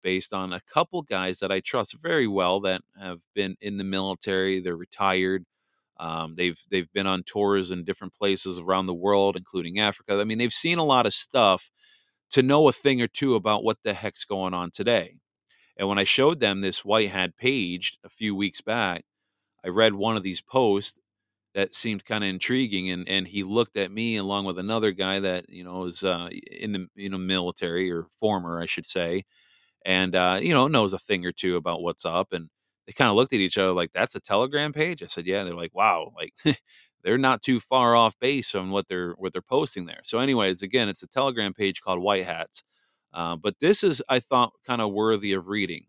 based 0.03 0.33
on 0.33 0.53
a 0.53 0.61
couple 0.61 1.01
guys 1.01 1.39
that 1.39 1.51
I 1.51 1.59
trust 1.59 1.95
very 2.01 2.27
well 2.27 2.59
that 2.61 2.81
have 2.99 3.19
been 3.35 3.57
in 3.61 3.77
the 3.77 3.83
military. 3.83 4.59
They're 4.59 4.77
retired. 4.77 5.45
Um, 5.99 6.35
they've 6.35 6.59
they've 6.69 6.91
been 6.93 7.07
on 7.07 7.23
tours 7.23 7.71
in 7.71 7.83
different 7.83 8.13
places 8.13 8.59
around 8.59 8.85
the 8.85 8.93
world, 8.93 9.35
including 9.35 9.79
Africa. 9.79 10.19
I 10.19 10.23
mean, 10.23 10.37
they've 10.37 10.53
seen 10.53 10.79
a 10.79 10.83
lot 10.83 11.05
of 11.05 11.13
stuff 11.13 11.69
to 12.31 12.43
know 12.43 12.67
a 12.67 12.73
thing 12.73 13.01
or 13.01 13.07
two 13.07 13.35
about 13.35 13.63
what 13.63 13.77
the 13.83 13.93
heck's 13.93 14.25
going 14.25 14.53
on 14.53 14.71
today. 14.71 15.17
And 15.77 15.87
when 15.87 15.99
I 15.99 16.03
showed 16.03 16.39
them 16.39 16.59
this 16.59 16.83
white 16.85 17.09
hat 17.09 17.37
page 17.37 17.97
a 18.03 18.09
few 18.09 18.35
weeks 18.35 18.61
back, 18.61 19.05
I 19.65 19.69
read 19.69 19.93
one 19.93 20.17
of 20.17 20.23
these 20.23 20.41
posts 20.41 20.99
that 21.53 21.75
seemed 21.75 22.05
kind 22.05 22.23
of 22.23 22.29
intriguing, 22.29 22.89
and 22.91 23.07
and 23.09 23.27
he 23.27 23.43
looked 23.43 23.77
at 23.77 23.91
me 23.91 24.17
along 24.17 24.45
with 24.45 24.59
another 24.59 24.91
guy 24.91 25.19
that 25.19 25.49
you 25.49 25.63
know 25.63 25.85
is 25.85 26.03
uh, 26.03 26.29
in 26.51 26.71
the 26.73 26.87
you 26.95 27.09
know 27.09 27.17
military 27.17 27.91
or 27.91 28.07
former, 28.19 28.61
I 28.61 28.67
should 28.67 28.85
say, 28.85 29.25
and 29.85 30.15
uh, 30.15 30.39
you 30.41 30.53
know 30.53 30.67
knows 30.67 30.93
a 30.93 30.99
thing 30.99 31.25
or 31.25 31.31
two 31.31 31.55
about 31.57 31.81
what's 31.81 32.05
up 32.05 32.33
and 32.33 32.49
they 32.87 32.93
kind 32.93 33.09
of 33.09 33.15
looked 33.15 33.33
at 33.33 33.39
each 33.41 33.57
other 33.59 33.73
like 33.73 33.91
that's 33.93 34.15
a 34.15 34.21
telegram 34.21 34.73
page? 34.73 35.03
I 35.03 35.07
said 35.07 35.27
yeah. 35.27 35.39
And 35.39 35.47
they're 35.49 35.55
like 35.55 35.75
wow 35.75 36.13
like 36.15 36.33
they're 37.03 37.17
not 37.17 37.41
too 37.43 37.59
far 37.59 37.95
off 37.95 38.19
base 38.19 38.55
on 38.55 38.71
what 38.71 38.87
they're 38.87 39.13
what 39.17 39.33
they're 39.33 39.41
posting 39.43 39.85
there. 39.85 40.01
So 40.03 40.19
anyways 40.19 40.61
again 40.63 40.89
it's 40.89 41.03
a 41.03 41.07
telegram 41.07 41.53
page 41.53 41.81
called 41.81 41.99
white 42.01 42.25
hats 42.25 42.63
uh, 43.13 43.35
but 43.35 43.59
this 43.59 43.83
is 43.83 44.01
i 44.09 44.19
thought 44.19 44.53
kind 44.65 44.81
of 44.81 44.93
worthy 44.93 45.33
of 45.33 45.47
reading. 45.47 45.85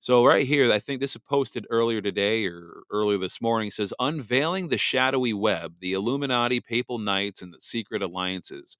So 0.00 0.24
right 0.24 0.46
here 0.46 0.72
i 0.72 0.78
think 0.80 1.00
this 1.00 1.16
is 1.16 1.22
posted 1.22 1.66
earlier 1.70 2.00
today 2.00 2.46
or 2.46 2.82
earlier 2.90 3.18
this 3.18 3.40
morning 3.40 3.70
says 3.70 3.94
unveiling 4.00 4.68
the 4.68 4.78
shadowy 4.78 5.32
web 5.34 5.74
the 5.80 5.92
illuminati 5.94 6.60
papal 6.60 6.98
knights 6.98 7.42
and 7.42 7.52
the 7.54 7.60
secret 7.60 8.02
alliances. 8.02 8.76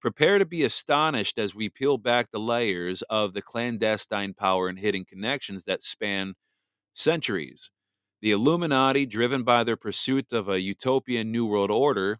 Prepare 0.00 0.38
to 0.38 0.44
be 0.46 0.62
astonished 0.62 1.38
as 1.38 1.54
we 1.54 1.68
peel 1.68 1.98
back 1.98 2.30
the 2.30 2.38
layers 2.38 3.02
of 3.02 3.34
the 3.34 3.42
clandestine 3.42 4.34
power 4.34 4.68
and 4.68 4.78
hidden 4.78 5.04
connections 5.04 5.64
that 5.64 5.82
span 5.82 6.34
centuries. 6.96 7.70
The 8.22 8.32
Illuminati, 8.32 9.06
driven 9.06 9.42
by 9.42 9.62
their 9.64 9.76
pursuit 9.76 10.32
of 10.32 10.48
a 10.48 10.60
utopian 10.60 11.30
New 11.30 11.46
World 11.46 11.70
Order, 11.70 12.18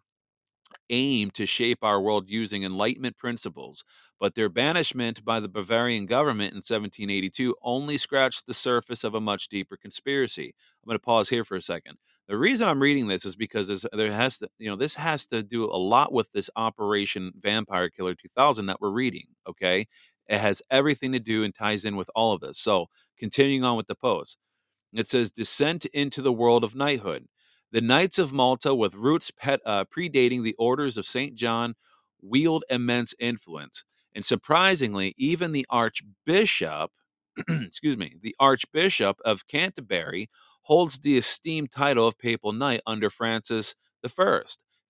aim 0.89 1.31
to 1.31 1.45
shape 1.45 1.79
our 1.81 2.01
world 2.01 2.29
using 2.29 2.63
Enlightenment 2.63 3.17
principles, 3.17 3.83
but 4.19 4.35
their 4.35 4.49
banishment 4.49 5.23
by 5.23 5.39
the 5.39 5.47
Bavarian 5.47 6.05
government 6.05 6.51
in 6.51 6.57
1782 6.57 7.55
only 7.61 7.97
scratched 7.97 8.45
the 8.45 8.53
surface 8.53 9.03
of 9.03 9.13
a 9.13 9.21
much 9.21 9.47
deeper 9.47 9.77
conspiracy. 9.77 10.53
I'm 10.83 10.87
going 10.87 10.95
to 10.95 10.99
pause 10.99 11.29
here 11.29 11.43
for 11.43 11.55
a 11.55 11.61
second. 11.61 11.97
The 12.27 12.37
reason 12.37 12.67
I'm 12.67 12.81
reading 12.81 13.07
this 13.07 13.25
is 13.25 13.35
because 13.35 13.85
there 13.93 14.11
has 14.11 14.39
to, 14.39 14.49
you 14.59 14.69
know, 14.69 14.75
this 14.75 14.95
has 14.95 15.25
to 15.27 15.43
do 15.43 15.65
a 15.65 15.77
lot 15.77 16.11
with 16.11 16.31
this 16.31 16.49
Operation 16.55 17.31
Vampire 17.39 17.89
Killer 17.89 18.15
2000 18.15 18.65
that 18.65 18.81
we're 18.81 18.91
reading. 18.91 19.27
Okay, 19.47 19.85
it 20.27 20.39
has 20.39 20.61
everything 20.69 21.13
to 21.13 21.19
do 21.19 21.43
and 21.43 21.55
ties 21.55 21.85
in 21.85 21.95
with 21.95 22.09
all 22.15 22.33
of 22.33 22.41
this. 22.41 22.59
So, 22.59 22.87
continuing 23.17 23.63
on 23.63 23.77
with 23.77 23.87
the 23.87 23.95
post, 23.95 24.37
it 24.93 25.07
says 25.07 25.29
descent 25.29 25.85
into 25.87 26.21
the 26.21 26.33
world 26.33 26.63
of 26.63 26.75
knighthood. 26.75 27.27
The 27.71 27.81
Knights 27.81 28.17
of 28.17 28.31
Malta, 28.31 28.73
with 28.73 28.95
roots 28.95 29.31
pet, 29.31 29.59
uh, 29.65 29.85
predating 29.85 30.43
the 30.43 30.55
orders 30.57 30.97
of 30.97 31.05
St. 31.05 31.35
John, 31.35 31.75
wield 32.21 32.63
immense 32.69 33.13
influence. 33.19 33.83
And 34.15 34.25
surprisingly, 34.25 35.13
even 35.17 35.51
the 35.51 35.65
Archbishop, 35.69 36.91
excuse 37.49 37.97
me, 37.97 38.15
the 38.21 38.35
Archbishop 38.39 39.19
of 39.25 39.47
Canterbury 39.47 40.29
holds 40.63 40.99
the 40.99 41.17
esteemed 41.17 41.71
title 41.71 42.07
of 42.07 42.17
Papal 42.17 42.53
Knight 42.53 42.81
under 42.85 43.09
Francis 43.09 43.75
I. 44.03 44.41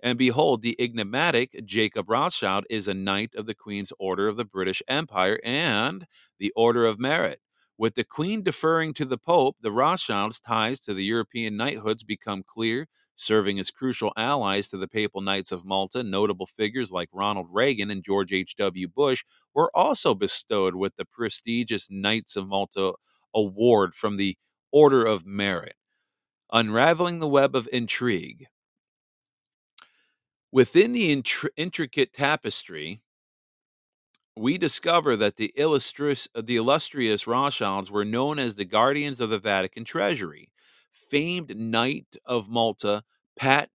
And 0.01 0.17
behold, 0.17 0.62
the 0.62 0.79
enigmatic 0.79 1.65
Jacob 1.65 2.10
Rothschild 2.10 2.65
is 2.69 2.88
a 2.88 2.93
Knight 2.93 3.33
of 3.36 3.47
the 3.47 3.55
Queen's 3.55 3.91
Order 3.99 4.27
of 4.27 4.38
the 4.38 4.45
British 4.45 4.83
Empire 4.88 5.39
and 5.43 6.05
the 6.39 6.53
Order 6.55 6.86
of 6.86 6.99
Merit. 6.99 7.41
With 7.77 7.93
the 7.93 8.03
Queen 8.03 8.41
deferring 8.41 8.93
to 8.95 9.05
the 9.05 9.19
Pope, 9.19 9.57
the 9.61 9.71
Rothschilds' 9.71 10.39
ties 10.39 10.79
to 10.81 10.95
the 10.95 11.03
European 11.03 11.55
knighthoods 11.57 12.03
become 12.03 12.41
clear, 12.41 12.87
serving 13.15 13.59
as 13.59 13.69
crucial 13.69 14.13
allies 14.17 14.67
to 14.69 14.77
the 14.77 14.87
Papal 14.87 15.21
Knights 15.21 15.51
of 15.51 15.63
Malta. 15.63 16.01
Notable 16.03 16.47
figures 16.47 16.91
like 16.91 17.09
Ronald 17.13 17.47
Reagan 17.51 17.91
and 17.91 18.03
George 18.03 18.33
H.W. 18.33 18.87
Bush 18.87 19.23
were 19.53 19.69
also 19.75 20.15
bestowed 20.15 20.75
with 20.75 20.95
the 20.95 21.05
prestigious 21.05 21.87
Knights 21.91 22.35
of 22.35 22.47
Malta 22.47 22.93
award 23.35 23.93
from 23.93 24.17
the 24.17 24.37
Order 24.71 25.05
of 25.05 25.25
Merit. 25.25 25.75
Unraveling 26.51 27.19
the 27.19 27.27
web 27.27 27.55
of 27.55 27.69
intrigue. 27.71 28.47
Within 30.51 30.93
the 30.93 31.15
intri- 31.15 31.49
intricate 31.57 32.13
tapestry, 32.13 33.01
we 34.38 34.58
discover 34.58 35.15
that 35.17 35.36
the 35.36 35.52
illustrious, 35.56 36.28
uh, 36.36 36.41
the 36.41 36.56
illustrious 36.56 37.28
Rothschilds 37.28 37.91
were 37.91 38.06
known 38.06 38.39
as 38.39 38.56
the 38.56 38.65
guardians 38.65 39.19
of 39.19 39.30
the 39.30 39.39
Vatican 39.39 39.84
treasury. 39.84 40.50
Famed 40.91 41.56
Knight 41.58 42.15
of 42.26 42.50
Malta, 42.50 43.04
Pat 43.38 43.69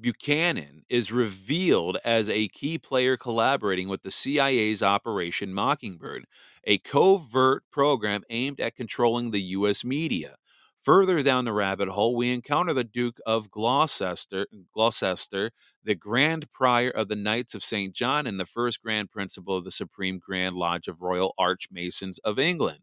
Buchanan, 0.00 0.84
is 0.88 1.12
revealed 1.12 1.98
as 2.04 2.28
a 2.28 2.48
key 2.48 2.78
player 2.78 3.16
collaborating 3.16 3.88
with 3.88 4.02
the 4.02 4.10
CIA's 4.10 4.82
Operation 4.82 5.52
Mockingbird, 5.52 6.26
a 6.64 6.78
covert 6.78 7.64
program 7.70 8.22
aimed 8.30 8.60
at 8.60 8.76
controlling 8.76 9.30
the 9.30 9.42
U.S. 9.42 9.84
media. 9.84 10.36
Further 10.82 11.22
down 11.22 11.44
the 11.44 11.52
rabbit 11.52 11.88
hole, 11.90 12.16
we 12.16 12.32
encounter 12.32 12.74
the 12.74 12.82
Duke 12.82 13.20
of 13.24 13.52
Gloucester, 13.52 14.48
Gloucester, 14.74 15.52
the 15.84 15.94
Grand 15.94 16.50
Prior 16.50 16.90
of 16.90 17.06
the 17.06 17.14
Knights 17.14 17.54
of 17.54 17.62
St. 17.62 17.94
John, 17.94 18.26
and 18.26 18.40
the 18.40 18.46
first 18.46 18.82
Grand 18.82 19.08
Principal 19.08 19.56
of 19.56 19.62
the 19.62 19.70
Supreme 19.70 20.18
Grand 20.18 20.56
Lodge 20.56 20.88
of 20.88 21.00
Royal 21.00 21.34
Archmasons 21.38 22.18
of 22.24 22.40
England. 22.40 22.80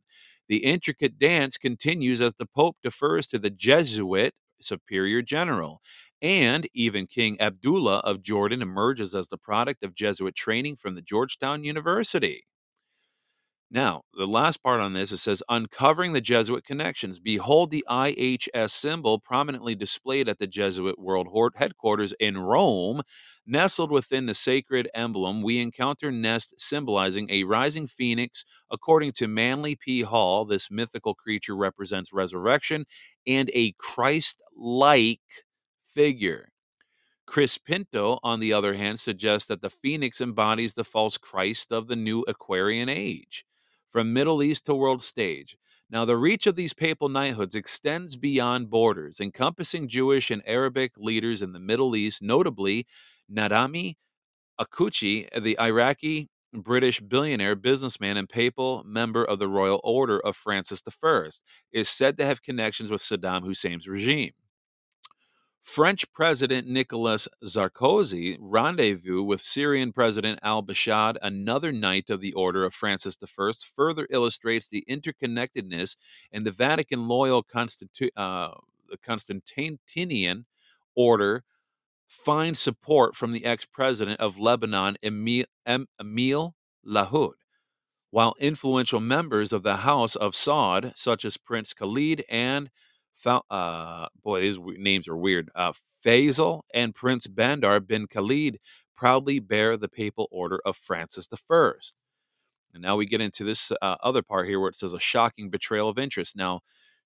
The 0.48 0.64
intricate 0.64 1.20
dance 1.20 1.58
continues 1.58 2.22
as 2.22 2.36
the 2.36 2.46
Pope 2.46 2.78
defers 2.82 3.28
to 3.28 3.38
the 3.38 3.50
Jesuit 3.50 4.34
Superior 4.62 5.22
General. 5.22 5.82
And 6.22 6.70
even 6.74 7.06
King 7.06 7.40
Abdullah 7.42 8.00
of 8.00 8.24
Jordan 8.24 8.62
emerges 8.62 9.14
as 9.14 9.28
the 9.28 9.38
product 9.38 9.84
of 9.84 9.94
Jesuit 9.94 10.36
training 10.36 10.78
from 10.78 10.96
the 10.96 11.02
Georgetown 11.02 11.66
University. 11.66 12.46
Now, 13.72 14.02
the 14.18 14.26
last 14.26 14.64
part 14.64 14.82
on 14.82 14.94
this 14.94 15.12
it 15.12 15.18
says 15.18 15.44
uncovering 15.48 16.14
the 16.14 16.22
Jesuit 16.22 16.66
connections. 16.66 17.20
Behold 17.20 17.70
the 17.70 17.86
IHS 17.88 18.72
symbol 18.72 19.20
prominently 19.20 19.76
displayed 19.76 20.28
at 20.28 20.40
the 20.40 20.48
Jesuit 20.48 20.98
World 20.98 21.28
headquarters 21.56 22.12
in 22.20 22.40
Rome. 22.40 23.04
Nestled 23.46 23.92
within 23.92 24.26
the 24.26 24.34
sacred 24.34 24.90
emblem, 24.96 25.44
we 25.44 25.60
encounter 25.60 26.12
nest 26.12 26.56
symbolizing 26.58 27.28
a 27.30 27.44
rising 27.44 27.86
phoenix. 27.86 28.44
According 28.72 29.12
to 29.14 29.28
Manly 29.28 29.76
P. 29.76 30.02
Hall, 30.02 30.46
this 30.46 30.72
mythical 30.72 31.14
creature 31.14 31.56
represents 31.56 32.12
resurrection 32.12 32.86
and 33.28 33.52
a 33.54 33.74
Christ 33.78 34.42
like 34.58 35.22
figure. 35.94 36.50
Chris 37.28 37.60
Pinto, 37.60 38.18
on 38.24 38.40
the 38.40 38.52
other 38.52 38.74
hand, 38.74 39.00
suggests 39.00 39.48
that 39.48 39.62
the 39.62 39.70
phoenix 39.70 40.20
embodies 40.20 40.74
the 40.74 40.84
false 40.84 41.20
Christ 41.20 41.72
of 41.72 41.88
the 41.88 41.96
new 41.96 42.26
Aquarian 42.28 42.90
age 42.90 43.46
from 43.90 44.14
Middle 44.14 44.42
East 44.42 44.66
to 44.68 44.76
world 44.76 45.02
stage. 45.02 45.58
Now, 45.92 46.06
the 46.06 46.18
reach 46.18 46.46
of 46.46 46.56
these 46.56 46.74
papal 46.74 47.10
knighthoods 47.10 47.56
extends 47.56 48.16
beyond 48.16 48.70
borders, 48.70 49.20
encompassing 49.20 49.88
Jewish 49.88 50.30
and 50.30 50.44
Arabic 50.46 50.92
leaders 50.98 51.42
in 51.42 51.52
the 51.52 51.60
Middle 51.60 51.96
East, 51.96 52.22
notably 52.22 52.86
Nadami 53.32 53.96
Akuchi, 54.60 55.28
the 55.42 55.60
Iraqi 55.60 56.30
British 56.54 57.00
billionaire, 57.00 57.56
businessman, 57.56 58.18
and 58.18 58.28
papal 58.28 58.84
member 58.86 59.24
of 59.24 59.40
the 59.40 59.48
Royal 59.48 59.80
Order 59.84 60.20
of 60.20 60.36
Francis 60.36 60.82
I, 61.04 61.30
is 61.72 61.90
said 61.90 62.18
to 62.18 62.26
have 62.26 62.42
connections 62.42 62.90
with 62.90 63.02
Saddam 63.02 63.46
Hussein's 63.46 63.88
regime. 63.88 64.32
French 65.62 66.12
President 66.14 66.68
Nicolas 66.68 67.28
Sarkozy 67.44 68.38
rendezvous 68.40 69.22
with 69.22 69.42
Syrian 69.42 69.92
President 69.92 70.40
al 70.42 70.64
Bashar, 70.64 71.16
another 71.22 71.72
knight 71.72 72.10
of 72.10 72.22
the 72.22 72.34
Order 72.34 72.64
of 72.64 72.74
Francis 72.74 73.18
I, 73.22 73.52
further 73.76 74.08
illustrates 74.10 74.68
the 74.68 74.86
interconnectedness 74.90 75.98
and 76.32 76.46
the 76.46 76.52
Vatican 76.52 77.08
loyal 77.08 77.44
Constitu- 77.44 78.10
uh, 78.16 78.52
Constantinian 79.06 80.46
order 80.96 81.44
finds 82.08 82.60
support 82.60 83.16
from 83.16 83.34
the 83.34 83.46
ex 83.46 83.66
president 83.66 84.20
of 84.20 84.40
Lebanon, 84.40 84.96
Emil 85.04 85.46
Lahoud, 86.88 87.34
while 88.10 88.36
influential 88.40 89.00
members 89.00 89.54
of 89.54 89.64
the 89.64 89.78
House 89.78 90.16
of 90.16 90.34
Saud, 90.34 90.94
such 90.96 91.24
as 91.24 91.38
Prince 91.38 91.74
Khalid 91.74 92.24
and 92.30 92.72
uh, 93.26 94.08
boy, 94.24 94.42
these 94.42 94.60
names 94.78 95.08
are 95.08 95.18
weird. 95.18 95.50
Uh, 95.56 95.74
Faisal 96.06 96.62
and 96.74 96.96
Prince 96.96 97.28
Bandar 97.28 97.80
bin 97.80 98.08
Khalid 98.08 98.60
proudly 98.96 99.40
bear 99.40 99.78
the 99.78 99.90
papal 99.90 100.28
order 100.32 100.60
of 100.66 100.76
Francis 100.76 101.28
I. 101.32 101.72
And 102.74 102.84
now 102.84 102.96
we 102.96 103.06
get 103.06 103.22
into 103.22 103.44
this 103.44 103.72
uh, 103.82 103.96
other 104.04 104.22
part 104.22 104.48
here 104.48 104.60
where 104.60 104.70
it 104.70 104.76
says 104.76 104.94
a 104.94 105.00
shocking 105.00 105.50
betrayal 105.50 105.90
of 105.90 105.98
interest. 105.98 106.36
Now, 106.36 106.62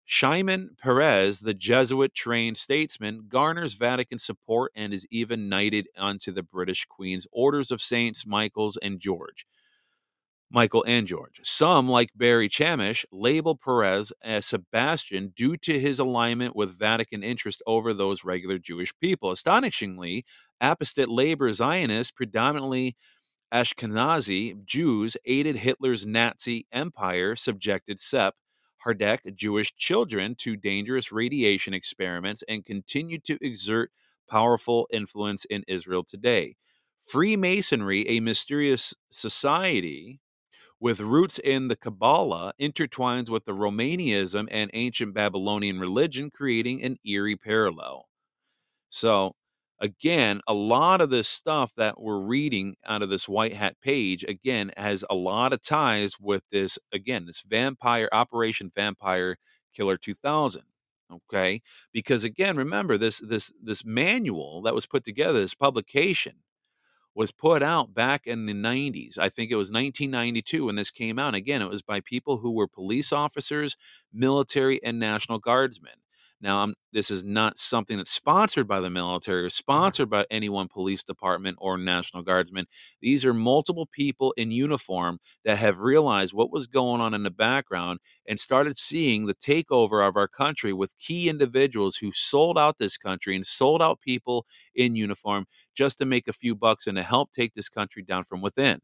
Shimon 0.06 0.76
Peres, 0.78 1.40
the 1.40 1.54
Jesuit 1.54 2.14
trained 2.14 2.58
statesman, 2.58 3.28
garners 3.30 3.76
Vatican 3.76 4.20
support 4.20 4.72
and 4.76 4.94
is 4.94 5.08
even 5.10 5.48
knighted 5.48 5.88
onto 5.98 6.32
the 6.32 6.44
British 6.44 6.86
Queen's 6.86 7.26
Orders 7.32 7.72
of 7.72 7.82
Saints 7.82 8.26
Michael's 8.26 8.76
and 8.78 9.00
George. 9.00 9.46
Michael 10.54 10.86
and 10.88 11.08
George. 11.08 11.40
Some, 11.42 11.90
like 11.90 12.12
Barry 12.16 12.48
Chamish, 12.48 13.06
label 13.12 13.56
Peres 13.56 14.14
as 14.22 14.46
Sabbatean 14.46 15.34
due 15.34 15.58
to 15.58 15.80
his 15.80 15.98
alignment 15.98 16.56
with 16.56 16.78
Vatican 16.78 17.24
interest 17.24 17.64
over 17.66 17.92
those 17.92 18.24
regular 18.24 18.60
Jewish 18.60 18.94
people. 19.02 19.32
Astonishingly, 19.32 20.24
apostate 20.62 21.10
labor 21.10 21.52
Zionists, 21.52 22.12
predominantly 22.12 22.96
Ashkenazi 23.52 24.64
Jews, 24.64 25.18
aided 25.26 25.56
Hitler's 25.56 26.06
Nazi 26.06 26.68
empire, 26.72 27.36
subjected 27.36 28.00
Sepp, 28.00 28.36
Hardek, 28.86 29.34
Jewish 29.34 29.74
children 29.74 30.36
to 30.36 30.56
dangerous 30.56 31.12
radiation 31.12 31.74
experiments, 31.74 32.44
and 32.48 32.64
continued 32.64 33.24
to 33.24 33.40
exert 33.42 33.90
powerful 34.30 34.88
influence 34.92 35.46
in 35.46 35.64
Israel 35.68 36.04
today. 36.04 36.58
Freemasonry, 37.00 38.08
a 38.08 38.20
mysterious 38.20 38.94
society, 39.10 40.20
with 40.84 41.00
roots 41.00 41.40
in 41.40 41.70
the 41.70 41.78
Kabbalah, 41.78 42.52
intertwines 42.60 43.30
with 43.30 43.46
the 43.46 43.54
Romanianism 43.54 44.50
and 44.52 44.70
ancient 44.74 45.14
Babylonian 45.14 45.80
religion, 45.80 46.30
creating 46.30 46.84
an 46.84 46.98
eerie 47.06 47.38
parallel. 47.38 48.10
So, 48.90 49.32
again, 49.80 50.42
a 50.46 50.54
lot 50.54 51.00
of 51.00 51.10
this 51.10 51.30
stuff 51.30 51.72
that 51.78 52.02
we're 52.02 52.20
reading 52.20 52.76
out 52.86 53.02
of 53.02 53.10
this 53.10 53.30
white 53.30 53.54
hat 53.54 53.78
page, 53.82 54.26
again, 54.26 54.74
has 54.76 55.06
a 55.10 55.16
lot 55.16 55.54
of 55.54 55.62
ties 55.62 56.20
with 56.20 56.44
this, 56.52 56.78
again, 56.92 57.28
this 57.28 57.44
vampire, 57.48 58.10
Operation 58.12 58.70
Vampire 58.76 59.38
Killer 59.74 59.96
2000 59.96 60.64
okay 61.12 61.62
because 61.92 62.24
again 62.24 62.56
remember 62.58 62.98
this 62.98 63.20
this 63.20 63.54
this 63.62 63.86
manual 63.86 64.62
that 64.62 64.74
was 64.74 64.86
put 64.86 65.04
together 65.04 65.40
this 65.40 65.56
publication 65.56 66.34
was 67.16 67.32
put 67.32 67.62
out 67.62 67.94
back 67.94 68.26
in 68.28 68.46
the 68.46 68.54
90s. 68.54 69.18
I 69.18 69.30
think 69.30 69.52
it 69.52 69.56
was 69.56 69.72
1992 69.72 70.66
when 70.66 70.76
this 70.76 70.92
came 70.92 71.20
out. 71.20 71.36
Again, 71.36 71.62
it 71.62 71.70
was 71.70 71.82
by 71.82 72.00
people 72.00 72.38
who 72.38 72.52
were 72.52 72.68
police 72.68 73.12
officers, 73.14 73.76
military, 74.12 74.84
and 74.84 75.00
National 75.00 75.40
Guardsmen. 75.40 76.03
Now, 76.44 76.62
I'm, 76.62 76.74
this 76.92 77.10
is 77.10 77.24
not 77.24 77.58
something 77.58 77.96
that's 77.96 78.12
sponsored 78.12 78.68
by 78.68 78.82
the 78.82 78.90
military 78.90 79.44
or 79.44 79.46
mm-hmm. 79.46 79.52
sponsored 79.52 80.10
by 80.10 80.26
any 80.30 80.50
one 80.50 80.68
police 80.68 81.02
department 81.02 81.58
or 81.62 81.78
National 81.78 82.22
Guardsman. 82.22 82.66
These 83.02 83.24
are 83.26 83.34
multiple 83.34 83.88
people 83.90 84.34
in 84.36 84.52
uniform 84.52 85.20
that 85.46 85.58
have 85.58 85.80
realized 85.80 86.34
what 86.34 86.52
was 86.52 86.68
going 86.68 87.00
on 87.00 87.14
in 87.14 87.24
the 87.24 87.32
background 87.32 88.00
and 88.28 88.42
started 88.42 88.78
seeing 88.78 89.26
the 89.26 89.36
takeover 89.36 90.06
of 90.06 90.18
our 90.18 90.28
country 90.28 90.74
with 90.74 90.98
key 90.98 91.30
individuals 91.30 91.96
who 91.96 92.12
sold 92.12 92.58
out 92.58 92.78
this 92.78 92.98
country 92.98 93.38
and 93.38 93.46
sold 93.46 93.82
out 93.82 94.02
people 94.02 94.46
in 94.76 94.98
uniform 94.98 95.46
just 95.74 95.98
to 96.00 96.06
make 96.06 96.28
a 96.28 96.34
few 96.34 96.56
bucks 96.56 96.88
and 96.88 96.98
to 96.98 97.04
help 97.04 97.32
take 97.32 97.54
this 97.54 97.70
country 97.70 98.04
down 98.04 98.26
from 98.26 98.42
within. 98.42 98.80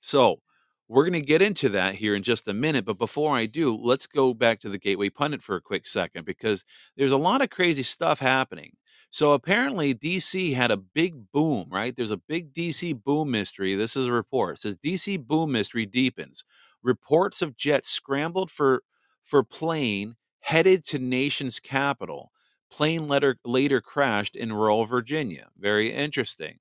So, 0.00 0.40
we're 0.88 1.04
going 1.04 1.20
to 1.20 1.26
get 1.26 1.42
into 1.42 1.68
that 1.70 1.94
here 1.96 2.14
in 2.14 2.22
just 2.22 2.48
a 2.48 2.54
minute. 2.54 2.84
But 2.84 2.98
before 2.98 3.36
I 3.36 3.46
do, 3.46 3.74
let's 3.74 4.06
go 4.06 4.34
back 4.34 4.60
to 4.60 4.68
the 4.68 4.78
Gateway 4.78 5.08
Pundit 5.08 5.42
for 5.42 5.56
a 5.56 5.60
quick 5.60 5.86
second 5.86 6.24
because 6.26 6.64
there's 6.96 7.12
a 7.12 7.16
lot 7.16 7.42
of 7.42 7.50
crazy 7.50 7.82
stuff 7.82 8.20
happening. 8.20 8.76
So 9.10 9.32
apparently, 9.32 9.94
DC 9.94 10.54
had 10.54 10.72
a 10.72 10.76
big 10.76 11.30
boom, 11.32 11.68
right? 11.70 11.94
There's 11.94 12.10
a 12.10 12.16
big 12.16 12.52
DC 12.52 13.02
boom 13.04 13.30
mystery. 13.30 13.76
This 13.76 13.96
is 13.96 14.08
a 14.08 14.12
report. 14.12 14.56
It 14.56 14.60
says 14.62 14.76
DC 14.76 15.24
boom 15.24 15.52
mystery 15.52 15.86
deepens. 15.86 16.44
Reports 16.82 17.40
of 17.40 17.56
jets 17.56 17.88
scrambled 17.88 18.50
for 18.50 18.82
for 19.22 19.44
plane 19.44 20.16
headed 20.40 20.84
to 20.84 20.98
nation's 20.98 21.60
capital. 21.60 22.32
Plane 22.70 23.06
later 23.06 23.36
later 23.44 23.80
crashed 23.80 24.34
in 24.34 24.52
rural 24.52 24.84
Virginia. 24.84 25.48
Very 25.56 25.92
interesting. 25.92 26.58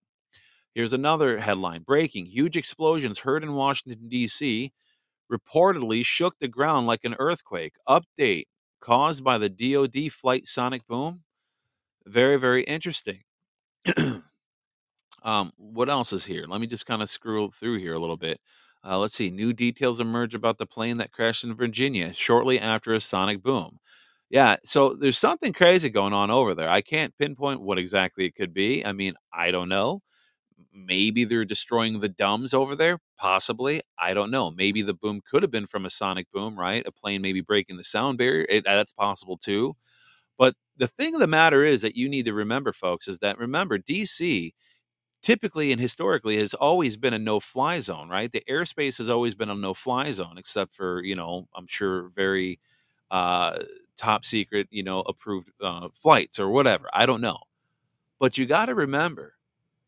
Here's 0.73 0.93
another 0.93 1.37
headline 1.39 1.83
Breaking 1.83 2.25
Huge 2.25 2.57
explosions 2.57 3.19
heard 3.19 3.43
in 3.43 3.53
Washington, 3.53 4.09
D.C. 4.09 4.71
reportedly 5.31 6.03
shook 6.05 6.39
the 6.39 6.47
ground 6.47 6.87
like 6.87 7.03
an 7.03 7.15
earthquake. 7.19 7.73
Update 7.87 8.45
caused 8.81 9.23
by 9.23 9.37
the 9.37 9.49
DoD 9.49 10.11
flight 10.11 10.47
sonic 10.47 10.85
boom. 10.87 11.21
Very, 12.05 12.37
very 12.37 12.63
interesting. 12.63 13.21
um, 15.23 15.51
what 15.57 15.89
else 15.89 16.11
is 16.11 16.25
here? 16.25 16.45
Let 16.47 16.59
me 16.59 16.67
just 16.67 16.85
kind 16.85 17.01
of 17.01 17.09
scroll 17.09 17.49
through 17.49 17.79
here 17.79 17.93
a 17.93 17.99
little 17.99 18.17
bit. 18.17 18.39
Uh, 18.85 18.99
let's 18.99 19.15
see. 19.15 19.29
New 19.29 19.53
details 19.53 19.99
emerge 19.99 20.35
about 20.35 20.57
the 20.57 20.65
plane 20.65 20.97
that 20.97 21.11
crashed 21.11 21.43
in 21.43 21.55
Virginia 21.55 22.13
shortly 22.13 22.59
after 22.59 22.93
a 22.93 22.99
sonic 22.99 23.41
boom. 23.41 23.79
Yeah, 24.29 24.55
so 24.63 24.95
there's 24.95 25.17
something 25.17 25.53
crazy 25.53 25.89
going 25.89 26.13
on 26.13 26.31
over 26.31 26.55
there. 26.55 26.69
I 26.69 26.81
can't 26.81 27.15
pinpoint 27.17 27.61
what 27.61 27.77
exactly 27.77 28.25
it 28.25 28.35
could 28.35 28.53
be. 28.53 28.83
I 28.85 28.91
mean, 28.91 29.13
I 29.31 29.51
don't 29.51 29.69
know. 29.69 30.01
Maybe 30.73 31.23
they're 31.23 31.45
destroying 31.45 31.99
the 31.99 32.09
dumbs 32.09 32.53
over 32.53 32.75
there. 32.75 32.99
Possibly. 33.17 33.81
I 33.99 34.13
don't 34.13 34.31
know. 34.31 34.51
Maybe 34.51 34.81
the 34.81 34.93
boom 34.93 35.21
could 35.25 35.43
have 35.43 35.51
been 35.51 35.67
from 35.67 35.85
a 35.85 35.89
sonic 35.89 36.31
boom, 36.31 36.57
right? 36.59 36.83
A 36.87 36.91
plane 36.91 37.21
maybe 37.21 37.41
breaking 37.41 37.77
the 37.77 37.83
sound 37.83 38.17
barrier. 38.17 38.45
It, 38.49 38.63
that's 38.65 38.91
possible 38.91 39.37
too. 39.37 39.75
But 40.37 40.55
the 40.77 40.87
thing 40.87 41.13
of 41.13 41.21
the 41.21 41.27
matter 41.27 41.63
is 41.63 41.81
that 41.81 41.95
you 41.95 42.09
need 42.09 42.25
to 42.25 42.33
remember, 42.33 42.73
folks, 42.73 43.07
is 43.07 43.19
that 43.19 43.37
remember, 43.37 43.77
DC 43.77 44.53
typically 45.21 45.71
and 45.71 45.79
historically 45.79 46.37
has 46.37 46.53
always 46.53 46.97
been 46.97 47.13
a 47.13 47.19
no 47.19 47.39
fly 47.39 47.79
zone, 47.79 48.09
right? 48.09 48.31
The 48.31 48.43
airspace 48.49 48.97
has 48.97 49.09
always 49.09 49.35
been 49.35 49.49
a 49.49 49.55
no 49.55 49.73
fly 49.73 50.11
zone, 50.11 50.37
except 50.37 50.73
for, 50.75 51.01
you 51.03 51.15
know, 51.15 51.47
I'm 51.55 51.67
sure 51.67 52.09
very 52.15 52.59
uh, 53.11 53.59
top 53.97 54.25
secret, 54.25 54.67
you 54.71 54.83
know, 54.83 55.01
approved 55.01 55.51
uh, 55.61 55.89
flights 55.93 56.39
or 56.39 56.49
whatever. 56.49 56.89
I 56.93 57.05
don't 57.05 57.21
know. 57.21 57.39
But 58.19 58.37
you 58.37 58.45
got 58.45 58.67
to 58.67 58.75
remember 58.75 59.35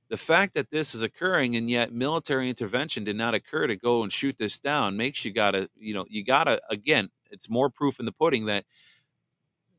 the 0.10 0.18
fact 0.18 0.54
that 0.54 0.70
this 0.70 0.94
is 0.94 1.02
occurring 1.02 1.56
and 1.56 1.70
yet 1.70 1.92
military 1.92 2.50
intervention 2.50 3.04
did 3.04 3.16
not 3.16 3.34
occur 3.34 3.68
to 3.68 3.76
go 3.76 4.04
and 4.04 4.12
shoot 4.12 4.38
this 4.38 4.60
down 4.60 4.98
makes 4.98 5.26
you 5.26 5.32
gotta 5.32 5.70
you 5.76 5.94
know 5.94 6.06
you 6.10 6.24
gotta 6.24 6.62
again 6.70 7.10
it's 7.32 7.50
more 7.50 7.70
proof 7.70 8.00
in 8.00 8.06
the 8.06 8.12
pudding 8.12 8.46
that 8.46 8.66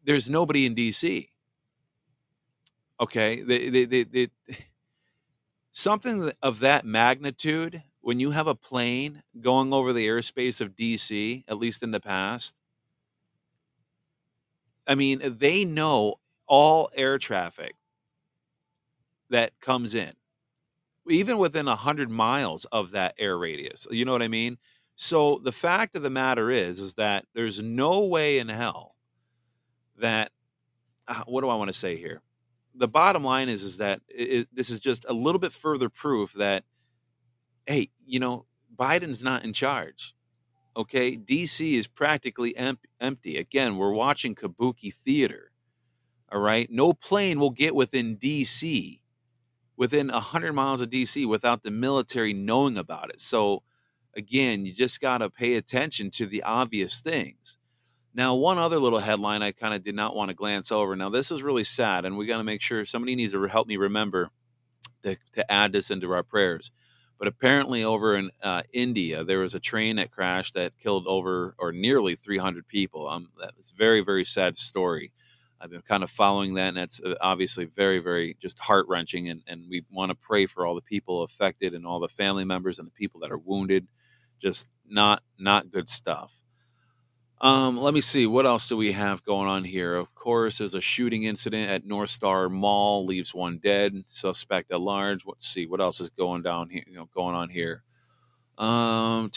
there's 0.05 0.29
nobody 0.29 0.67
in 0.67 0.75
dc 0.75 1.29
okay? 3.01 3.43
They, 3.43 3.69
they, 3.69 3.85
they, 3.85 4.03
they 4.05 4.29
something 5.73 6.33
of 6.43 6.61
that 6.61 6.85
magnitude 6.85 7.83
when 8.01 8.21
you 8.21 8.31
have 8.31 8.47
a 8.47 8.55
plane 8.55 9.23
going 9.41 9.73
over 9.73 9.93
the 9.93 10.07
airspace 10.07 10.61
of 10.61 10.77
dc 10.77 11.45
at 11.49 11.59
least 11.59 11.83
in 11.83 11.91
the 11.91 12.01
past 12.01 12.57
i 14.87 14.95
mean 14.95 15.21
they 15.23 15.65
know 15.65 16.15
all 16.47 16.89
air 16.95 17.19
traffic 17.19 17.75
that 19.31 19.59
comes 19.61 19.95
in, 19.95 20.12
even 21.09 21.39
within 21.39 21.67
100 21.67 22.11
miles 22.11 22.65
of 22.67 22.93
that 22.93 23.15
air 23.19 23.37
radius. 23.39 23.87
You 23.91 24.05
know 24.05 24.12
what 24.12 24.23
I 24.23 24.29
mean? 24.29 24.59
So 24.97 25.41
the 25.43 25.53
fact 25.53 25.95
of 25.95 26.03
the 26.03 26.11
matter 26.11 26.51
is, 26.51 26.81
is 26.81 26.95
that 26.95 27.27
there's 27.35 27.62
no 27.62 28.07
way 28.07 28.39
in 28.39 28.49
hell 28.49 28.95
that, 29.99 30.33
uh, 31.07 31.23
what 31.27 31.43
do 31.43 31.49
I 31.49 31.55
want 31.55 31.69
to 31.69 31.75
say 31.75 31.97
here? 31.97 32.23
The 32.75 32.89
bottom 32.89 33.25
line 33.25 33.49
is, 33.49 33.62
is 33.62 33.79
that 33.79 34.01
it, 34.09 34.49
this 34.53 34.71
is 34.71 34.81
just 34.81 35.05
a 35.09 35.12
little 35.12 35.39
bit 35.39 35.53
further 35.53 35.89
proof 35.89 36.33
that, 36.35 36.65
hey, 37.67 37.91
you 38.07 38.21
know, 38.21 38.47
Biden's 38.75 39.23
not 39.23 39.45
in 39.45 39.53
charge. 39.53 40.15
Okay, 40.77 41.17
DC 41.17 41.73
is 41.73 41.87
practically 41.87 42.55
em- 42.57 42.79
empty. 43.01 43.39
Again, 43.39 43.79
we're 43.79 43.93
watching 43.93 44.35
kabuki 44.35 44.93
theater. 44.93 45.53
All 46.31 46.41
right, 46.41 46.71
no 46.71 46.93
plane 46.93 47.39
will 47.39 47.51
get 47.51 47.75
within 47.75 48.17
DC 48.17 49.01
within 49.77 50.09
100 50.09 50.53
miles 50.53 50.81
of 50.81 50.91
DC 50.91 51.27
without 51.27 51.62
the 51.62 51.71
military 51.71 52.33
knowing 52.33 52.79
about 52.79 53.11
it. 53.11 53.21
So, 53.21 53.62
again, 54.17 54.65
you 54.65 54.73
just 54.73 55.01
got 55.01 55.19
to 55.19 55.31
pay 55.31 55.55
attention 55.55 56.11
to 56.12 56.27
the 56.27 56.43
obvious 56.43 57.01
things. 57.01 57.59
Now, 58.15 58.35
one 58.35 58.57
other 58.57 58.79
little 58.79 58.99
headline 58.99 59.43
I 59.43 59.53
kind 59.53 59.75
of 59.75 59.85
did 59.85 59.95
not 59.95 60.17
want 60.17 60.31
to 60.31 60.35
glance 60.35 60.73
over. 60.73 60.97
Now, 60.97 61.11
this 61.11 61.31
is 61.31 61.43
really 61.43 61.65
sad, 61.65 62.07
and 62.07 62.17
we 62.17 62.25
got 62.27 62.39
to 62.39 62.45
make 62.45 62.62
sure 62.62 62.85
somebody 62.87 63.15
needs 63.15 63.33
to 63.33 63.43
help 63.45 63.69
me 63.69 63.77
remember 63.77 64.31
to, 65.03 65.17
to 65.33 65.53
add 65.53 65.73
this 65.73 65.91
into 65.91 66.11
our 66.12 66.23
prayers. 66.23 66.71
But 67.19 67.29
apparently, 67.29 67.85
over 67.85 68.17
in 68.17 68.31
uh, 68.43 68.62
India, 68.73 69.23
there 69.23 69.41
was 69.41 69.55
a 69.55 69.61
train 69.61 69.97
that 69.97 70.11
crashed 70.11 70.55
that 70.55 70.79
killed 70.79 71.07
over 71.07 71.55
or 71.59 71.73
nearly 71.73 72.17
300 72.17 72.67
people. 72.67 73.07
Um, 73.09 73.29
that 73.41 73.57
was 73.57 73.71
very, 73.71 74.01
very 74.01 74.25
sad 74.25 74.57
story. 74.57 75.12
I've 75.61 75.71
been 75.71 75.83
kind 75.83 76.03
of 76.03 76.11
following 76.11 76.55
that, 76.55 76.69
and 76.69 76.77
that's 76.77 77.01
uh, 77.01 77.14
obviously 77.21 77.64
very, 77.64 77.99
very 77.99 78.37
just 78.40 78.59
heart 78.59 78.87
wrenching. 78.88 79.29
And, 79.29 79.42
and 79.47 79.64
we 79.69 79.85
want 79.90 80.11
to 80.11 80.14
pray 80.14 80.47
for 80.47 80.66
all 80.66 80.75
the 80.75 80.83
people 80.83 81.23
affected 81.23 81.75
and 81.75 81.87
all 81.87 82.01
the 82.01 82.09
family 82.09 82.45
members 82.45 82.79
and 82.79 82.87
the 82.87 82.92
people 82.92 83.21
that 83.21 83.33
are 83.33 83.38
wounded. 83.38 83.87
Just 84.40 84.69
not 84.87 85.23
not 85.38 85.71
good 85.71 85.88
stuff. 85.88 86.42
Um, 87.40 87.77
let 87.79 87.92
me 87.92 88.01
see. 88.01 88.27
What 88.27 88.47
else 88.47 88.69
do 88.69 88.77
we 88.77 88.92
have 88.92 89.23
going 89.25 89.49
on 89.49 89.64
here? 89.64 89.95
Of 89.95 90.14
course, 90.14 90.59
there's 90.59 90.75
a 90.75 90.81
shooting 90.81 91.25
incident 91.25 91.71
at 91.71 91.85
North 91.85 92.11
Star 92.11 92.49
Mall, 92.49 93.05
leaves 93.05 93.35
one 93.35 93.59
dead, 93.59 93.95
suspect 94.07 94.73
at 94.73 94.81
large. 94.81 95.27
Let's 95.27 95.47
see 95.47 95.66
what 95.66 95.81
else 95.81 96.01
is 96.01 96.11
going 96.11 96.42
down 96.42 96.71
here. 96.71 96.85
You 96.87 96.97
know, 96.97 97.09
going 97.14 97.35
on 97.35 97.51
here. 97.51 97.83
Um, 98.59 99.31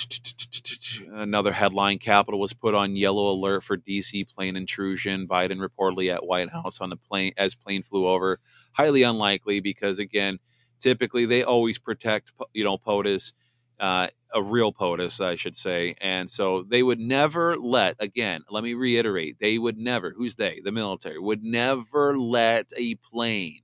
another 1.12 1.52
headline: 1.52 2.00
Capitol 2.00 2.40
was 2.40 2.54
put 2.54 2.74
on 2.74 2.96
yellow 2.96 3.30
alert 3.30 3.64
for 3.64 3.78
DC 3.78 4.28
plane 4.34 4.56
intrusion. 4.56 5.28
Biden 5.28 5.60
reportedly 5.60 6.14
at 6.14 6.26
White 6.26 6.50
House 6.50 6.80
on 6.80 6.90
the 6.90 6.96
plane 6.96 7.34
as 7.38 7.56
plane 7.56 7.84
flew 7.84 8.08
over. 8.08 8.40
Highly 8.74 9.04
unlikely 9.04 9.60
because 9.60 10.00
again, 10.00 10.40
typically 10.80 11.26
they 11.26 11.44
always 11.44 11.78
protect 11.78 12.32
you 12.54 12.64
know 12.64 12.78
POTUS, 12.78 13.34
uh, 13.80 14.08
a 14.34 14.42
real 14.42 14.72
POTUS, 14.72 15.20
I 15.20 15.36
should 15.36 15.56
say, 15.58 15.96
and 16.00 16.32
so 16.32 16.64
they 16.64 16.82
would 16.82 17.00
never 17.00 17.58
let. 17.58 17.98
Again, 18.00 18.44
let 18.50 18.64
me 18.64 18.74
reiterate: 18.74 19.38
they 19.42 19.58
would 19.58 19.78
never. 19.78 20.12
Who's 20.12 20.36
they? 20.36 20.62
The 20.64 20.72
military 20.72 21.20
would 21.20 21.44
never 21.44 22.18
let 22.18 22.72
a 22.78 22.96
plane 22.96 23.62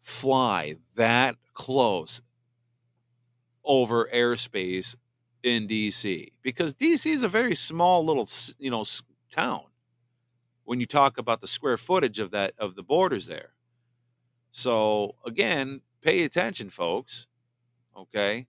fly 0.00 0.76
that 0.96 1.36
close 1.54 2.20
over 3.70 4.08
airspace 4.12 4.96
in 5.44 5.68
DC 5.68 6.32
because 6.42 6.74
DC 6.74 7.06
is 7.06 7.22
a 7.22 7.28
very 7.28 7.54
small 7.54 8.04
little 8.04 8.28
you 8.58 8.68
know 8.68 8.84
town 9.30 9.62
when 10.64 10.80
you 10.80 10.86
talk 10.86 11.18
about 11.18 11.40
the 11.40 11.46
square 11.46 11.76
footage 11.76 12.18
of 12.18 12.32
that 12.32 12.52
of 12.58 12.74
the 12.74 12.82
borders 12.82 13.26
there. 13.26 13.50
So 14.50 15.14
again, 15.24 15.82
pay 16.02 16.24
attention, 16.24 16.68
folks. 16.68 17.28
Okay. 17.96 18.48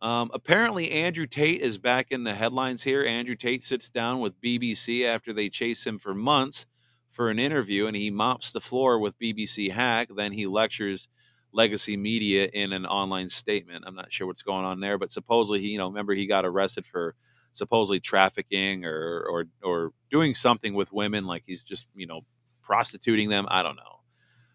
Um, 0.00 0.32
apparently, 0.34 0.90
Andrew 0.90 1.28
Tate 1.28 1.60
is 1.60 1.78
back 1.78 2.10
in 2.10 2.24
the 2.24 2.34
headlines 2.34 2.82
here. 2.82 3.04
Andrew 3.04 3.36
Tate 3.36 3.62
sits 3.62 3.88
down 3.88 4.18
with 4.18 4.40
BBC 4.40 5.04
after 5.04 5.32
they 5.32 5.48
chase 5.48 5.86
him 5.86 6.00
for 6.00 6.16
months 6.16 6.66
for 7.08 7.30
an 7.30 7.38
interview, 7.38 7.86
and 7.86 7.96
he 7.96 8.10
mops 8.10 8.50
the 8.50 8.60
floor 8.60 8.98
with 8.98 9.20
BBC 9.20 9.70
Hack. 9.70 10.08
Then 10.16 10.32
he 10.32 10.48
lectures 10.48 11.08
legacy 11.52 11.96
media 11.96 12.48
in 12.52 12.72
an 12.72 12.86
online 12.86 13.28
statement. 13.28 13.84
I'm 13.86 13.94
not 13.94 14.12
sure 14.12 14.26
what's 14.26 14.42
going 14.42 14.64
on 14.64 14.80
there, 14.80 14.98
but 14.98 15.12
supposedly 15.12 15.60
he, 15.60 15.68
you 15.68 15.78
know, 15.78 15.88
remember 15.88 16.14
he 16.14 16.26
got 16.26 16.44
arrested 16.44 16.86
for 16.86 17.14
supposedly 17.52 18.00
trafficking 18.00 18.84
or 18.84 19.26
or 19.30 19.44
or 19.62 19.92
doing 20.10 20.34
something 20.34 20.74
with 20.74 20.92
women, 20.92 21.26
like 21.26 21.44
he's 21.46 21.62
just 21.62 21.86
you 21.94 22.06
know 22.06 22.22
prostituting 22.62 23.28
them. 23.28 23.46
I 23.48 23.62
don't 23.62 23.76
know. 23.76 24.00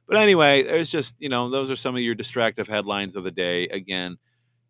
But 0.08 0.18
anyway, 0.18 0.64
there's 0.64 0.90
just 0.90 1.16
you 1.20 1.30
know 1.30 1.50
those 1.50 1.70
are 1.72 1.76
some 1.76 1.96
of 1.96 2.02
your 2.02 2.16
distractive 2.16 2.68
headlines 2.68 3.16
of 3.16 3.24
the 3.24 3.32
day. 3.32 3.68
Again, 3.68 4.18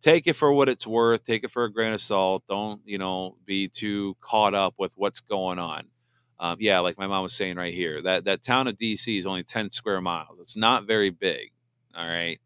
take 0.00 0.26
it 0.26 0.34
for 0.34 0.52
what 0.52 0.68
it's 0.68 0.86
worth. 0.86 1.24
Take 1.24 1.44
it 1.44 1.50
for 1.50 1.64
a 1.64 1.72
grain 1.72 1.92
of 1.92 2.00
salt. 2.00 2.44
Don't 2.48 2.82
you 2.84 2.98
know 2.98 3.36
be 3.46 3.68
too 3.68 4.16
caught 4.20 4.54
up 4.54 4.74
with 4.78 4.94
what's 4.96 5.20
going 5.20 5.58
on. 5.58 5.84
Um, 6.40 6.56
yeah, 6.60 6.80
like 6.80 6.98
my 6.98 7.06
mom 7.06 7.24
was 7.24 7.34
saying 7.34 7.56
right 7.56 7.74
here, 7.74 8.00
that 8.02 8.24
that 8.24 8.42
town 8.42 8.68
of 8.68 8.76
DC 8.76 9.18
is 9.18 9.26
only 9.26 9.42
10 9.42 9.70
square 9.70 10.00
miles. 10.00 10.38
It's 10.40 10.56
not 10.56 10.86
very 10.86 11.10
big. 11.10 11.50
All 11.98 12.06
right. 12.06 12.38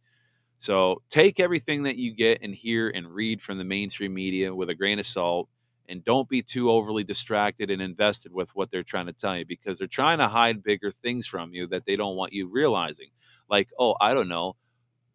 So 0.59 1.03
take 1.11 1.41
everything 1.41 1.85
that 1.85 1.97
you 1.97 2.15
get 2.15 2.41
and 2.43 2.55
hear 2.55 2.89
and 2.89 3.09
read 3.09 3.43
from 3.43 3.59
the 3.59 3.65
mainstream 3.65 4.15
media 4.15 4.55
with 4.55 4.71
a 4.71 4.75
grain 4.75 4.99
of 4.99 5.07
salt 5.07 5.49
and 5.89 6.05
don't 6.05 6.29
be 6.29 6.41
too 6.41 6.71
overly 6.71 7.05
distracted 7.05 7.71
and 7.71 7.83
invested 7.83 8.33
with 8.33 8.55
what 8.55 8.71
they're 8.71 8.83
trying 8.85 9.07
to 9.07 9.13
tell 9.13 9.37
you 9.37 9.45
because 9.45 9.79
they're 9.79 9.89
trying 9.89 10.19
to 10.19 10.29
hide 10.29 10.63
bigger 10.63 10.91
things 10.91 11.27
from 11.27 11.53
you 11.53 11.67
that 11.67 11.85
they 11.85 11.97
don't 11.97 12.17
want 12.17 12.33
you 12.33 12.49
realizing. 12.49 13.09
Like, 13.51 13.69
oh, 13.79 13.97
I 14.01 14.15
don't 14.15 14.29
know, 14.29 14.57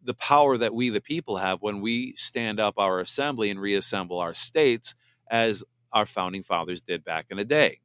the 0.02 0.14
power 0.14 0.56
that 0.58 0.74
we, 0.74 0.90
the 0.90 1.00
people, 1.00 1.38
have 1.38 1.62
when 1.62 1.80
we 1.80 2.14
stand 2.16 2.60
up 2.60 2.74
our 2.76 3.00
assembly 3.00 3.50
and 3.50 3.60
reassemble 3.60 4.18
our 4.18 4.34
states 4.34 4.94
as 5.30 5.64
our 5.92 6.06
founding 6.06 6.42
fathers 6.42 6.80
did 6.80 7.04
back 7.04 7.26
in 7.30 7.38
the 7.38 7.44
day. 7.44 7.80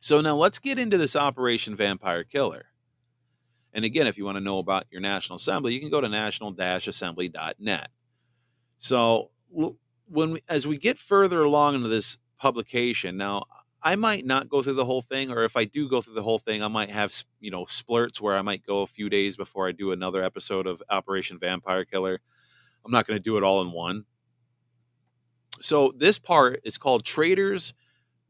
So 0.00 0.20
now 0.20 0.36
let's 0.36 0.58
get 0.58 0.78
into 0.78 0.98
this 0.98 1.16
Operation 1.16 1.76
Vampire 1.76 2.24
Killer. 2.24 2.66
And 3.72 3.84
again, 3.84 4.06
if 4.06 4.18
you 4.18 4.24
want 4.24 4.36
to 4.36 4.44
know 4.44 4.58
about 4.58 4.84
your 4.90 5.00
National 5.00 5.36
Assembly, 5.36 5.72
you 5.72 5.80
can 5.80 5.90
go 5.90 6.00
to 6.00 6.08
national-assembly.net. 6.08 7.88
So 8.78 9.30
when 10.06 10.32
we, 10.32 10.42
as 10.48 10.66
we 10.66 10.76
get 10.76 10.98
further 10.98 11.42
along 11.42 11.76
into 11.76 11.88
this 11.88 12.18
publication, 12.38 13.16
now 13.16 13.44
I 13.82 13.96
might 13.96 14.26
not 14.26 14.48
go 14.48 14.62
through 14.62 14.74
the 14.74 14.84
whole 14.84 15.02
thing, 15.02 15.30
or 15.30 15.44
if 15.44 15.56
I 15.56 15.64
do 15.64 15.88
go 15.88 16.00
through 16.00 16.14
the 16.14 16.22
whole 16.22 16.38
thing, 16.38 16.62
I 16.62 16.68
might 16.68 16.90
have 16.90 17.14
you 17.40 17.50
know 17.50 17.64
splurts 17.64 18.20
where 18.20 18.36
I 18.36 18.42
might 18.42 18.64
go 18.64 18.82
a 18.82 18.86
few 18.86 19.08
days 19.08 19.36
before 19.36 19.68
I 19.68 19.72
do 19.72 19.92
another 19.92 20.22
episode 20.22 20.66
of 20.66 20.82
Operation 20.90 21.38
Vampire 21.38 21.84
Killer. 21.84 22.20
I'm 22.84 22.92
not 22.92 23.06
going 23.06 23.16
to 23.16 23.22
do 23.22 23.36
it 23.36 23.44
all 23.44 23.62
in 23.62 23.72
one. 23.72 24.04
So 25.60 25.92
this 25.96 26.18
part 26.18 26.60
is 26.64 26.78
called 26.78 27.04
Traitors 27.04 27.72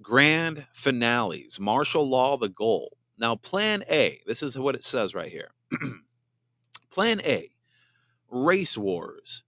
Grand 0.03 0.67
Finales. 0.73 1.59
Martial 1.59 2.09
law, 2.09 2.37
the 2.37 2.49
goal. 2.49 2.97
Now, 3.23 3.37
plan 3.37 3.85
A, 3.89 4.21
this 4.27 4.43
is 4.43 4.59
what 4.59 4.75
it 4.75 4.83
says 4.83 5.15
right 5.15 5.31
here. 5.31 5.53
plan 6.91 7.21
A, 7.25 7.51
race 8.29 8.77
wars. 8.77 9.45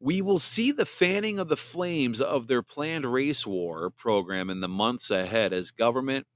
We 0.00 0.20
will 0.20 0.40
see 0.40 0.72
the 0.72 0.84
fanning 0.84 1.38
of 1.38 1.46
the 1.48 1.56
flames 1.56 2.20
of 2.20 2.48
their 2.48 2.64
planned 2.64 3.06
race 3.06 3.46
war 3.46 3.88
program 3.90 4.50
in 4.50 4.58
the 4.58 4.68
months 4.68 5.12
ahead 5.12 5.52
as 5.52 5.70
government, 5.70 6.26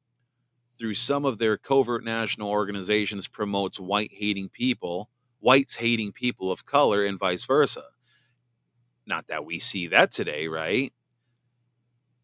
through 0.78 0.94
some 0.94 1.24
of 1.24 1.38
their 1.38 1.58
covert 1.58 2.04
national 2.04 2.48
organizations, 2.48 3.26
promotes 3.26 3.80
white 3.80 4.12
hating 4.12 4.50
people, 4.50 5.10
whites 5.40 5.74
hating 5.74 6.12
people 6.12 6.52
of 6.52 6.64
color, 6.64 7.04
and 7.04 7.18
vice 7.18 7.44
versa. 7.44 7.86
Not 9.04 9.26
that 9.26 9.44
we 9.44 9.58
see 9.58 9.88
that 9.88 10.12
today, 10.12 10.46
right? 10.46 10.92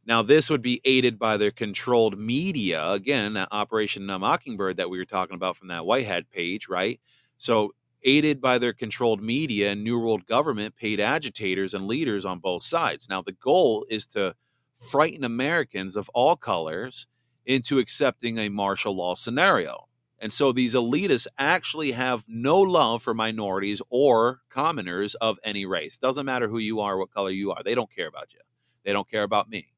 Now, 0.07 0.23
this 0.23 0.49
would 0.49 0.63
be 0.63 0.81
aided 0.85 1.19
by 1.19 1.37
their 1.37 1.51
controlled 1.51 2.17
media. 2.17 2.93
Again, 2.93 3.33
that 3.33 3.49
Operation 3.51 4.07
Mockingbird 4.07 4.77
that 4.77 4.89
we 4.89 4.99
were 4.99 5.05
talking 5.05 5.35
about 5.35 5.57
from 5.57 5.69
that 5.69 5.85
Whitehead 5.85 6.31
page, 6.31 6.69
right? 6.69 7.01
So, 7.37 7.75
aided 8.05 8.41
by 8.41 8.59
their 8.59 8.73
controlled 8.73 9.21
media 9.21 9.73
and 9.73 9.83
New 9.83 9.99
World 9.99 10.27
government 10.27 10.77
paid 10.77 11.01
agitators 11.01 11.75
and 11.75 11.89
leaders 11.89 12.25
on 12.25 12.39
both 12.39 12.63
sides. 12.63 13.09
Now, 13.09 13.21
the 13.21 13.33
goal 13.33 13.85
is 13.91 14.07
to 14.09 14.37
frighten 14.77 15.25
Americans 15.25 15.97
of 15.97 16.09
all 16.15 16.37
colors 16.37 17.09
into 17.45 17.81
accepting 17.81 18.39
a 18.39 18.49
martial 18.49 18.95
law 18.95 19.15
scenario. 19.15 19.89
And 20.21 20.33
so 20.33 20.53
these 20.53 20.75
elitists 20.75 21.27
actually 21.37 21.93
have 21.93 22.25
no 22.29 22.61
love 22.61 23.03
for 23.03 23.13
minorities 23.13 23.83
or 23.91 24.41
commoners 24.51 25.15
of 25.17 25.39
any 25.43 25.67
race. 25.67 25.97
Doesn't 25.97 26.27
matter 26.27 26.49
who 26.49 26.59
you 26.59 26.81
are, 26.81 26.97
what 26.97 27.11
color 27.11 27.31
you 27.31 27.51
are. 27.51 27.63
They 27.63 27.75
don't 27.75 27.91
care 27.91 28.07
about 28.07 28.33
you. 28.33 28.41
They 28.85 28.93
don't 28.93 29.11
care 29.11 29.25
about 29.25 29.51
me. 29.51 29.76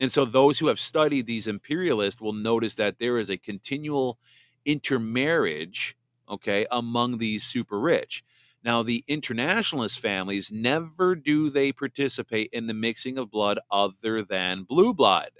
And 0.00 0.10
so 0.10 0.24
those 0.24 0.58
who 0.58 0.66
have 0.68 0.80
studied 0.80 1.26
these 1.26 1.46
imperialists 1.46 2.20
will 2.20 2.32
notice 2.32 2.74
that 2.76 2.98
there 2.98 3.18
is 3.18 3.30
a 3.30 3.36
continual 3.36 4.18
intermarriage, 4.64 5.96
okay, 6.28 6.66
among 6.70 7.18
these 7.18 7.44
super 7.44 7.78
rich. 7.78 8.24
Now, 8.64 8.82
the 8.82 9.04
internationalist 9.08 10.00
families 10.00 10.50
never 10.52 11.14
do 11.14 11.48
they 11.48 11.72
participate 11.72 12.50
in 12.52 12.66
the 12.66 12.74
mixing 12.74 13.18
of 13.18 13.30
blood 13.30 13.58
other 13.70 14.22
than 14.22 14.64
blue 14.64 14.92
blood. 14.92 15.30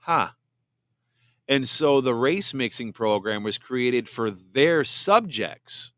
Ha. 0.00 0.26
Huh. 0.26 0.32
And 1.48 1.68
so 1.68 2.00
the 2.00 2.14
race 2.14 2.54
mixing 2.54 2.92
program 2.92 3.42
was 3.42 3.58
created 3.58 4.08
for 4.08 4.30
their 4.30 4.84
subjects 4.84 5.92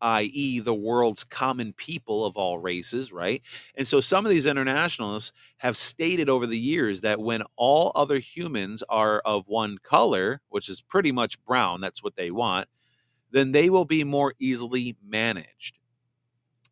i.e., 0.00 0.60
the 0.60 0.74
world's 0.74 1.24
common 1.24 1.72
people 1.72 2.24
of 2.24 2.36
all 2.36 2.58
races, 2.58 3.12
right? 3.12 3.42
And 3.74 3.86
so 3.86 4.00
some 4.00 4.24
of 4.24 4.30
these 4.30 4.46
internationalists 4.46 5.32
have 5.58 5.76
stated 5.76 6.28
over 6.28 6.46
the 6.46 6.58
years 6.58 7.00
that 7.02 7.20
when 7.20 7.42
all 7.56 7.92
other 7.94 8.18
humans 8.18 8.82
are 8.88 9.20
of 9.20 9.48
one 9.48 9.78
color, 9.82 10.40
which 10.48 10.68
is 10.68 10.80
pretty 10.80 11.12
much 11.12 11.42
brown, 11.44 11.80
that's 11.80 12.02
what 12.02 12.16
they 12.16 12.30
want, 12.30 12.68
then 13.30 13.52
they 13.52 13.70
will 13.70 13.84
be 13.84 14.04
more 14.04 14.34
easily 14.38 14.96
managed. 15.06 15.78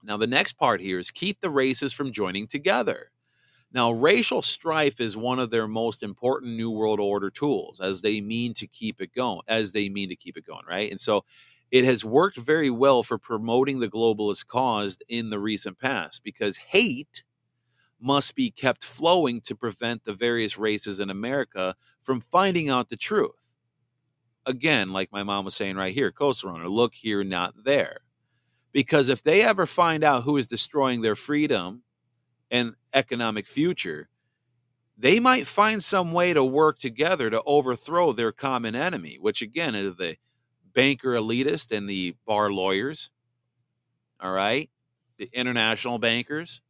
Now, 0.03 0.17
the 0.17 0.27
next 0.27 0.55
part 0.55 0.81
here 0.81 0.99
is 0.99 1.11
keep 1.11 1.41
the 1.41 1.51
races 1.51 1.93
from 1.93 2.13
joining 2.13 2.47
together. 2.47 3.11
Now, 3.73 3.91
racial 3.91 4.41
strife 4.41 5.01
is 5.01 5.17
one 5.17 5.39
of 5.39 5.51
their 5.51 5.67
most 5.67 6.03
important 6.03 6.55
New 6.57 6.71
World 6.71 7.01
Order 7.01 7.31
tools 7.31 7.81
as 7.81 8.01
they 8.01 8.21
mean 8.21 8.55
to 8.55 8.67
keep 8.67 9.01
it 9.01 9.13
going, 9.15 9.43
as 9.49 9.73
they 9.73 9.89
mean 9.89 10.09
to 10.09 10.17
keep 10.17 10.37
it 10.37 10.47
going, 10.47 10.65
right? 10.67 10.91
And 10.91 11.01
so 11.01 11.25
it 11.71 11.85
has 11.85 12.05
worked 12.05 12.37
very 12.37 12.71
well 12.71 13.03
for 13.03 13.19
promoting 13.19 13.81
the 13.81 13.89
globalist 13.89 14.47
cause 14.47 14.99
in 15.09 15.31
the 15.31 15.41
recent 15.41 15.79
past 15.79 16.23
because 16.23 16.57
hate 16.59 17.25
must 18.01 18.35
be 18.35 18.51
kept 18.51 18.85
flowing 18.85 19.41
to 19.41 19.55
prevent 19.57 20.05
the 20.05 20.15
various 20.15 20.59
races 20.59 21.01
in 21.01 21.11
America 21.11 21.75
from 22.01 22.21
finding 22.21 22.69
out 22.69 22.89
the 22.89 22.97
truth. 22.97 23.55
Again, 24.45 24.91
like 24.91 25.11
my 25.11 25.23
mom 25.23 25.45
was 25.45 25.57
saying 25.57 25.77
right 25.77 25.95
here, 25.95 26.13
Coastal 26.13 26.53
Runner, 26.53 26.69
look 26.69 26.95
here, 26.95 27.25
not 27.25 27.55
there. 27.65 28.01
Because 28.73 29.09
if 29.09 29.23
they 29.23 29.43
ever 29.43 29.67
find 29.67 30.05
out 30.05 30.23
who 30.23 30.37
is 30.37 30.47
destroying 30.47 31.01
their 31.01 31.17
freedom 31.17 31.83
and 32.51 32.75
economic 32.95 33.47
future, 33.47 34.09
they 34.97 35.19
might 35.19 35.47
find 35.47 35.83
some 35.83 36.13
way 36.13 36.33
to 36.33 36.45
work 36.45 36.79
together 36.79 37.29
to 37.31 37.43
overthrow 37.45 38.13
their 38.13 38.33
common 38.33 38.75
enemy, 38.75 39.19
which 39.21 39.43
again 39.43 39.75
is 39.75 39.97
the 39.97 40.17
banker 40.77 41.15
elitist 41.15 41.77
and 41.77 41.89
the 41.89 42.15
bar 42.27 42.53
lawyers. 42.53 43.11
All 44.21 44.31
right. 44.31 44.71
The 45.17 45.29
international 45.33 45.99
bankers. 45.99 46.61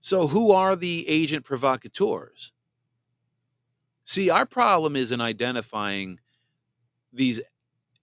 So, 0.00 0.28
who 0.28 0.52
are 0.52 0.76
the 0.76 1.08
agent 1.08 1.46
provocateurs? 1.46 2.52
See, 4.04 4.28
our 4.28 4.44
problem 4.44 4.96
is 4.96 5.10
in 5.10 5.22
identifying 5.22 6.20
these 7.10 7.40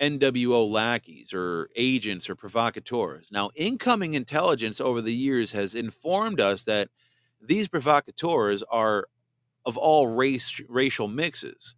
NWO 0.02 0.68
lackeys 0.68 1.32
or 1.32 1.70
agents 1.76 2.28
or 2.28 2.36
provocateurs. 2.36 3.32
Now, 3.32 3.52
incoming 3.54 4.16
intelligence 4.16 4.82
over 4.82 5.00
the 5.00 5.14
years 5.14 5.52
has 5.52 5.76
informed 5.76 6.42
us 6.42 6.64
that 6.64 6.90
these 7.40 7.68
provocateurs 7.68 8.64
are 8.64 9.06
of 9.64 9.78
all 9.78 10.08
race 10.08 10.60
racial 10.68 11.08
mixes. 11.08 11.76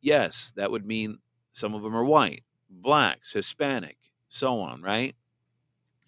Yes, 0.00 0.54
that 0.56 0.70
would 0.70 0.86
mean 0.86 1.18
some 1.56 1.74
of 1.74 1.82
them 1.82 1.96
are 1.96 2.04
white, 2.04 2.44
blacks, 2.68 3.32
Hispanic, 3.32 3.96
so 4.28 4.60
on, 4.60 4.82
right? 4.82 5.16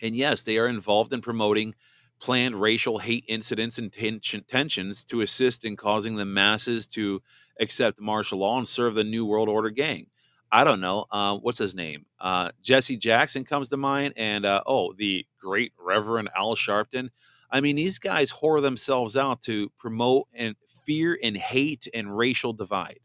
And 0.03 0.14
yes, 0.14 0.42
they 0.42 0.59
are 0.59 0.68
involved 0.68 1.12
in 1.12 1.22
promoting 1.22 1.74
planned 2.20 2.55
racial 2.55 2.99
hate 2.99 3.24
incidents 3.28 3.78
and 3.78 3.92
tension, 3.92 4.44
tensions 4.46 5.05
to 5.05 5.22
assist 5.22 5.64
in 5.64 5.76
causing 5.76 6.16
the 6.16 6.26
masses 6.26 6.86
to 6.88 7.22
accept 7.61 8.01
martial 8.01 8.40
law 8.40 8.59
and 8.59 8.68
serve 8.68 8.94
the 8.94 9.05
New 9.05 9.24
World 9.24 9.49
Order 9.49 9.70
gang. 9.70 10.09
I 10.53 10.64
don't 10.64 10.80
know. 10.80 11.07
Uh, 11.11 11.36
what's 11.36 11.59
his 11.59 11.74
name? 11.74 12.05
Uh, 12.20 12.51
Jesse 12.62 12.96
Jackson 12.96 13.44
comes 13.44 13.68
to 13.68 13.76
mind. 13.76 14.14
And 14.16 14.44
uh, 14.44 14.62
oh, 14.66 14.92
the 14.92 15.26
great 15.40 15.72
Reverend 15.78 16.28
Al 16.36 16.57
Sharpton. 16.57 17.11
I 17.51 17.62
mean, 17.62 17.76
these 17.76 17.99
guys 17.99 18.30
whore 18.30 18.61
themselves 18.61 19.16
out 19.16 19.40
to 19.42 19.70
promote 19.78 20.28
and 20.34 20.57
fear 20.66 21.18
and 21.22 21.36
hate 21.36 21.88
and 21.94 22.16
racial 22.16 22.53
divide. 22.53 23.01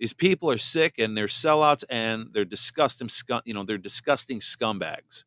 These 0.00 0.14
people 0.14 0.50
are 0.50 0.58
sick 0.58 0.94
and 0.98 1.14
they're 1.14 1.26
sellouts 1.26 1.84
and 1.90 2.28
they're 2.32 2.46
disgusting, 2.46 3.10
you 3.44 3.52
know, 3.52 3.64
they're 3.64 3.76
disgusting 3.76 4.40
scumbags. 4.40 5.24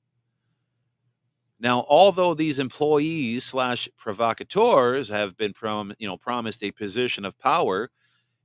Now, 1.60 1.86
although 1.88 2.34
these 2.34 2.58
employees 2.58 3.44
slash 3.44 3.88
provocateurs 3.98 5.10
have 5.10 5.38
been 5.38 5.54
prom, 5.54 5.94
you 6.00 6.08
know, 6.08 6.18
promised 6.18 6.64
a 6.64 6.72
position 6.72 7.24
of 7.24 7.38
power 7.38 7.92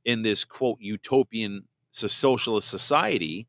in 0.05 0.20
this 0.20 0.45
quote 0.45 0.76
utopian 0.81 1.64
socialist 1.91 2.68
society, 2.68 3.49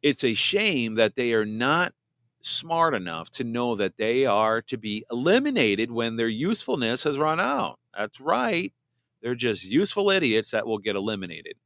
it's 0.00 0.22
a 0.22 0.32
shame 0.32 0.94
that 0.94 1.16
they 1.16 1.32
are 1.32 1.44
not 1.44 1.92
smart 2.40 2.94
enough 2.94 3.30
to 3.30 3.42
know 3.42 3.74
that 3.74 3.96
they 3.96 4.24
are 4.24 4.62
to 4.62 4.78
be 4.78 5.04
eliminated 5.10 5.90
when 5.90 6.14
their 6.14 6.28
usefulness 6.28 7.02
has 7.02 7.18
run 7.18 7.40
out. 7.40 7.80
That's 7.98 8.20
right. 8.20 8.72
They're 9.20 9.34
just 9.34 9.64
useful 9.64 10.10
idiots 10.10 10.52
that 10.52 10.68
will 10.68 10.78
get 10.78 10.94
eliminated. 10.94 11.56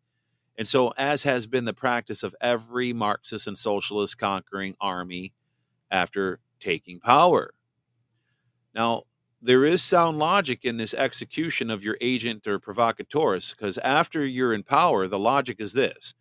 And 0.60 0.68
so, 0.68 0.92
as 0.98 1.22
has 1.22 1.46
been 1.46 1.64
the 1.64 1.72
practice 1.72 2.22
of 2.22 2.36
every 2.42 2.92
Marxist 2.92 3.46
and 3.46 3.56
socialist 3.56 4.18
conquering 4.18 4.76
army 4.78 5.32
after 5.90 6.38
taking 6.60 7.00
power. 7.00 7.54
Now, 8.74 9.04
there 9.40 9.64
is 9.64 9.82
sound 9.82 10.18
logic 10.18 10.66
in 10.66 10.76
this 10.76 10.92
execution 10.92 11.70
of 11.70 11.82
your 11.82 11.96
agent 12.02 12.46
or 12.46 12.58
provocateurs 12.58 13.54
because 13.54 13.78
after 13.78 14.26
you're 14.26 14.52
in 14.52 14.62
power, 14.62 15.08
the 15.08 15.18
logic 15.18 15.56
is 15.60 15.72
this. 15.72 16.14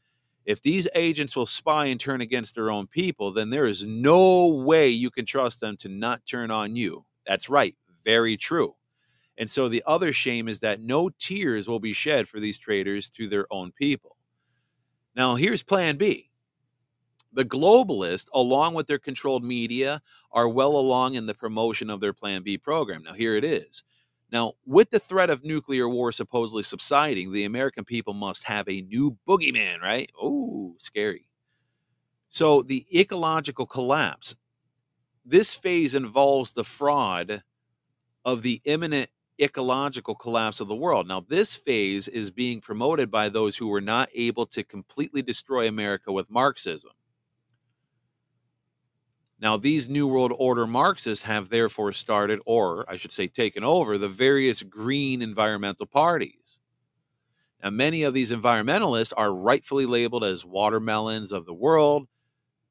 If 0.46 0.62
these 0.62 0.88
agents 0.96 1.36
will 1.36 1.46
spy 1.46 1.88
and 1.88 2.00
turn 2.00 2.22
against 2.22 2.56
their 2.56 2.72
own 2.72 2.88
people, 2.88 3.34
then 3.34 3.50
there 3.50 3.66
is 3.66 3.86
no 3.86 4.48
way 4.48 4.88
you 4.88 5.12
can 5.12 5.26
trust 5.26 5.60
them 5.60 5.76
to 5.80 5.90
not 5.90 6.26
turn 6.26 6.50
on 6.50 6.78
you. 6.78 7.04
That's 7.28 7.50
right. 7.50 7.76
Very 8.06 8.38
true. 8.38 8.74
And 9.38 9.50
so 9.50 9.68
the 9.68 9.84
other 9.86 10.14
shame 10.14 10.48
is 10.48 10.62
that 10.62 10.80
no 10.80 11.10
tears 11.10 11.68
will 11.68 11.82
be 11.82 11.92
shed 11.92 12.30
for 12.30 12.40
these 12.40 12.58
traitors 12.58 13.10
to 13.10 13.28
their 13.28 13.46
own 13.52 13.74
people. 13.74 14.16
Now, 15.16 15.36
here's 15.36 15.64
plan 15.64 15.98
B 15.98 16.30
the 17.32 17.46
globalists, 17.46 18.28
along 18.34 18.74
with 18.74 18.88
their 18.88 19.00
controlled 19.00 19.44
media, 19.44 20.02
are 20.32 20.50
well 20.50 20.76
along 20.76 21.16
in 21.16 21.26
the 21.26 21.34
promotion 21.34 21.90
of 21.90 22.00
their 22.00 22.14
Plan 22.14 22.44
B 22.44 22.58
program. 22.58 23.04
Now, 23.04 23.14
here 23.14 23.36
it 23.36 23.44
is. 23.44 23.84
Now, 24.32 24.54
with 24.66 24.92
the 24.92 25.00
threat 25.00 25.30
of 25.30 25.44
nuclear 25.44 25.90
war 25.90 26.12
supposedly 26.12 26.64
subsiding, 26.64 27.32
the 27.32 27.46
American 27.46 27.84
people 27.84 28.14
must 28.14 28.44
have 28.44 28.68
a 28.68 28.82
new 28.82 29.18
boogeyman, 29.28 29.82
right? 29.82 30.12
Oh, 30.20 30.76
scary. 30.78 31.28
So, 32.30 32.62
the 32.62 32.86
ecological 32.94 33.66
collapse. 33.66 34.36
This 35.26 35.54
phase 35.54 35.96
involves 35.96 36.54
the 36.54 36.64
fraud 36.64 37.44
of 38.26 38.42
the 38.42 38.62
imminent 38.66 39.10
ecological 39.42 40.16
collapse 40.16 40.60
of 40.60 40.68
the 40.68 40.76
world. 40.76 41.08
Now, 41.08 41.26
this 41.28 41.56
phase 41.56 42.08
is 42.08 42.32
being 42.32 42.62
promoted 42.62 43.10
by 43.10 43.30
those 43.30 43.56
who 43.56 43.68
were 43.68 43.82
not 43.82 44.10
able 44.14 44.46
to 44.48 44.64
completely 44.64 45.22
destroy 45.22 45.68
America 45.68 46.12
with 46.12 46.30
Marxism. 46.30 46.92
Now, 49.42 49.56
these 49.56 49.88
New 49.88 50.08
World 50.08 50.34
Order 50.38 50.68
Marxists 50.68 51.24
have 51.24 51.50
therefore 51.50 51.94
started, 51.94 52.42
or 52.46 52.86
I 52.90 52.98
should 52.98 53.14
say, 53.14 53.28
taken 53.28 53.64
over 53.64 53.98
the 53.98 54.10
various 54.10 54.62
green 54.62 55.22
environmental 55.22 55.86
parties. 55.86 56.60
Now, 57.64 57.70
many 57.70 58.04
of 58.04 58.14
these 58.14 58.32
environmentalists 58.32 59.14
are 59.16 59.34
rightfully 59.34 59.86
labeled 59.86 60.26
as 60.26 60.46
watermelons 60.46 61.32
of 61.32 61.46
the 61.46 61.54
world, 61.54 62.08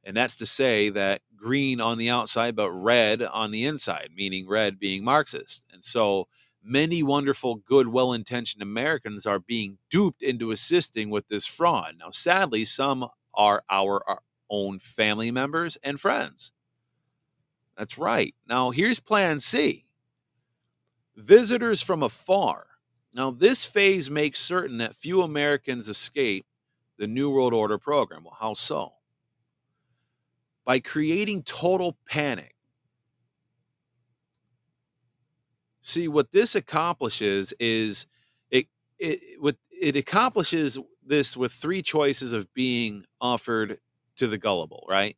and 0.04 0.16
that's 0.16 0.36
to 0.36 0.46
say 0.46 0.90
that 0.90 1.22
green 1.36 1.80
on 1.80 1.96
the 1.96 2.10
outside, 2.10 2.54
but 2.54 2.70
red 2.70 3.22
on 3.22 3.50
the 3.50 3.64
inside, 3.64 4.10
meaning 4.14 4.46
red 4.46 4.78
being 4.78 5.04
Marxist. 5.04 5.62
And 5.72 5.82
so 5.82 6.28
many 6.62 7.02
wonderful, 7.02 7.56
good, 7.56 7.88
well 7.88 8.12
intentioned 8.12 8.62
Americans 8.62 9.26
are 9.26 9.38
being 9.38 9.78
duped 9.90 10.22
into 10.22 10.50
assisting 10.50 11.10
with 11.10 11.28
this 11.28 11.46
fraud. 11.46 11.94
Now, 11.98 12.10
sadly, 12.10 12.64
some 12.64 13.08
are 13.34 13.62
our, 13.70 14.02
our 14.06 14.20
own 14.50 14.78
family 14.78 15.30
members 15.30 15.76
and 15.82 16.00
friends. 16.00 16.52
That's 17.76 17.96
right. 17.96 18.34
Now, 18.48 18.70
here's 18.70 19.00
plan 19.00 19.40
C 19.40 19.84
visitors 21.16 21.82
from 21.82 22.02
afar. 22.02 22.66
Now, 23.14 23.30
this 23.30 23.64
phase 23.64 24.10
makes 24.10 24.40
certain 24.40 24.78
that 24.78 24.94
few 24.94 25.22
Americans 25.22 25.88
escape 25.88 26.46
the 26.98 27.06
New 27.06 27.30
World 27.30 27.54
Order 27.54 27.78
program. 27.78 28.24
Well, 28.24 28.36
how 28.38 28.54
so? 28.54 28.92
By 30.64 30.80
creating 30.80 31.44
total 31.44 31.96
panic. 32.06 32.54
See, 35.88 36.06
what 36.06 36.32
this 36.32 36.54
accomplishes 36.54 37.54
is 37.58 38.04
it, 38.50 38.66
it, 38.98 39.40
what, 39.40 39.56
it 39.70 39.96
accomplishes 39.96 40.78
this 41.02 41.34
with 41.34 41.50
three 41.50 41.80
choices 41.80 42.34
of 42.34 42.52
being 42.52 43.06
offered 43.22 43.78
to 44.16 44.26
the 44.26 44.36
gullible, 44.36 44.84
right? 44.86 45.16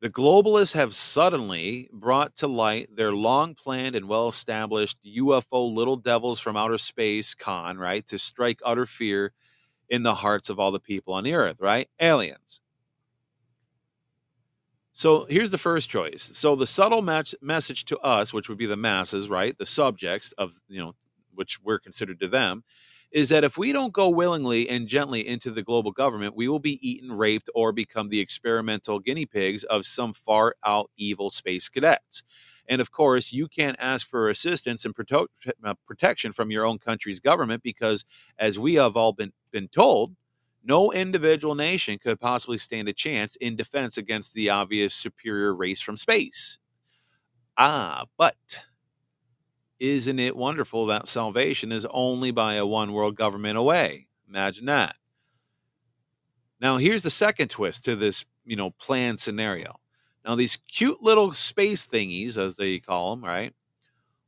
The 0.00 0.08
globalists 0.08 0.72
have 0.72 0.94
suddenly 0.94 1.90
brought 1.92 2.34
to 2.36 2.46
light 2.46 2.96
their 2.96 3.12
long 3.12 3.54
planned 3.54 3.94
and 3.94 4.08
well 4.08 4.28
established 4.28 4.96
UFO 5.04 5.70
little 5.70 5.96
devils 5.96 6.40
from 6.40 6.56
outer 6.56 6.78
space 6.78 7.34
con, 7.34 7.76
right? 7.76 8.06
To 8.06 8.18
strike 8.18 8.60
utter 8.64 8.86
fear 8.86 9.34
in 9.90 10.04
the 10.04 10.14
hearts 10.14 10.48
of 10.48 10.58
all 10.58 10.72
the 10.72 10.80
people 10.80 11.12
on 11.12 11.24
the 11.24 11.34
earth, 11.34 11.60
right? 11.60 11.90
Aliens. 12.00 12.61
So 15.02 15.26
here's 15.28 15.50
the 15.50 15.58
first 15.58 15.90
choice. 15.90 16.22
So 16.22 16.54
the 16.54 16.64
subtle 16.64 17.02
match 17.02 17.34
message 17.42 17.86
to 17.86 17.98
us, 17.98 18.32
which 18.32 18.48
would 18.48 18.56
be 18.56 18.66
the 18.66 18.76
masses, 18.76 19.28
right? 19.28 19.58
The 19.58 19.66
subjects 19.66 20.30
of, 20.38 20.54
you 20.68 20.78
know, 20.78 20.92
which 21.34 21.58
we're 21.60 21.80
considered 21.80 22.20
to 22.20 22.28
them, 22.28 22.62
is 23.10 23.28
that 23.30 23.42
if 23.42 23.58
we 23.58 23.72
don't 23.72 23.92
go 23.92 24.08
willingly 24.08 24.68
and 24.68 24.86
gently 24.86 25.26
into 25.26 25.50
the 25.50 25.64
global 25.64 25.90
government, 25.90 26.36
we 26.36 26.46
will 26.46 26.60
be 26.60 26.78
eaten, 26.88 27.10
raped, 27.10 27.50
or 27.52 27.72
become 27.72 28.10
the 28.10 28.20
experimental 28.20 29.00
guinea 29.00 29.26
pigs 29.26 29.64
of 29.64 29.86
some 29.86 30.12
far 30.12 30.54
out 30.64 30.88
evil 30.96 31.30
space 31.30 31.68
cadets. 31.68 32.22
And 32.68 32.80
of 32.80 32.92
course, 32.92 33.32
you 33.32 33.48
can't 33.48 33.76
ask 33.80 34.08
for 34.08 34.30
assistance 34.30 34.84
and 34.84 34.94
prote- 34.94 35.26
uh, 35.64 35.74
protection 35.84 36.32
from 36.32 36.52
your 36.52 36.64
own 36.64 36.78
country's 36.78 37.18
government 37.18 37.64
because, 37.64 38.04
as 38.38 38.56
we 38.56 38.74
have 38.74 38.96
all 38.96 39.12
been, 39.12 39.32
been 39.50 39.66
told, 39.66 40.14
no 40.64 40.92
individual 40.92 41.54
nation 41.54 41.98
could 41.98 42.20
possibly 42.20 42.58
stand 42.58 42.88
a 42.88 42.92
chance 42.92 43.36
in 43.36 43.56
defense 43.56 43.96
against 43.98 44.34
the 44.34 44.50
obvious 44.50 44.94
superior 44.94 45.54
race 45.54 45.80
from 45.80 45.96
space. 45.96 46.58
Ah, 47.56 48.06
but 48.18 48.36
isn't 49.80 50.18
it 50.18 50.36
wonderful 50.36 50.86
that 50.86 51.08
salvation 51.08 51.72
is 51.72 51.86
only 51.90 52.30
by 52.30 52.54
a 52.54 52.64
one 52.66 52.92
world 52.92 53.16
government 53.16 53.58
away? 53.58 54.06
Imagine 54.28 54.66
that. 54.66 54.96
Now, 56.60 56.76
here's 56.76 57.02
the 57.02 57.10
second 57.10 57.48
twist 57.50 57.84
to 57.84 57.96
this, 57.96 58.24
you 58.44 58.56
know, 58.56 58.70
planned 58.70 59.20
scenario. 59.20 59.80
Now, 60.24 60.36
these 60.36 60.56
cute 60.56 61.02
little 61.02 61.32
space 61.32 61.86
thingies, 61.86 62.38
as 62.38 62.56
they 62.56 62.78
call 62.78 63.16
them, 63.16 63.24
right, 63.24 63.52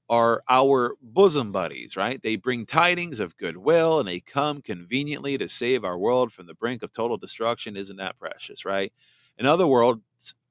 are 0.08 0.42
our 0.48 0.96
bosom 1.02 1.52
buddies, 1.52 1.96
right? 1.96 2.22
They 2.22 2.36
bring 2.36 2.66
tidings 2.66 3.20
of 3.20 3.36
goodwill 3.36 4.00
and 4.00 4.08
they 4.08 4.20
come 4.20 4.60
conveniently 4.60 5.38
to 5.38 5.48
save 5.48 5.84
our 5.84 5.98
world 5.98 6.32
from 6.32 6.46
the 6.46 6.54
brink 6.54 6.82
of 6.82 6.92
total 6.92 7.16
destruction. 7.16 7.76
Isn't 7.76 7.96
that 7.96 8.18
precious, 8.18 8.64
right? 8.64 8.92
In 9.38 9.46
other 9.46 9.66
words, 9.66 10.00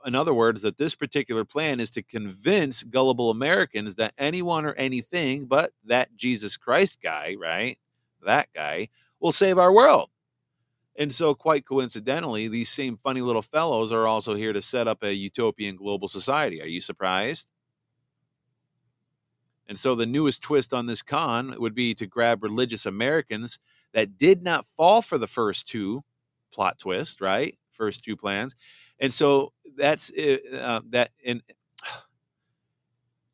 in 0.06 0.16
other 0.16 0.34
words, 0.34 0.62
that 0.64 0.78
this 0.78 0.95
particular 0.95 1.45
plan 1.45 1.80
is 1.80 1.89
to 1.91 2.04
convince 2.04 2.84
gullible 2.84 3.30
Americans 3.30 3.95
that 3.95 4.14
anyone 4.18 4.66
or 4.66 4.74
anything 4.74 5.45
but 5.45 5.72
that 5.86 6.16
Jesus 6.16 6.58
Christ 6.58 6.99
guy, 7.01 7.36
right? 7.39 7.78
That 8.26 8.49
guy 8.54 8.89
will 9.20 9.32
save 9.32 9.58
our 9.58 9.72
world. 9.74 10.10
And 10.97 11.14
so, 11.14 11.34
quite 11.36 11.66
coincidentally, 11.66 12.47
these 12.47 12.70
same 12.70 12.97
funny 12.97 13.22
little 13.22 13.41
fellows 13.41 13.91
are 13.91 14.08
also 14.08 14.36
here 14.36 14.54
to 14.54 14.62
set 14.62 14.88
up 14.88 15.04
a 15.04 15.14
utopian 15.16 15.76
global 15.76 16.08
society. 16.08 16.62
Are 16.62 16.68
you 16.68 16.82
surprised? 16.82 17.49
And 19.68 19.78
so 19.78 19.95
the 19.95 20.05
newest 20.05 20.43
twist 20.43 20.74
on 20.74 20.86
this 20.86 21.01
con 21.01 21.55
would 21.57 21.74
be 21.74 21.93
to 21.95 22.05
grab 22.05 22.43
religious 22.43 22.86
Americans 22.86 23.59
that 23.93 24.18
did 24.18 24.43
not 24.43 24.66
fall 24.66 25.01
for 25.01 25.18
the 25.18 25.28
first 25.28 25.68
two 25.68 26.03
plot 26.51 26.80
twist, 26.80 27.22
right? 27.22 27.57
First 27.72 28.03
two 28.03 28.18
plans. 28.18 28.55
And 28.99 29.14
so 29.14 29.53
that's 29.76 30.11
uh, 30.11 30.38
uh 30.55 30.82
that 30.89 31.11
and 31.26 31.41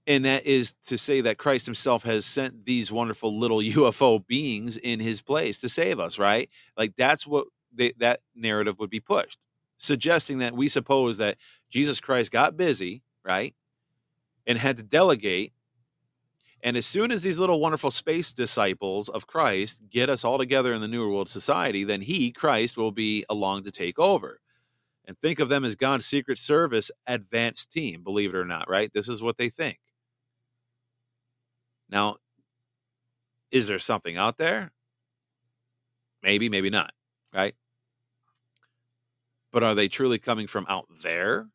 and 0.07 0.25
that 0.25 0.45
is 0.47 0.73
to 0.88 0.97
say 0.97 1.21
that 1.21 1.38
Christ 1.38 1.67
himself 1.67 2.03
has 2.03 2.25
sent 2.25 2.65
these 2.65 2.91
wonderful 2.91 3.38
little 3.38 3.57
UFO 3.59 4.25
beings 4.25 4.75
in 4.77 4.99
his 4.99 5.21
place 5.21 5.59
to 5.59 5.69
save 5.69 5.99
us, 5.99 6.17
right? 6.17 6.49
Like 6.75 6.95
that's 6.97 7.27
what 7.27 7.47
they, 7.73 7.93
that 7.99 8.21
narrative 8.36 8.80
would 8.80 8.89
be 8.89 8.99
pushed, 8.99 9.38
suggesting 9.77 10.39
that 10.39 10.55
we 10.55 10.67
suppose 10.67 11.17
that 11.17 11.38
Jesus 11.69 11.99
Christ 11.99 12.32
got 12.32 12.57
busy, 12.57 13.03
right? 13.23 13.53
And 14.47 14.57
had 14.57 14.77
to 14.77 14.84
delegate 14.84 15.53
and 16.62 16.76
as 16.76 16.86
soon 16.86 17.12
as 17.12 17.22
these 17.22 17.39
little 17.39 17.60
wonderful 17.60 17.91
space 17.91 18.34
disciples 18.34 19.10
of 19.10 19.28
Christ 19.28 19.82
get 19.89 20.10
us 20.10 20.24
all 20.24 20.38
together 20.38 20.74
in 20.74 20.82
the 20.82 20.88
New 20.88 21.10
World 21.10 21.30
Society, 21.30 21.84
then 21.84 22.01
He, 22.01 22.32
Christ, 22.32 22.78
will 22.78 22.91
be 22.91 23.26
along 23.30 23.64
to 23.64 23.72
take 23.72 23.97
over. 23.97 24.39
And 25.05 25.18
think 25.18 25.39
of 25.39 25.49
them 25.49 25.66
as 25.66 25.76
God's 25.76 26.05
Secret 26.05 26.38
Service 26.38 26.91
advanced 27.07 27.72
team, 27.72 28.03
believe 28.03 28.34
it 28.34 28.38
or 28.38 28.45
not, 28.45 28.70
right? 28.70 28.91
This 28.93 29.10
is 29.10 29.24
what 29.24 29.38
they 29.38 29.49
think. 29.49 29.80
Now, 31.89 32.18
is 33.51 33.66
there 33.68 33.80
something 33.80 34.18
out 34.18 34.38
there? 34.38 34.72
Maybe, 36.22 36.49
maybe 36.49 36.70
not, 36.70 36.91
right? 37.34 37.55
But 39.51 39.64
are 39.64 39.74
they 39.74 39.88
truly 39.88 40.20
coming 40.20 40.45
from 40.45 40.66
out 40.70 40.88
there? 41.01 41.47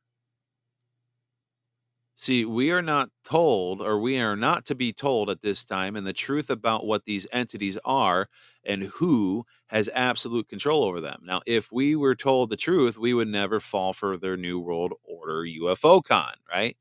See, 2.17 2.45
we 2.45 2.71
are 2.71 2.83
not 2.83 3.11
told, 3.25 3.83
or 3.83 3.99
we 3.99 4.21
are 4.21 4.37
not 4.37 4.65
to 4.67 4.77
be 4.77 4.93
told 4.93 5.31
at 5.31 5.43
this 5.43 5.65
time, 5.65 5.97
and 5.97 6.07
the 6.07 6.12
truth 6.12 6.49
about 6.49 6.87
what 6.87 7.05
these 7.05 7.27
entities 7.33 7.77
are 7.85 8.29
and 8.65 8.85
who 8.85 9.45
has 9.67 9.91
absolute 9.93 10.49
control 10.49 10.85
over 10.85 11.01
them. 11.01 11.23
Now, 11.25 11.41
if 11.45 11.73
we 11.73 11.97
were 11.97 12.15
told 12.15 12.51
the 12.51 12.57
truth, 12.57 12.97
we 12.97 13.15
would 13.15 13.27
never 13.27 13.59
fall 13.59 13.93
for 13.93 14.17
their 14.17 14.37
New 14.37 14.61
World 14.61 14.93
Order 15.03 15.43
UFO 15.43 16.03
con, 16.05 16.35
right? 16.49 16.77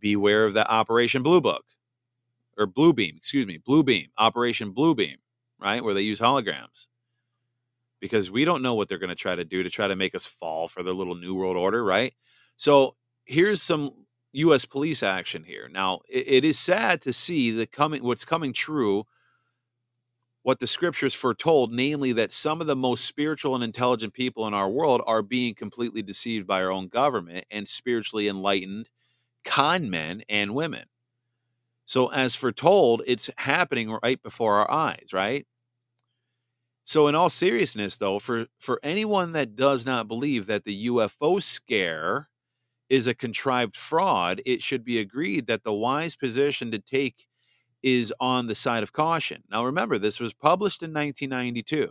Beware 0.00 0.44
of 0.44 0.54
the 0.54 0.68
Operation 0.68 1.22
Blue 1.22 1.40
Book 1.40 1.64
or 2.58 2.66
Blue 2.66 2.92
Beam, 2.92 3.14
excuse 3.16 3.46
me, 3.46 3.58
Blue 3.58 3.84
Beam, 3.84 4.08
Operation 4.18 4.72
Blue 4.72 4.96
Beam, 4.96 5.18
right? 5.60 5.82
Where 5.82 5.94
they 5.94 6.02
use 6.02 6.20
holograms. 6.20 6.88
Because 8.00 8.32
we 8.32 8.44
don't 8.44 8.62
know 8.62 8.74
what 8.74 8.88
they're 8.88 8.98
going 8.98 9.10
to 9.10 9.14
try 9.14 9.36
to 9.36 9.44
do 9.44 9.62
to 9.62 9.70
try 9.70 9.86
to 9.86 9.94
make 9.94 10.16
us 10.16 10.26
fall 10.26 10.66
for 10.66 10.82
their 10.82 10.92
little 10.92 11.14
New 11.14 11.36
World 11.36 11.56
Order, 11.56 11.84
right? 11.84 12.12
So 12.56 12.96
here's 13.24 13.62
some 13.62 13.92
U.S. 14.32 14.64
police 14.64 15.02
action 15.02 15.44
here. 15.44 15.68
Now, 15.70 16.00
it, 16.08 16.26
it 16.28 16.44
is 16.44 16.58
sad 16.58 17.00
to 17.02 17.12
see 17.12 17.50
the 17.50 17.66
coming 17.66 18.02
what's 18.02 18.24
coming 18.24 18.52
true. 18.52 19.04
What 20.44 20.58
the 20.58 20.66
scriptures 20.66 21.14
foretold, 21.14 21.72
namely 21.72 22.12
that 22.14 22.32
some 22.32 22.60
of 22.60 22.66
the 22.66 22.74
most 22.74 23.04
spiritual 23.04 23.54
and 23.54 23.62
intelligent 23.62 24.12
people 24.12 24.48
in 24.48 24.54
our 24.54 24.68
world 24.68 25.00
are 25.06 25.22
being 25.22 25.54
completely 25.54 26.02
deceived 26.02 26.48
by 26.48 26.60
our 26.60 26.72
own 26.72 26.88
government 26.88 27.46
and 27.48 27.68
spiritually 27.68 28.26
enlightened 28.26 28.88
con 29.44 29.88
men 29.88 30.22
and 30.28 30.52
women. 30.52 30.86
So, 31.84 32.08
as 32.08 32.34
foretold, 32.34 33.02
it's 33.06 33.30
happening 33.36 33.96
right 34.02 34.20
before 34.20 34.56
our 34.56 34.70
eyes, 34.70 35.10
right? 35.12 35.46
So, 36.84 37.06
in 37.06 37.14
all 37.14 37.28
seriousness, 37.28 37.96
though, 37.96 38.18
for, 38.18 38.46
for 38.58 38.80
anyone 38.82 39.32
that 39.32 39.56
does 39.56 39.86
not 39.86 40.08
believe 40.08 40.46
that 40.46 40.64
the 40.64 40.86
UFO 40.86 41.40
scare 41.42 42.28
is 42.92 43.06
a 43.06 43.14
contrived 43.14 43.74
fraud, 43.74 44.42
it 44.44 44.62
should 44.62 44.84
be 44.84 44.98
agreed 44.98 45.46
that 45.46 45.64
the 45.64 45.72
wise 45.72 46.14
position 46.14 46.70
to 46.70 46.78
take 46.78 47.26
is 47.82 48.12
on 48.20 48.46
the 48.46 48.54
side 48.54 48.82
of 48.82 48.92
caution. 48.92 49.42
Now, 49.50 49.64
remember, 49.64 49.96
this 49.96 50.20
was 50.20 50.34
published 50.34 50.82
in 50.82 50.92
1992. 50.92 51.90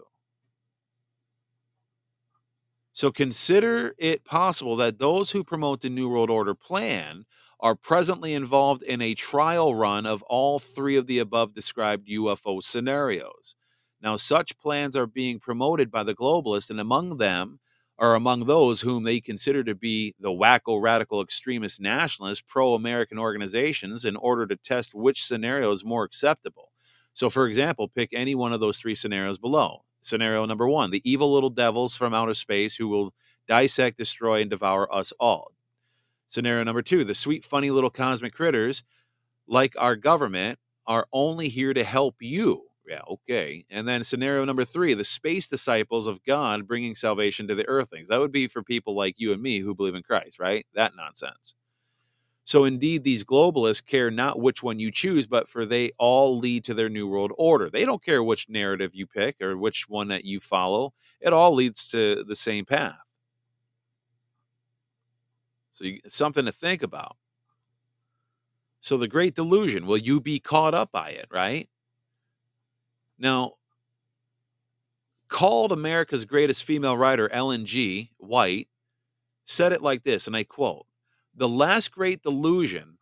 So 2.94 3.12
consider 3.12 3.96
it 3.98 4.24
possible 4.26 4.76
that 4.76 5.00
those 5.00 5.32
who 5.32 5.44
promote 5.44 5.82
the 5.82 5.90
New 5.90 6.08
World 6.08 6.30
Order 6.30 6.54
plan 6.54 7.26
are 7.60 7.74
presently 7.74 8.36
involved 8.36 8.84
in 8.84 9.02
a 9.02 9.16
trial 9.16 9.74
run 9.74 10.06
of 10.06 10.22
all 10.24 10.60
three 10.60 10.98
of 10.98 11.08
the 11.08 11.18
above 11.18 11.56
described 11.56 12.10
UFO 12.10 12.62
scenarios. 12.62 13.56
Now, 14.04 14.18
such 14.18 14.56
plans 14.60 14.96
are 14.96 15.08
being 15.08 15.40
promoted 15.40 15.90
by 15.90 16.04
the 16.04 16.14
globalists, 16.14 16.70
and 16.70 16.80
among 16.80 17.18
them 17.18 17.60
are 18.02 18.16
among 18.16 18.46
those 18.46 18.82
whom 18.82 19.04
they 19.04 19.22
consider 19.22 19.64
to 19.64 19.76
be 19.76 20.16
the 20.20 20.32
wacko 20.32 20.82
radical 20.82 21.22
extremist 21.22 21.80
nationalist 21.80 22.48
pro 22.48 22.74
American 22.74 23.20
organizations 23.20 24.06
in 24.06 24.18
order 24.18 24.48
to 24.48 24.58
test 24.58 24.96
which 24.96 25.24
scenario 25.24 25.72
is 25.72 25.86
more 25.86 26.04
acceptable. 26.04 26.72
So, 27.14 27.30
for 27.30 27.48
example, 27.48 27.88
pick 27.90 28.10
any 28.14 28.36
one 28.36 28.54
of 28.54 28.60
those 28.60 28.80
three 28.80 28.96
scenarios 28.96 29.38
below. 29.38 29.84
Scenario 30.02 30.46
number 30.48 30.68
one 30.68 30.92
the 30.92 31.10
evil 31.10 31.32
little 31.32 31.50
devils 31.50 31.96
from 31.96 32.14
outer 32.14 32.34
space 32.34 32.76
who 32.76 32.90
will 32.90 33.14
dissect, 33.48 33.98
destroy, 33.98 34.42
and 34.42 34.50
devour 34.50 34.94
us 34.94 35.14
all. 35.20 35.54
Scenario 36.28 36.64
number 36.64 36.82
two 36.82 37.06
the 37.06 37.16
sweet, 37.16 37.46
funny 37.46 37.72
little 37.72 37.92
cosmic 37.92 38.34
critters, 38.34 38.84
like 39.48 39.76
our 39.80 39.96
government, 39.96 40.60
are 40.88 41.08
only 41.14 41.50
here 41.50 41.74
to 41.74 41.84
help 41.84 42.16
you 42.22 42.64
yeah, 42.92 43.02
okay. 43.10 43.64
And 43.70 43.88
then 43.88 44.04
scenario 44.04 44.44
number 44.44 44.66
three, 44.66 44.94
the 44.94 45.06
space 45.06 45.48
disciples 45.48 46.08
of 46.08 46.24
God 46.26 46.68
bringing 46.68 46.94
salvation 46.94 47.48
to 47.48 47.56
the 47.56 47.68
earthlings. 47.70 48.10
That 48.10 48.20
would 48.20 48.34
be 48.34 48.48
for 48.48 48.62
people 48.62 48.96
like 48.96 49.16
you 49.18 49.32
and 49.32 49.42
me 49.42 49.60
who 49.60 49.74
believe 49.74 49.96
in 49.96 50.04
Christ, 50.04 50.40
right? 50.40 50.66
That 50.74 50.94
nonsense. 50.98 51.56
So 52.44 52.66
indeed, 52.66 53.06
these 53.06 53.24
globalists 53.24 53.86
care 53.86 54.12
not 54.12 54.42
which 54.42 54.62
one 54.62 54.78
you 54.78 54.92
choose, 54.92 55.26
but 55.26 55.48
for 55.48 55.66
they 55.66 55.92
all 55.98 56.38
lead 56.38 56.66
to 56.66 56.74
their 56.74 56.90
new 56.90 57.08
world 57.08 57.32
order. 57.38 57.70
They 57.70 57.86
don't 57.86 58.04
care 58.04 58.22
which 58.22 58.50
narrative 58.50 58.92
you 58.94 59.08
pick 59.08 59.42
or 59.42 59.58
which 59.58 59.88
one 59.88 60.10
that 60.10 60.26
you 60.26 60.42
follow. 60.42 60.94
It 61.22 61.32
all 61.32 61.54
leads 61.54 61.90
to 61.92 62.26
the 62.28 62.36
same 62.36 62.66
path. 62.66 62.98
So 65.72 65.86
you, 65.86 66.02
something 66.10 66.46
to 66.46 66.52
think 66.52 66.84
about. 66.84 67.16
So 68.82 68.98
the 68.98 69.08
great 69.08 69.36
delusion, 69.36 69.86
will 69.86 69.98
you 69.98 70.20
be 70.20 70.40
caught 70.40 70.74
up 70.74 70.92
by 70.92 71.12
it, 71.12 71.28
right? 71.32 71.70
Now, 73.22 73.54
called 75.30 75.72
America's 75.72 76.26
greatest 76.26 76.64
female 76.64 76.98
writer, 76.98 77.32
Ellen 77.32 77.68
G. 77.68 78.10
White, 78.18 78.68
said 79.46 79.72
it 79.72 79.84
like 79.84 80.04
this, 80.04 80.26
and 80.26 80.36
I 80.36 80.44
quote 80.44 80.88
The 81.36 81.48
last 81.48 81.92
great 81.92 82.24
delusion 82.24 82.98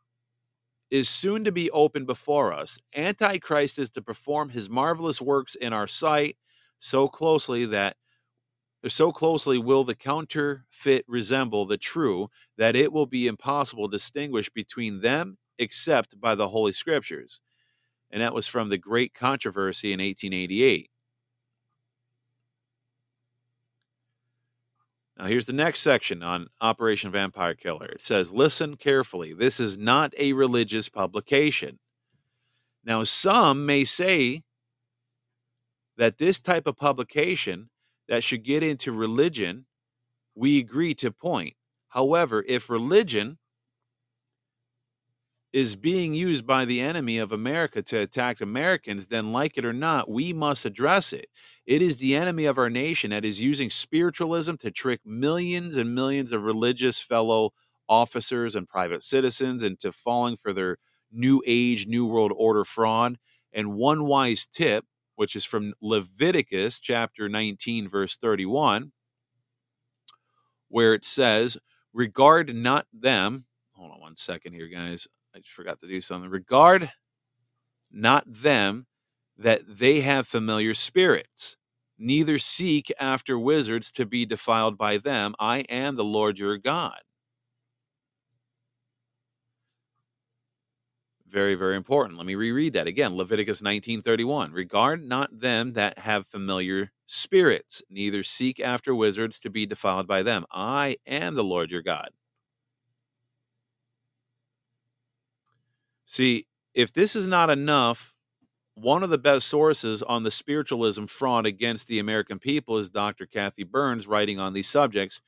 is 0.91 1.07
soon 1.07 1.45
to 1.45 1.53
be 1.53 1.71
open 1.71 2.05
before 2.05 2.51
us. 2.51 2.79
Antichrist 2.95 3.79
is 3.79 3.89
to 3.91 4.01
perform 4.01 4.49
his 4.49 4.69
marvelous 4.69 5.21
works 5.21 5.55
in 5.55 5.71
our 5.71 5.87
sight 5.87 6.35
so 6.79 7.07
closely 7.07 7.65
that 7.65 7.95
so 8.87 9.11
closely 9.11 9.57
will 9.57 9.83
the 9.83 9.95
counterfeit 9.95 11.05
resemble 11.07 11.65
the 11.65 11.77
true 11.77 12.29
that 12.57 12.75
it 12.75 12.91
will 12.91 13.05
be 13.05 13.27
impossible 13.27 13.87
to 13.87 13.95
distinguish 13.95 14.49
between 14.49 15.01
them 15.01 15.37
except 15.57 16.19
by 16.19 16.35
the 16.35 16.47
Holy 16.47 16.71
Scriptures 16.71 17.39
and 18.11 18.21
that 18.21 18.33
was 18.33 18.47
from 18.47 18.69
the 18.69 18.77
Great 18.77 19.13
Controversy 19.13 19.93
in 19.93 19.99
1888. 19.99 20.89
Now, 25.17 25.25
here's 25.25 25.45
the 25.45 25.53
next 25.53 25.81
section 25.81 26.23
on 26.23 26.47
Operation 26.61 27.11
Vampire 27.11 27.53
Killer. 27.53 27.87
It 27.87 27.99
says, 27.99 28.31
Listen 28.31 28.77
carefully. 28.77 29.33
This 29.33 29.59
is 29.59 29.77
not 29.77 30.13
a 30.17 30.31
religious 30.31 30.87
publication. 30.87 31.79
Now, 32.85 33.03
some 33.03 33.65
may 33.65 33.83
say 33.83 34.43
that 35.97 36.17
this 36.17 36.39
type 36.39 36.67
of 36.67 36.77
publication 36.77 37.69
that 38.07 38.23
should 38.23 38.43
get 38.43 38.63
into 38.63 38.93
religion, 38.93 39.65
we 40.35 40.57
agree 40.57 40.93
to 40.95 41.11
point. 41.11 41.55
However, 41.89 42.45
if 42.47 42.69
religion 42.69 43.38
is 45.51 45.75
being 45.75 46.13
used 46.13 46.45
by 46.45 46.63
the 46.65 46.79
enemy 46.79 47.17
of 47.17 47.31
America 47.31 47.81
to 47.81 47.97
attack 47.97 48.39
Americans, 48.39 49.07
then 49.07 49.31
like 49.31 49.57
it 49.57 49.65
or 49.65 49.73
not, 49.73 50.09
we 50.09 50.31
must 50.31 50.65
address 50.65 51.11
it. 51.11 51.27
It 51.65 51.81
is 51.81 51.97
the 51.97 52.15
enemy 52.15 52.45
of 52.45 52.57
our 52.57 52.69
nation 52.69 53.09
that 53.11 53.25
is 53.25 53.41
using 53.41 53.69
spiritualism 53.71 54.55
to 54.55 54.71
trick 54.71 55.01
millions 55.05 55.75
and 55.75 55.95
millions 55.95 56.31
of 56.31 56.43
religious 56.43 57.01
fellow 57.01 57.53
officers 57.87 58.55
and 58.55 58.69
private 58.69 59.01
citizens 59.01 59.63
into 59.63 59.91
falling 59.91 60.37
for 60.37 60.53
their 60.53 60.77
new 61.11 61.41
age, 61.47 61.87
new 61.87 62.05
world 62.05 62.31
order 62.35 62.63
fraud. 62.63 63.17
And 63.51 63.73
one 63.73 64.05
wise 64.05 64.45
tip, 64.45 64.85
which 65.15 65.35
is 65.35 65.45
from 65.45 65.73
Leviticus 65.81 66.79
chapter 66.79 67.27
19, 67.27 67.89
verse 67.89 68.15
31, 68.17 68.91
where 70.67 70.93
it 70.93 71.05
says, 71.05 71.57
Regard 71.91 72.55
not 72.55 72.85
them. 72.93 73.45
Hold 73.71 73.93
on 73.93 73.99
one 73.99 74.15
second 74.15 74.53
here, 74.53 74.67
guys. 74.67 75.07
I 75.39 75.41
just 75.41 75.53
forgot 75.53 75.79
to 75.79 75.87
do 75.87 76.01
something. 76.01 76.29
Regard 76.29 76.91
not 77.93 78.25
them 78.27 78.87
that 79.37 79.61
they 79.65 80.01
have 80.01 80.27
familiar 80.27 80.73
spirits, 80.73 81.55
neither 81.97 82.37
seek 82.37 82.91
after 82.99 83.39
wizards 83.39 83.89
to 83.91 84.05
be 84.05 84.25
defiled 84.25 84.77
by 84.77 84.97
them. 84.97 85.33
I 85.39 85.59
am 85.69 85.95
the 85.95 86.03
Lord 86.03 86.39
your 86.39 86.57
God. 86.57 86.99
very 91.29 91.53
very 91.53 91.75
important 91.75 92.17
let 92.17 92.25
me 92.25 92.33
reread 92.33 92.73
that 92.73 92.87
again 92.87 93.15
leviticus 93.15 93.61
19:31 93.61 94.51
regard 94.51 95.05
not 95.05 95.29
them 95.39 95.73
that 95.73 95.95
have 95.99 96.25
familiar 96.25 96.91
spirits 97.05 97.83
neither 97.87 98.23
seek 98.23 98.59
after 98.59 98.95
wizards 98.95 99.37
to 99.37 99.47
be 99.47 99.63
defiled 99.67 100.07
by 100.07 100.23
them 100.23 100.43
i 100.51 100.97
am 101.05 101.35
the 101.35 101.43
lord 101.43 101.69
your 101.69 101.83
god 101.83 102.09
see 106.09 106.45
if 106.73 106.93
this 106.93 107.15
is 107.15 107.27
not 107.27 107.49
enough 107.49 108.13
one 108.75 109.03
of 109.03 109.09
the 109.09 109.17
best 109.17 109.47
sources 109.47 110.01
on 110.03 110.23
the 110.23 110.31
spiritualism 110.31 111.05
fraud 111.05 111.45
against 111.45 111.87
the 111.87 111.99
american 111.99 112.39
people 112.39 112.77
is 112.77 112.89
dr 112.89 113.25
cathy 113.27 113.63
burns 113.63 114.07
writing 114.07 114.39
on 114.39 114.53
these 114.53 114.67
subjects 114.67 115.21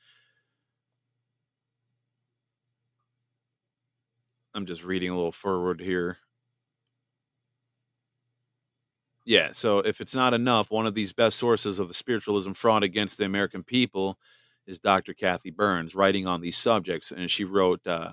I'm 4.54 4.66
just 4.66 4.84
reading 4.84 5.10
a 5.10 5.14
little 5.14 5.32
forward 5.32 5.80
here. 5.80 6.18
Yeah, 9.24 9.50
so 9.52 9.78
if 9.78 10.00
it's 10.00 10.14
not 10.14 10.34
enough, 10.34 10.70
one 10.70 10.84
of 10.84 10.94
these 10.94 11.12
best 11.12 11.38
sources 11.38 11.78
of 11.78 11.88
the 11.88 11.94
spiritualism 11.94 12.52
fraud 12.52 12.82
against 12.82 13.18
the 13.18 13.24
American 13.24 13.62
people 13.62 14.18
is 14.66 14.80
Dr. 14.80 15.14
Cathy 15.14 15.50
Burns, 15.50 15.94
writing 15.94 16.26
on 16.26 16.40
these 16.40 16.58
subjects, 16.58 17.12
and 17.12 17.30
she 17.30 17.44
wrote, 17.44 17.86
uh, 17.86 18.12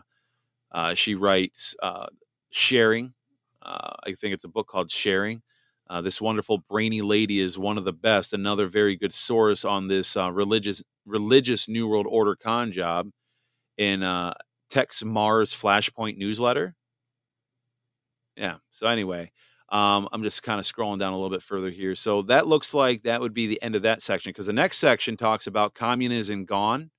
uh, 0.72 0.94
she 0.94 1.16
writes, 1.16 1.76
uh, 1.82 2.08
sharing. 2.50 3.14
Uh, 3.62 3.94
I 4.06 4.14
think 4.14 4.34
it's 4.34 4.46
a 4.46 4.50
book 4.50 4.68
called 4.68 4.92
Sharing. 4.92 5.42
Uh, 5.90 6.02
this 6.02 6.22
wonderful 6.22 6.60
brainy 6.70 7.02
lady 7.02 7.40
is 7.40 7.58
one 7.58 7.78
of 7.78 7.86
the 7.86 7.94
best. 7.94 8.34
Another 8.34 8.68
very 8.68 8.96
good 8.96 9.14
source 9.14 9.66
on 9.66 9.88
this 9.88 10.16
uh, 10.16 10.32
religious 10.32 10.84
religious 11.06 11.68
New 11.68 11.88
World 11.88 12.06
Order 12.08 12.36
con 12.36 12.72
job. 12.72 13.10
And 13.78 14.04
Texe 14.70 15.04
Marrs 15.04 15.54
Flashpoint 15.54 16.18
newsletter. 16.18 16.76
Yeah. 18.36 18.58
So 18.70 18.88
anyway, 18.88 19.32
um, 19.70 20.08
I'm 20.12 20.24
just 20.24 20.44
kind 20.44 20.60
of 20.60 20.66
scrolling 20.66 21.00
down 21.00 21.14
a 21.14 21.16
little 21.16 21.30
bit 21.30 21.44
further 21.44 21.70
here. 21.70 21.96
So 21.96 22.22
that 22.24 22.48
looks 22.48 22.74
like 22.74 23.04
that 23.04 23.20
would 23.22 23.34
be 23.34 23.48
the 23.48 23.62
end 23.62 23.76
of 23.76 23.82
that 23.82 24.02
section 24.02 24.30
because 24.30 24.46
the 24.46 24.54
next 24.54 24.78
section 24.78 25.18
talks 25.18 25.48
about 25.48 25.74
communism 25.74 26.46
gone. 26.46 26.92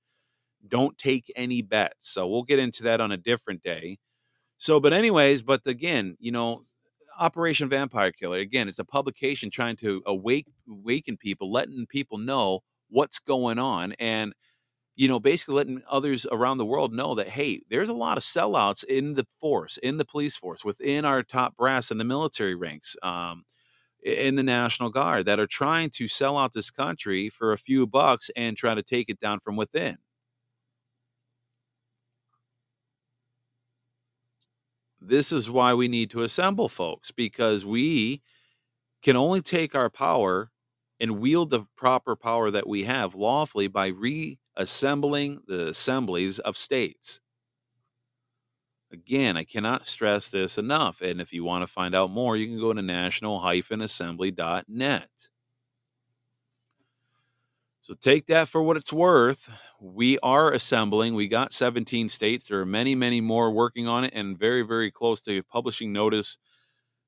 Don't 0.67 0.97
take 0.97 1.31
any 1.35 1.61
bets. 1.61 2.09
So 2.09 2.27
we'll 2.27 2.43
get 2.43 2.59
into 2.59 2.83
that 2.83 3.01
on 3.01 3.11
a 3.11 3.17
different 3.17 3.63
day. 3.63 3.97
So, 4.61 4.79
but 4.79 4.93
anyways, 4.93 5.41
but 5.41 5.65
again, 5.65 6.17
you 6.19 6.31
know, 6.31 6.65
Operation 7.17 7.67
Vampire 7.67 8.11
Killer. 8.11 8.37
Again, 8.37 8.67
it's 8.67 8.77
a 8.77 8.85
publication 8.85 9.49
trying 9.49 9.75
to 9.77 10.03
awake 10.05 10.45
awaken 10.69 11.17
people, 11.17 11.51
letting 11.51 11.87
people 11.87 12.19
know 12.19 12.59
what's 12.87 13.17
going 13.17 13.57
on. 13.57 13.93
And 13.93 14.33
you 14.95 15.07
know, 15.07 15.19
basically 15.19 15.55
letting 15.55 15.81
others 15.89 16.27
around 16.31 16.57
the 16.59 16.65
world 16.65 16.93
know 16.93 17.15
that, 17.15 17.29
hey, 17.29 17.61
there's 17.69 17.89
a 17.89 17.93
lot 17.93 18.17
of 18.17 18.23
sellouts 18.23 18.83
in 18.83 19.15
the 19.15 19.25
force, 19.39 19.77
in 19.77 19.97
the 19.97 20.05
police 20.05 20.37
force, 20.37 20.65
within 20.65 21.05
our 21.05 21.23
top 21.23 21.57
brass 21.57 21.91
in 21.91 21.97
the 21.97 22.03
military 22.05 22.55
ranks, 22.55 22.95
um, 23.03 23.43
in 24.03 24.35
the 24.35 24.43
National 24.43 24.89
Guard 24.89 25.25
that 25.25 25.39
are 25.39 25.47
trying 25.47 25.89
to 25.91 26.07
sell 26.07 26.37
out 26.37 26.53
this 26.53 26.71
country 26.71 27.29
for 27.29 27.53
a 27.53 27.57
few 27.57 27.87
bucks 27.87 28.31
and 28.35 28.57
try 28.57 28.75
to 28.75 28.83
take 28.83 29.09
it 29.09 29.19
down 29.19 29.39
from 29.39 29.55
within. 29.55 29.97
This 35.01 35.31
is 35.31 35.49
why 35.49 35.73
we 35.73 35.87
need 35.87 36.11
to 36.11 36.21
assemble, 36.21 36.69
folks, 36.69 37.09
because 37.09 37.65
we 37.65 38.21
can 39.01 39.15
only 39.15 39.41
take 39.41 39.73
our 39.73 39.89
power 39.89 40.51
and 40.99 41.19
wield 41.19 41.49
the 41.49 41.65
proper 41.75 42.15
power 42.15 42.51
that 42.51 42.67
we 42.67 42.83
have 42.83 43.15
lawfully 43.15 43.67
by 43.67 43.87
reassembling 43.87 45.41
the 45.47 45.69
assemblies 45.69 46.37
of 46.37 46.55
states. 46.55 47.19
Again, 48.91 49.37
I 49.37 49.43
cannot 49.43 49.87
stress 49.87 50.29
this 50.29 50.59
enough. 50.59 51.01
And 51.01 51.19
if 51.19 51.33
you 51.33 51.43
want 51.43 51.63
to 51.63 51.67
find 51.67 51.95
out 51.95 52.11
more, 52.11 52.37
you 52.37 52.45
can 52.45 52.59
go 52.59 52.71
to 52.71 52.81
national-assembly.net. 52.81 55.30
So 57.81 57.95
take 57.95 58.27
that 58.27 58.47
for 58.47 58.61
what 58.61 58.77
it's 58.77 58.93
worth. 58.93 59.49
We 59.79 60.19
are 60.19 60.51
assembling. 60.51 61.15
We 61.15 61.27
got 61.27 61.51
17 61.51 62.09
states. 62.09 62.47
There 62.47 62.59
are 62.59 62.65
many, 62.65 62.93
many 62.93 63.21
more 63.21 63.51
working 63.51 63.87
on 63.87 64.03
it 64.03 64.13
and 64.13 64.37
very, 64.37 64.61
very 64.61 64.91
close 64.91 65.19
to 65.21 65.41
publishing 65.43 65.91
notice 65.91 66.37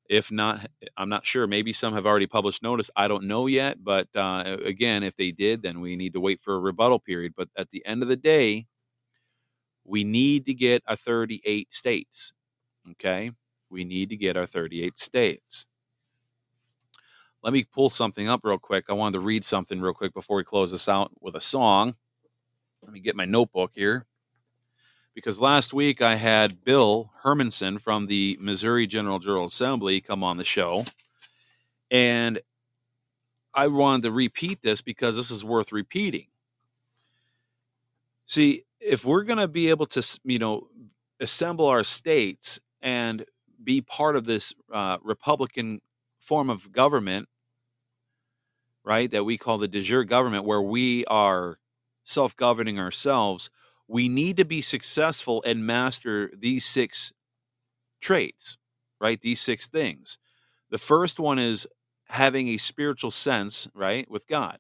if 0.10 0.32
not, 0.32 0.66
I'm 0.98 1.10
not 1.10 1.26
sure. 1.26 1.48
Maybe 1.48 1.74
some 1.74 1.94
have 1.94 2.06
already 2.06 2.28
published 2.28 2.62
notice. 2.62 2.90
I 2.96 3.08
don't 3.08 3.24
know 3.26 3.48
yet. 3.48 3.84
But 3.84 4.10
uh, 4.16 4.58
again, 4.64 5.04
if 5.04 5.16
they 5.16 5.32
did, 5.32 5.62
then 5.64 5.82
we 5.82 5.96
need 5.96 6.14
to 6.14 6.20
wait 6.20 6.42
for 6.42 6.56
a 6.56 6.60
rebuttal 6.60 7.00
period. 7.00 7.34
But 7.36 7.50
at 7.58 7.72
the 7.72 7.86
end 7.86 8.04
of 8.04 8.10
the 8.10 8.18
day, 8.18 8.68
we 9.86 10.04
need 10.04 10.46
to 10.46 10.54
get 10.54 10.84
our 10.88 10.96
38 10.96 11.74
states. 11.74 12.34
Okay. 12.92 13.32
We 13.70 13.86
need 13.86 14.10
to 14.10 14.18
get 14.18 14.38
our 14.38 14.46
38 14.46 15.00
states. 15.00 15.66
Let 17.44 17.54
me 17.54 17.66
pull 17.66 17.90
something 17.90 18.30
up 18.30 18.42
real 18.44 18.58
quick. 18.58 18.86
I 18.90 18.94
wanted 18.94 19.14
to 19.14 19.20
read 19.20 19.44
something 19.44 19.82
real 19.82 19.94
quick 19.94 20.14
before 20.14 20.38
we 20.38 20.44
close 20.46 20.72
this 20.72 20.88
out 20.88 21.12
with 21.20 21.36
a 21.36 21.42
song. 21.42 21.96
Let 22.82 22.94
me 22.94 23.02
get 23.02 23.16
my 23.16 23.26
notebook 23.26 23.72
here 23.76 24.06
because 25.14 25.40
last 25.40 25.74
week 25.74 26.02
I 26.02 26.16
had 26.16 26.64
Bill 26.64 27.12
Hermanson 27.24 27.80
from 27.80 28.08
the 28.08 28.38
Missouri 28.40 28.88
General 28.88 29.20
General 29.20 29.46
Assembly 29.46 30.02
come 30.02 30.24
on 30.24 30.38
the 30.38 30.44
show. 30.44 30.86
And 31.92 32.40
I 33.54 33.68
wanted 33.68 34.04
to 34.04 34.12
repeat 34.12 34.62
this 34.62 34.82
because 34.82 35.16
this 35.16 35.30
is 35.30 35.44
worth 35.44 35.72
repeating. 35.72 36.28
See, 38.26 38.64
if 38.80 39.06
we're 39.06 39.24
going 39.24 39.40
to 39.40 39.48
be 39.48 39.70
able 39.70 39.86
to, 39.88 40.20
you 40.24 40.40
know, 40.40 40.68
assemble 41.20 41.68
our 41.68 41.84
states 41.84 42.60
and 42.82 43.26
be 43.64 43.82
part 43.82 44.16
of 44.16 44.24
this 44.24 44.54
uh, 44.72 44.98
Republican 45.04 45.82
form 46.20 46.50
of 46.50 46.72
government, 46.72 47.30
right, 48.86 49.10
that 49.12 49.24
we 49.24 49.38
call 49.38 49.58
the 49.58 49.68
de 49.68 49.82
jure 49.82 50.04
government, 50.04 50.46
where 50.46 50.62
we 50.62 51.06
are 51.06 51.58
self 52.04 52.36
governing 52.36 52.80
ourselves, 52.80 53.50
we 53.88 54.10
need 54.10 54.38
to 54.38 54.46
be 54.46 54.62
successful 54.62 55.44
and 55.46 55.66
master 55.66 56.32
these 56.38 56.66
six 56.66 57.14
traits, 58.02 58.58
right? 59.00 59.20
These 59.22 59.42
six 59.42 59.68
things. 59.68 60.18
The 60.70 60.78
first 60.78 61.20
one 61.20 61.40
is 61.40 61.68
having 62.08 62.50
a 62.50 62.58
spiritual 62.58 63.12
sense, 63.12 63.68
right, 63.74 64.10
with 64.10 64.28
God. 64.28 64.58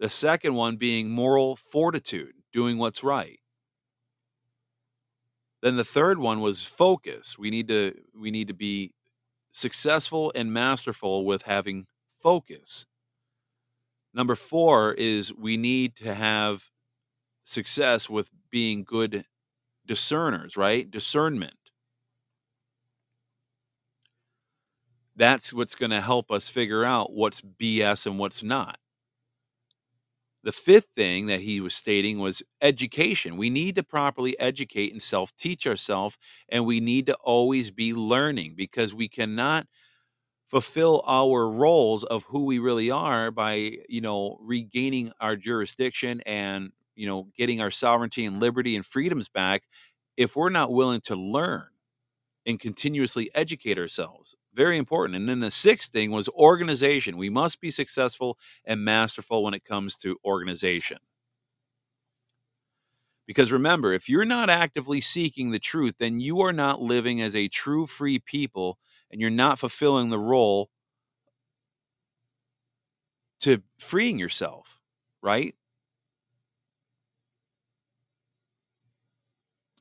The 0.00 0.08
second 0.08 0.54
one 0.54 0.76
being 0.76 1.10
moral 1.10 1.56
fortitude, 1.56 2.34
doing 2.52 2.78
what's 2.78 3.02
right. 3.02 3.38
Then 5.60 5.76
the 5.76 5.84
third 5.84 6.18
one 6.18 6.40
was 6.40 6.64
focus. 6.64 7.36
We 7.36 7.50
need 7.50 7.68
to 7.68 7.94
we 8.14 8.30
need 8.30 8.48
to 8.48 8.54
be 8.54 8.92
successful 9.50 10.30
and 10.34 10.52
masterful 10.52 11.26
with 11.26 11.42
having 11.42 11.86
focus. 12.22 12.86
Number 14.14 14.34
4 14.34 14.94
is 14.94 15.32
we 15.32 15.56
need 15.56 15.96
to 15.96 16.14
have 16.14 16.70
success 17.44 18.10
with 18.10 18.30
being 18.50 18.84
good 18.84 19.24
discerners, 19.86 20.56
right? 20.56 20.90
Discernment. 20.90 21.54
That's 25.16 25.52
what's 25.52 25.74
going 25.74 25.90
to 25.90 26.00
help 26.00 26.30
us 26.30 26.48
figure 26.48 26.84
out 26.84 27.12
what's 27.12 27.40
BS 27.42 28.06
and 28.06 28.18
what's 28.18 28.42
not. 28.42 28.78
The 30.44 30.52
fifth 30.52 30.90
thing 30.94 31.26
that 31.26 31.40
he 31.40 31.60
was 31.60 31.74
stating 31.74 32.20
was 32.20 32.42
education. 32.62 33.36
We 33.36 33.50
need 33.50 33.74
to 33.74 33.82
properly 33.82 34.38
educate 34.38 34.92
and 34.92 35.02
self 35.02 35.34
teach 35.36 35.66
ourselves, 35.66 36.16
and 36.48 36.64
we 36.64 36.78
need 36.80 37.06
to 37.06 37.14
always 37.16 37.70
be 37.72 37.92
learning 37.92 38.54
because 38.56 38.94
we 38.94 39.08
cannot 39.08 39.66
fulfill 40.48 41.02
our 41.06 41.48
roles 41.48 42.04
of 42.04 42.24
who 42.24 42.44
we 42.46 42.58
really 42.58 42.90
are 42.90 43.30
by, 43.30 43.78
you 43.88 44.00
know, 44.00 44.38
regaining 44.42 45.12
our 45.20 45.36
jurisdiction 45.36 46.22
and 46.26 46.72
you 46.96 47.06
know, 47.06 47.28
getting 47.36 47.60
our 47.60 47.70
sovereignty 47.70 48.24
and 48.24 48.40
liberty 48.40 48.74
and 48.74 48.84
freedoms 48.84 49.28
back 49.28 49.62
if 50.16 50.34
we're 50.34 50.48
not 50.50 50.72
willing 50.72 51.00
to 51.02 51.14
learn 51.14 51.68
and 52.46 52.58
continuously 52.58 53.30
educate 53.34 53.78
ourselves. 53.78 54.34
Very 54.54 54.78
important. 54.78 55.16
And 55.16 55.28
then 55.28 55.40
the 55.40 55.50
sixth 55.50 55.92
thing 55.92 56.10
was 56.10 56.28
organization. 56.30 57.16
We 57.16 57.30
must 57.30 57.60
be 57.60 57.70
successful 57.70 58.38
and 58.64 58.84
masterful 58.84 59.44
when 59.44 59.54
it 59.54 59.64
comes 59.64 59.96
to 59.98 60.18
organization. 60.24 60.98
Because 63.28 63.52
remember, 63.52 63.92
if 63.92 64.08
you're 64.08 64.24
not 64.24 64.50
actively 64.50 65.00
seeking 65.02 65.50
the 65.52 65.60
truth, 65.60 65.96
then 66.00 66.18
you 66.18 66.40
are 66.40 66.52
not 66.52 66.82
living 66.82 67.20
as 67.22 67.36
a 67.36 67.48
true 67.48 67.86
free 67.86 68.18
people 68.18 68.78
and 69.12 69.20
you're 69.20 69.30
not 69.30 69.60
fulfilling 69.60 70.10
the 70.10 70.18
role 70.18 70.70
to 73.40 73.62
freeing 73.78 74.18
yourself, 74.18 74.80
right? 75.22 75.54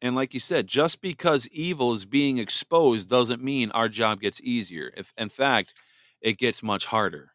And 0.02 0.16
like 0.16 0.34
you 0.34 0.40
said, 0.40 0.68
just 0.68 1.02
because 1.02 1.48
evil 1.50 1.94
is 1.94 2.06
being 2.06 2.38
exposed 2.38 3.10
doesn't 3.10 3.44
mean 3.44 3.72
our 3.72 3.90
job 3.90 4.22
gets 4.22 4.42
easier. 4.42 4.92
If 4.96 5.14
in 5.18 5.30
fact, 5.30 5.74
it 6.22 6.38
gets 6.38 6.62
much 6.64 6.86
harder. 6.86 7.34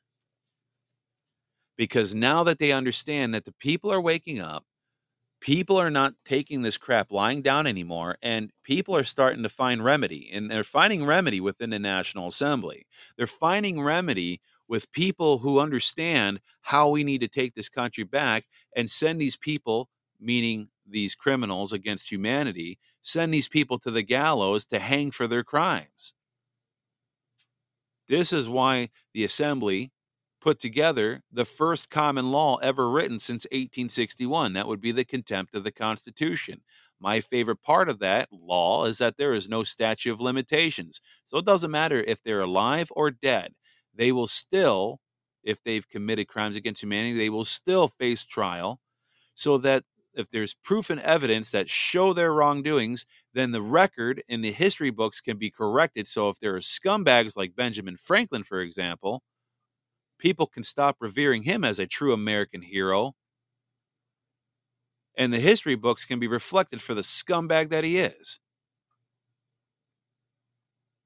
Because 1.76 2.14
now 2.14 2.44
that 2.44 2.58
they 2.58 2.72
understand 2.72 3.34
that 3.34 3.44
the 3.44 3.52
people 3.52 3.92
are 3.92 4.00
waking 4.00 4.40
up, 4.40 4.64
people 5.42 5.76
are 5.76 5.90
not 5.90 6.14
taking 6.24 6.62
this 6.62 6.78
crap 6.78 7.10
lying 7.10 7.42
down 7.42 7.66
anymore 7.66 8.16
and 8.22 8.52
people 8.62 8.94
are 8.94 9.02
starting 9.02 9.42
to 9.42 9.48
find 9.48 9.84
remedy 9.84 10.30
and 10.32 10.48
they're 10.48 10.62
finding 10.62 11.04
remedy 11.04 11.40
within 11.40 11.70
the 11.70 11.80
national 11.80 12.28
assembly. 12.28 12.86
They're 13.16 13.26
finding 13.26 13.82
remedy 13.82 14.40
with 14.68 14.92
people 14.92 15.38
who 15.38 15.58
understand 15.58 16.40
how 16.60 16.88
we 16.88 17.02
need 17.02 17.20
to 17.22 17.28
take 17.28 17.54
this 17.54 17.68
country 17.68 18.04
back 18.04 18.44
and 18.76 18.88
send 18.88 19.20
these 19.20 19.36
people 19.36 19.88
meaning 20.20 20.68
these 20.88 21.16
criminals 21.16 21.72
against 21.72 22.12
humanity 22.12 22.78
send 23.02 23.34
these 23.34 23.48
people 23.48 23.80
to 23.80 23.90
the 23.90 24.02
gallows 24.02 24.64
to 24.66 24.78
hang 24.78 25.10
for 25.10 25.26
their 25.26 25.42
crimes. 25.42 26.14
This 28.06 28.32
is 28.32 28.48
why 28.48 28.90
the 29.12 29.24
assembly 29.24 29.90
put 30.42 30.58
together 30.58 31.22
the 31.32 31.44
first 31.44 31.88
common 31.88 32.32
law 32.32 32.56
ever 32.56 32.90
written 32.90 33.20
since 33.20 33.46
1861. 33.52 34.52
That 34.52 34.66
would 34.66 34.80
be 34.80 34.90
the 34.90 35.04
contempt 35.04 35.54
of 35.54 35.62
the 35.62 35.70
Constitution. 35.70 36.62
My 36.98 37.20
favorite 37.20 37.62
part 37.62 37.88
of 37.88 38.00
that 38.00 38.28
law 38.32 38.84
is 38.86 38.98
that 38.98 39.16
there 39.16 39.32
is 39.32 39.48
no 39.48 39.62
statute 39.62 40.12
of 40.12 40.20
limitations. 40.20 41.00
So 41.24 41.38
it 41.38 41.44
doesn't 41.44 41.70
matter 41.70 42.04
if 42.06 42.22
they're 42.22 42.40
alive 42.40 42.90
or 42.96 43.10
dead, 43.10 43.54
they 43.94 44.10
will 44.10 44.26
still, 44.26 45.00
if 45.44 45.62
they've 45.62 45.88
committed 45.88 46.26
crimes 46.26 46.56
against 46.56 46.82
humanity, 46.82 47.16
they 47.16 47.30
will 47.30 47.44
still 47.44 47.86
face 47.86 48.24
trial 48.24 48.80
so 49.34 49.58
that 49.58 49.84
if 50.14 50.28
there's 50.30 50.54
proof 50.54 50.90
and 50.90 51.00
evidence 51.00 51.52
that 51.52 51.70
show 51.70 52.12
their 52.12 52.32
wrongdoings, 52.34 53.06
then 53.32 53.52
the 53.52 53.62
record 53.62 54.22
in 54.28 54.42
the 54.42 54.52
history 54.52 54.90
books 54.90 55.20
can 55.20 55.38
be 55.38 55.50
corrected. 55.50 56.06
So 56.08 56.28
if 56.28 56.40
there 56.40 56.54
are 56.54 56.60
scumbags 56.60 57.36
like 57.36 57.56
Benjamin 57.56 57.96
Franklin, 57.96 58.42
for 58.42 58.60
example, 58.60 59.22
people 60.22 60.46
can 60.46 60.62
stop 60.62 60.96
revering 61.00 61.42
him 61.42 61.64
as 61.64 61.80
a 61.80 61.86
true 61.86 62.12
American 62.12 62.62
hero. 62.62 63.16
And 65.18 65.32
the 65.32 65.40
history 65.40 65.74
books 65.74 66.04
can 66.04 66.20
be 66.20 66.28
reflected 66.28 66.80
for 66.80 66.94
the 66.94 67.02
scumbag 67.02 67.70
that 67.70 67.82
he 67.82 67.98
is. 67.98 68.38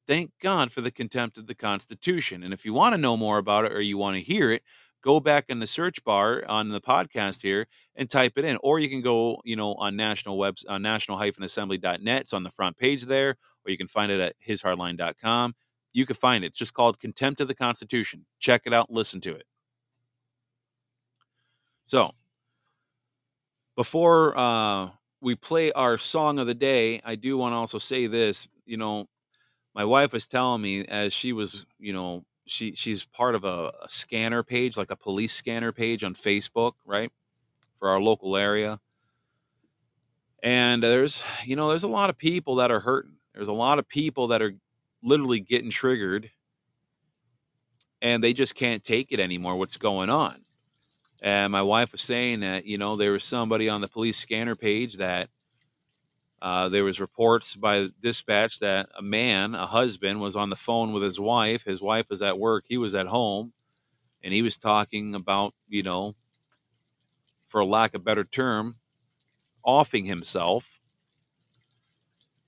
Thank 0.07 0.33
God 0.41 0.71
for 0.71 0.83
the 0.83 0.91
contempt 0.91 1.39
of 1.39 1.47
the 1.47 1.55
Constitution. 1.55 2.43
And 2.45 2.53
if 2.53 2.67
you 2.67 2.75
want 2.75 2.95
to 2.95 3.01
know 3.01 3.17
more 3.17 3.39
about 3.39 3.65
it 3.65 3.73
or 3.73 3.81
you 3.81 3.97
want 3.97 4.17
to 4.17 4.23
hear 4.23 4.53
it, 4.53 4.63
go 5.03 5.19
back 5.19 5.47
in 5.49 5.61
the 5.61 5.67
search 5.67 6.05
bar 6.05 6.45
on 6.47 6.69
the 6.69 6.81
podcast 6.81 7.41
here 7.41 7.67
and 7.97 8.11
type 8.11 8.35
it 8.37 8.45
in. 8.45 8.59
Or 8.63 8.79
you 8.79 8.91
can 8.91 9.01
go, 9.01 9.41
you 9.45 9.57
know, 9.57 9.75
on 9.77 9.97
national 9.97 10.37
webs 10.37 10.65
uh, 10.69 10.75
on 10.75 10.83
national-assembly.net. 10.83 12.21
It's 12.21 12.35
on 12.35 12.43
the 12.43 12.51
front 12.51 12.77
page 12.77 13.07
there, 13.07 13.31
or 13.65 13.71
you 13.71 13.79
can 13.79 13.89
find 13.89 14.13
it 14.13 14.21
at 14.21 14.37
hishardline.com 14.47 15.55
you 15.97 16.05
can 16.05 16.15
find 16.15 16.45
it. 16.45 16.49
It's 16.49 16.59
just 16.59 16.75
called 16.75 17.01
Contempt 17.01 17.41
of 17.41 17.49
the 17.49 17.55
Constitution. 17.55 18.27
Check 18.39 18.63
it 18.67 18.75
out, 18.75 18.93
listen 18.93 19.19
to 19.23 19.35
it. 19.35 19.47
So, 21.87 22.11
before 23.77 24.39
uh, 24.39 24.91
we 25.23 25.37
play 25.37 25.73
our 25.73 25.97
song 25.97 26.39
of 26.39 26.47
the 26.47 26.55
day, 26.55 27.01
I 27.03 27.15
do 27.15 27.39
want 27.39 27.55
to 27.55 27.57
also 27.57 27.79
say 27.79 28.07
this. 28.09 28.47
You 28.67 28.77
know, 28.77 29.09
my 29.75 29.87
wife 29.87 30.13
was 30.13 30.27
telling 30.27 30.61
me 30.61 30.85
as 30.85 31.15
she 31.15 31.33
was, 31.33 31.65
you 31.79 31.95
know, 31.95 32.27
she 32.45 32.75
she's 32.75 33.07
part 33.07 33.35
of 33.35 33.45
a, 33.45 33.73
a 33.83 33.89
scanner 33.89 34.43
page, 34.43 34.77
like 34.77 34.91
a 34.91 34.97
police 34.97 35.33
scanner 35.33 35.73
page 35.73 36.05
on 36.05 36.13
Facebook, 36.13 36.73
right, 36.85 37.11
for 37.79 37.89
our 37.89 38.03
local 38.03 38.37
area. 38.37 38.81
And 40.43 40.83
there's, 40.83 41.25
you 41.47 41.57
know, 41.57 41.71
there's 41.71 41.85
a 41.85 41.89
lot 41.89 42.11
of 42.11 42.19
people 42.19 42.57
that 42.57 42.71
are 42.71 42.81
hurting. 42.81 43.15
There's 43.35 43.49
a 43.49 43.53
lot 43.53 43.79
of 43.79 43.89
people 43.89 44.29
that 44.29 44.43
are 44.43 44.53
literally 45.07 45.41
getting 45.41 45.71
triggered 45.71 46.31
and 48.03 48.23
they 48.23 48.33
just 48.33 48.55
can't 48.55 48.85
take 48.85 49.13
it 49.13 49.21
anymore 49.21 49.57
what's 49.57 49.77
going 49.77 50.11
on. 50.11 50.43
And 51.23 51.51
my 51.51 51.63
wife 51.63 51.93
was 51.93 52.03
saying 52.03 52.41
that 52.41 52.67
you 52.67 52.77
know 52.77 52.97
there 52.97 53.13
was 53.13 53.25
somebody 53.25 53.69
on 53.69 53.81
the 53.81 53.89
police 53.89 54.19
scanner 54.19 54.55
page 54.55 54.97
that 54.97 55.31
uh, 56.43 56.69
there 56.69 56.85
was 56.85 57.01
reports 57.01 57.57
by 57.57 57.89
dispatch 58.03 58.59
that 58.59 58.89
a 58.99 59.03
man 59.03 59.55
a 59.55 59.67
husband 59.67 60.21
was 60.21 60.37
on 60.37 60.51
the 60.51 60.57
phone 60.57 60.93
with 60.93 61.03
his 61.03 61.19
wife. 61.19 61.65
His 61.65 61.81
wife 61.81 62.07
was 62.11 62.21
at 62.21 62.39
work. 62.39 62.65
He 62.69 62.77
was 62.77 62.95
at 62.95 63.07
home. 63.07 63.53
And 64.23 64.35
he 64.35 64.43
was 64.43 64.59
talking 64.59 65.15
about 65.15 65.55
you 65.69 65.83
know 65.83 66.15
for 67.47 67.65
lack 67.65 67.95
of 67.95 68.05
better 68.05 68.25
term 68.25 68.77
offing 69.65 70.05
himself. 70.05 70.81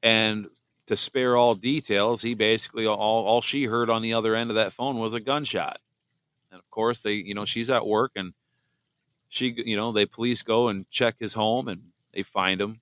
And 0.02 0.48
to 0.88 0.96
spare 0.96 1.36
all 1.36 1.54
details, 1.54 2.22
he 2.22 2.34
basically 2.34 2.86
all 2.86 2.96
all 2.98 3.40
she 3.40 3.64
heard 3.64 3.90
on 3.90 4.02
the 4.02 4.14
other 4.14 4.34
end 4.34 4.50
of 4.50 4.56
that 4.56 4.72
phone 4.72 4.98
was 4.98 5.14
a 5.14 5.20
gunshot. 5.20 5.78
And 6.50 6.58
of 6.58 6.68
course, 6.70 7.02
they 7.02 7.14
you 7.14 7.34
know 7.34 7.44
she's 7.44 7.70
at 7.70 7.86
work 7.86 8.12
and 8.16 8.32
she 9.28 9.54
you 9.56 9.76
know 9.76 9.92
they 9.92 10.06
police 10.06 10.42
go 10.42 10.68
and 10.68 10.88
check 10.90 11.16
his 11.20 11.34
home 11.34 11.68
and 11.68 11.82
they 12.12 12.22
find 12.22 12.60
him. 12.60 12.80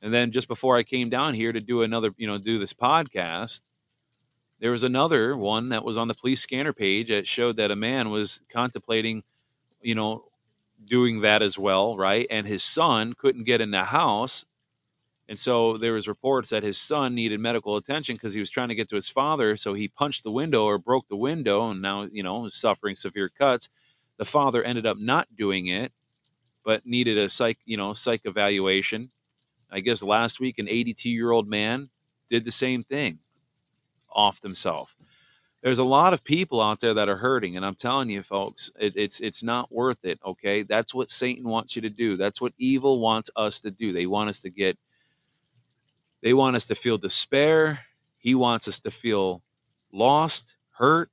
And 0.00 0.14
then 0.14 0.30
just 0.30 0.48
before 0.48 0.76
I 0.76 0.82
came 0.82 1.10
down 1.10 1.34
here 1.34 1.52
to 1.52 1.60
do 1.60 1.82
another 1.82 2.14
you 2.16 2.26
know 2.26 2.38
do 2.38 2.58
this 2.58 2.72
podcast, 2.72 3.62
there 4.60 4.70
was 4.70 4.84
another 4.84 5.36
one 5.36 5.68
that 5.70 5.84
was 5.84 5.98
on 5.98 6.08
the 6.08 6.14
police 6.14 6.40
scanner 6.40 6.72
page 6.72 7.08
that 7.08 7.26
showed 7.26 7.56
that 7.56 7.72
a 7.72 7.76
man 7.76 8.10
was 8.10 8.40
contemplating 8.52 9.24
you 9.80 9.96
know 9.96 10.26
doing 10.84 11.22
that 11.22 11.42
as 11.42 11.58
well, 11.58 11.96
right? 11.96 12.26
And 12.30 12.46
his 12.46 12.62
son 12.62 13.14
couldn't 13.14 13.44
get 13.44 13.60
in 13.60 13.72
the 13.72 13.84
house 13.84 14.44
and 15.32 15.38
so 15.38 15.78
there 15.78 15.94
was 15.94 16.08
reports 16.08 16.50
that 16.50 16.62
his 16.62 16.76
son 16.76 17.14
needed 17.14 17.40
medical 17.40 17.78
attention 17.78 18.16
because 18.16 18.34
he 18.34 18.40
was 18.40 18.50
trying 18.50 18.68
to 18.68 18.74
get 18.74 18.90
to 18.90 18.96
his 18.96 19.08
father. 19.08 19.56
So 19.56 19.72
he 19.72 19.88
punched 19.88 20.24
the 20.24 20.30
window 20.30 20.66
or 20.66 20.76
broke 20.76 21.08
the 21.08 21.16
window, 21.16 21.70
and 21.70 21.80
now 21.80 22.06
you 22.12 22.22
know 22.22 22.44
is 22.44 22.54
suffering 22.54 22.96
severe 22.96 23.30
cuts. 23.30 23.70
The 24.18 24.26
father 24.26 24.62
ended 24.62 24.84
up 24.84 24.98
not 24.98 25.34
doing 25.34 25.68
it, 25.68 25.90
but 26.66 26.84
needed 26.84 27.16
a 27.16 27.30
psych 27.30 27.56
you 27.64 27.78
know 27.78 27.94
psych 27.94 28.20
evaluation. 28.26 29.10
I 29.70 29.80
guess 29.80 30.02
last 30.02 30.38
week 30.38 30.58
an 30.58 30.68
82 30.68 31.08
year 31.08 31.30
old 31.30 31.48
man 31.48 31.88
did 32.28 32.44
the 32.44 32.52
same 32.52 32.84
thing, 32.84 33.20
off 34.10 34.42
himself. 34.42 34.94
There's 35.62 35.78
a 35.78 35.84
lot 35.84 36.12
of 36.12 36.24
people 36.24 36.60
out 36.60 36.80
there 36.80 36.92
that 36.92 37.08
are 37.08 37.16
hurting, 37.16 37.56
and 37.56 37.64
I'm 37.64 37.76
telling 37.76 38.10
you, 38.10 38.22
folks, 38.22 38.70
it, 38.78 38.96
it's 38.96 39.18
it's 39.18 39.42
not 39.42 39.72
worth 39.72 40.04
it. 40.04 40.20
Okay, 40.26 40.62
that's 40.62 40.92
what 40.92 41.10
Satan 41.10 41.48
wants 41.48 41.74
you 41.74 41.80
to 41.80 41.88
do. 41.88 42.18
That's 42.18 42.38
what 42.38 42.52
evil 42.58 43.00
wants 43.00 43.30
us 43.34 43.60
to 43.60 43.70
do. 43.70 43.94
They 43.94 44.04
want 44.04 44.28
us 44.28 44.38
to 44.40 44.50
get 44.50 44.76
they 46.22 46.32
want 46.32 46.56
us 46.56 46.64
to 46.66 46.74
feel 46.74 46.98
despair. 46.98 47.80
He 48.18 48.34
wants 48.34 48.68
us 48.68 48.78
to 48.80 48.90
feel 48.90 49.42
lost, 49.92 50.56
hurt, 50.70 51.10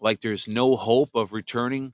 like 0.00 0.20
there's 0.20 0.48
no 0.48 0.76
hope 0.76 1.10
of 1.14 1.32
returning 1.32 1.92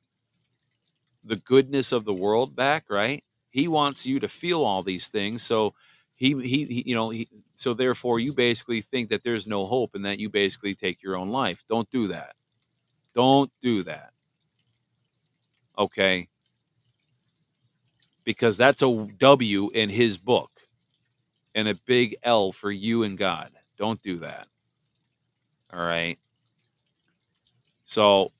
the 1.24 1.36
goodness 1.36 1.92
of 1.92 2.04
the 2.04 2.14
world 2.14 2.56
back, 2.56 2.84
right? 2.88 3.22
He 3.50 3.68
wants 3.68 4.06
you 4.06 4.20
to 4.20 4.28
feel 4.28 4.64
all 4.64 4.82
these 4.82 5.08
things. 5.08 5.42
So 5.42 5.74
he, 6.14 6.34
he, 6.40 6.64
he 6.64 6.82
you 6.86 6.94
know, 6.94 7.10
he, 7.10 7.28
so 7.54 7.74
therefore 7.74 8.18
you 8.18 8.32
basically 8.32 8.80
think 8.80 9.10
that 9.10 9.22
there's 9.22 9.46
no 9.46 9.64
hope 9.64 9.94
and 9.94 10.04
that 10.04 10.18
you 10.18 10.28
basically 10.30 10.74
take 10.74 11.02
your 11.02 11.16
own 11.16 11.28
life. 11.28 11.64
Don't 11.68 11.90
do 11.90 12.08
that. 12.08 12.34
Don't 13.14 13.52
do 13.60 13.82
that. 13.84 14.12
Okay? 15.78 16.28
Because 18.24 18.56
that's 18.56 18.82
a 18.82 19.08
W 19.18 19.70
in 19.70 19.90
his 19.90 20.16
book 20.16 20.50
and 21.54 21.68
a 21.68 21.74
big 21.86 22.16
L 22.22 22.52
for 22.52 22.70
you 22.70 23.02
and 23.02 23.18
God. 23.18 23.50
Don't 23.76 24.02
do 24.02 24.18
that. 24.18 24.48
All 25.72 25.80
right. 25.80 26.18
So 27.84 28.30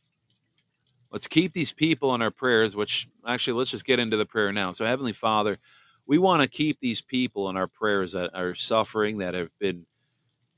let's 1.11 1.27
keep 1.27 1.53
these 1.53 1.73
people 1.73 2.15
in 2.15 2.23
our 2.23 2.31
prayers, 2.31 2.75
which 2.75 3.09
actually, 3.27 3.55
let's 3.55 3.71
just 3.71 3.85
get 3.85 4.01
into 4.01 4.17
the 4.17 4.27
prayer 4.27 4.53
now. 4.53 4.73
So, 4.73 4.85
Heavenly 4.85 5.13
Father, 5.13 5.59
we 6.07 6.19
want 6.19 6.43
to 6.43 6.49
keep 6.49 6.81
these 6.81 7.03
people 7.03 7.49
in 7.49 7.57
our 7.57 7.67
prayers 7.67 8.13
that 8.13 8.35
are 8.35 8.55
suffering, 8.55 9.19
that 9.19 9.35
have 9.35 9.51
been 9.59 9.87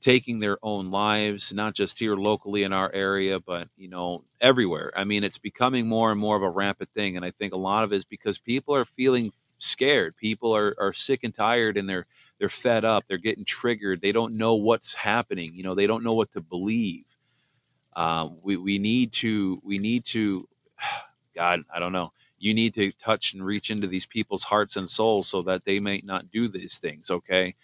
taking 0.01 0.39
their 0.39 0.57
own 0.61 0.91
lives, 0.91 1.53
not 1.53 1.73
just 1.73 1.97
here 1.97 2.15
locally 2.15 2.63
in 2.63 2.73
our 2.73 2.91
area, 2.93 3.39
but, 3.39 3.67
you 3.75 3.87
know, 3.87 4.23
everywhere. 4.39 4.91
I 4.95 5.03
mean, 5.03 5.23
it's 5.23 5.37
becoming 5.37 5.87
more 5.87 6.11
and 6.11 6.19
more 6.19 6.35
of 6.35 6.43
a 6.43 6.49
rampant 6.49 6.89
thing. 6.93 7.15
And 7.15 7.25
I 7.25 7.31
think 7.31 7.53
a 7.53 7.57
lot 7.57 7.83
of 7.83 7.91
it 7.91 7.97
is 7.97 8.05
because 8.05 8.37
people 8.37 8.75
are 8.75 8.85
feeling 8.85 9.31
scared. 9.57 10.15
People 10.17 10.55
are, 10.55 10.75
are 10.79 10.93
sick 10.93 11.23
and 11.23 11.33
tired 11.33 11.77
and 11.77 11.89
they're 11.89 12.05
they're 12.39 12.49
fed 12.49 12.85
up. 12.85 13.05
They're 13.07 13.17
getting 13.17 13.45
triggered. 13.45 14.01
They 14.01 14.11
don't 14.11 14.35
know 14.35 14.55
what's 14.55 14.93
happening. 14.93 15.53
You 15.55 15.63
know, 15.63 15.75
they 15.75 15.87
don't 15.87 16.03
know 16.03 16.13
what 16.13 16.31
to 16.33 16.41
believe. 16.41 17.05
Um, 17.95 18.37
we 18.41 18.57
we 18.57 18.77
need 18.77 19.13
to 19.13 19.61
we 19.63 19.77
need 19.77 20.05
to 20.05 20.47
God, 21.35 21.63
I 21.73 21.79
don't 21.79 21.93
know. 21.93 22.11
You 22.37 22.53
need 22.53 22.73
to 22.75 22.91
touch 22.93 23.33
and 23.33 23.45
reach 23.45 23.69
into 23.69 23.87
these 23.87 24.05
people's 24.05 24.43
hearts 24.43 24.75
and 24.75 24.89
souls 24.89 25.27
so 25.27 25.41
that 25.43 25.65
they 25.65 25.79
may 25.79 26.01
not 26.03 26.31
do 26.31 26.47
these 26.47 26.77
things. 26.77 27.09
Okay. 27.09 27.55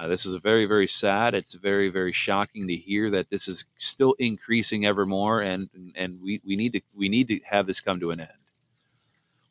Uh, 0.00 0.06
this 0.06 0.24
is 0.24 0.34
very, 0.36 0.64
very 0.66 0.86
sad. 0.86 1.34
It's 1.34 1.52
very, 1.54 1.88
very 1.88 2.12
shocking 2.12 2.66
to 2.68 2.76
hear 2.76 3.10
that 3.10 3.28
this 3.28 3.48
is 3.48 3.66
still 3.76 4.14
increasing 4.18 4.86
ever 4.86 5.04
more, 5.04 5.40
and 5.40 5.68
and 5.94 6.20
we, 6.22 6.40
we 6.44 6.56
need 6.56 6.72
to 6.72 6.80
we 6.94 7.08
need 7.08 7.28
to 7.28 7.40
have 7.44 7.66
this 7.66 7.80
come 7.80 8.00
to 8.00 8.10
an 8.10 8.20
end. 8.20 8.30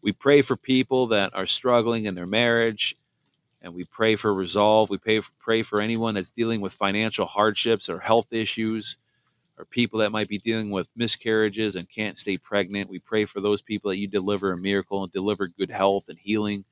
We 0.02 0.12
pray 0.14 0.42
for 0.42 0.56
people 0.56 1.08
that 1.08 1.36
are 1.36 1.46
struggling 1.46 2.06
in 2.06 2.16
their 2.16 2.26
marriage, 2.26 2.96
and 3.62 3.74
we 3.74 3.84
pray 3.86 4.16
for 4.16 4.34
resolve. 4.34 4.90
We 4.90 4.98
pray 4.98 5.20
for, 5.20 5.32
pray 5.40 5.62
for 5.62 5.82
anyone 5.82 6.16
that's 6.16 6.30
dealing 6.30 6.62
with 6.62 6.74
financial 6.74 7.26
hardships 7.26 7.90
or 7.90 8.00
health 8.00 8.32
issues, 8.32 8.98
or 9.58 9.66
people 9.66 10.00
that 10.00 10.12
might 10.12 10.30
be 10.30 10.38
dealing 10.38 10.70
with 10.70 10.88
miscarriages 10.96 11.76
and 11.76 11.90
can't 11.90 12.18
stay 12.18 12.38
pregnant. 12.38 12.90
We 12.90 13.00
pray 13.00 13.26
for 13.26 13.42
those 13.42 13.62
people 13.62 13.90
that 13.90 14.00
you 14.00 14.08
deliver 14.08 14.52
a 14.52 14.58
miracle 14.58 15.04
and 15.04 15.12
deliver 15.12 15.48
good 15.48 15.70
health 15.70 16.06
and 16.08 16.18
healing. 16.18 16.64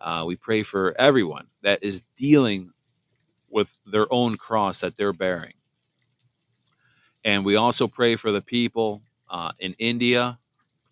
Uh, 0.00 0.24
we 0.26 0.36
pray 0.36 0.62
for 0.62 0.94
everyone 0.98 1.46
that 1.62 1.82
is 1.82 2.02
dealing 2.16 2.72
with 3.48 3.78
their 3.86 4.12
own 4.12 4.36
cross 4.36 4.80
that 4.80 4.96
they're 4.96 5.12
bearing. 5.12 5.54
And 7.24 7.44
we 7.44 7.56
also 7.56 7.88
pray 7.88 8.16
for 8.16 8.30
the 8.30 8.42
people 8.42 9.02
uh, 9.28 9.52
in 9.58 9.74
India, 9.78 10.38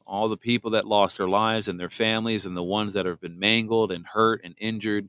all 0.07 0.29
the 0.29 0.37
people 0.37 0.71
that 0.73 0.87
lost 0.87 1.19
their 1.19 1.29
lives 1.29 1.69
and 1.69 1.79
their 1.79 1.91
families, 1.91 2.47
and 2.47 2.57
the 2.57 2.63
ones 2.63 2.93
that 2.95 3.07
have 3.07 3.21
been 3.21 3.39
mangled 3.39 3.93
and 3.93 4.07
hurt 4.07 4.41
and 4.45 4.55
injured, 4.59 5.09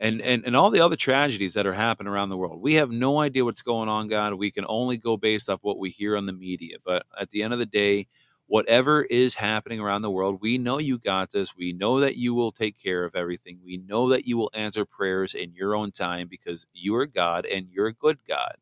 and, 0.00 0.22
and, 0.22 0.44
and 0.46 0.56
all 0.56 0.70
the 0.70 0.80
other 0.80 0.96
tragedies 0.96 1.54
that 1.54 1.66
are 1.66 1.74
happening 1.74 2.12
around 2.12 2.30
the 2.30 2.38
world. 2.38 2.62
We 2.62 2.74
have 2.76 2.90
no 2.90 3.20
idea 3.20 3.44
what's 3.44 3.62
going 3.62 3.88
on, 3.90 4.08
God. 4.08 4.34
We 4.34 4.50
can 4.50 4.66
only 4.68 4.96
go 4.96 5.18
based 5.18 5.50
off 5.50 5.60
what 5.62 5.78
we 5.78 5.90
hear 5.90 6.16
on 6.16 6.26
the 6.26 6.32
media. 6.32 6.78
But 6.84 7.04
at 7.20 7.30
the 7.30 7.42
end 7.44 7.52
of 7.52 7.60
the 7.60 7.66
day, 7.66 8.08
whatever 8.46 9.02
is 9.04 9.36
happening 9.36 9.80
around 9.80 10.02
the 10.02 10.10
world, 10.10 10.40
we 10.40 10.58
know 10.58 10.78
you 10.78 10.98
got 10.98 11.32
this. 11.32 11.56
We 11.56 11.74
know 11.74 12.00
that 12.00 12.16
you 12.16 12.34
will 12.34 12.52
take 12.52 12.78
care 12.78 13.04
of 13.04 13.14
everything. 13.14 13.60
We 13.64 13.76
know 13.76 14.08
that 14.08 14.26
you 14.26 14.38
will 14.38 14.50
answer 14.54 14.86
prayers 14.86 15.34
in 15.34 15.52
your 15.54 15.76
own 15.76 15.92
time 15.92 16.28
because 16.28 16.66
you 16.72 16.96
are 16.96 17.06
God 17.06 17.46
and 17.46 17.68
you're 17.70 17.88
a 17.88 17.94
good 17.94 18.20
God. 18.26 18.56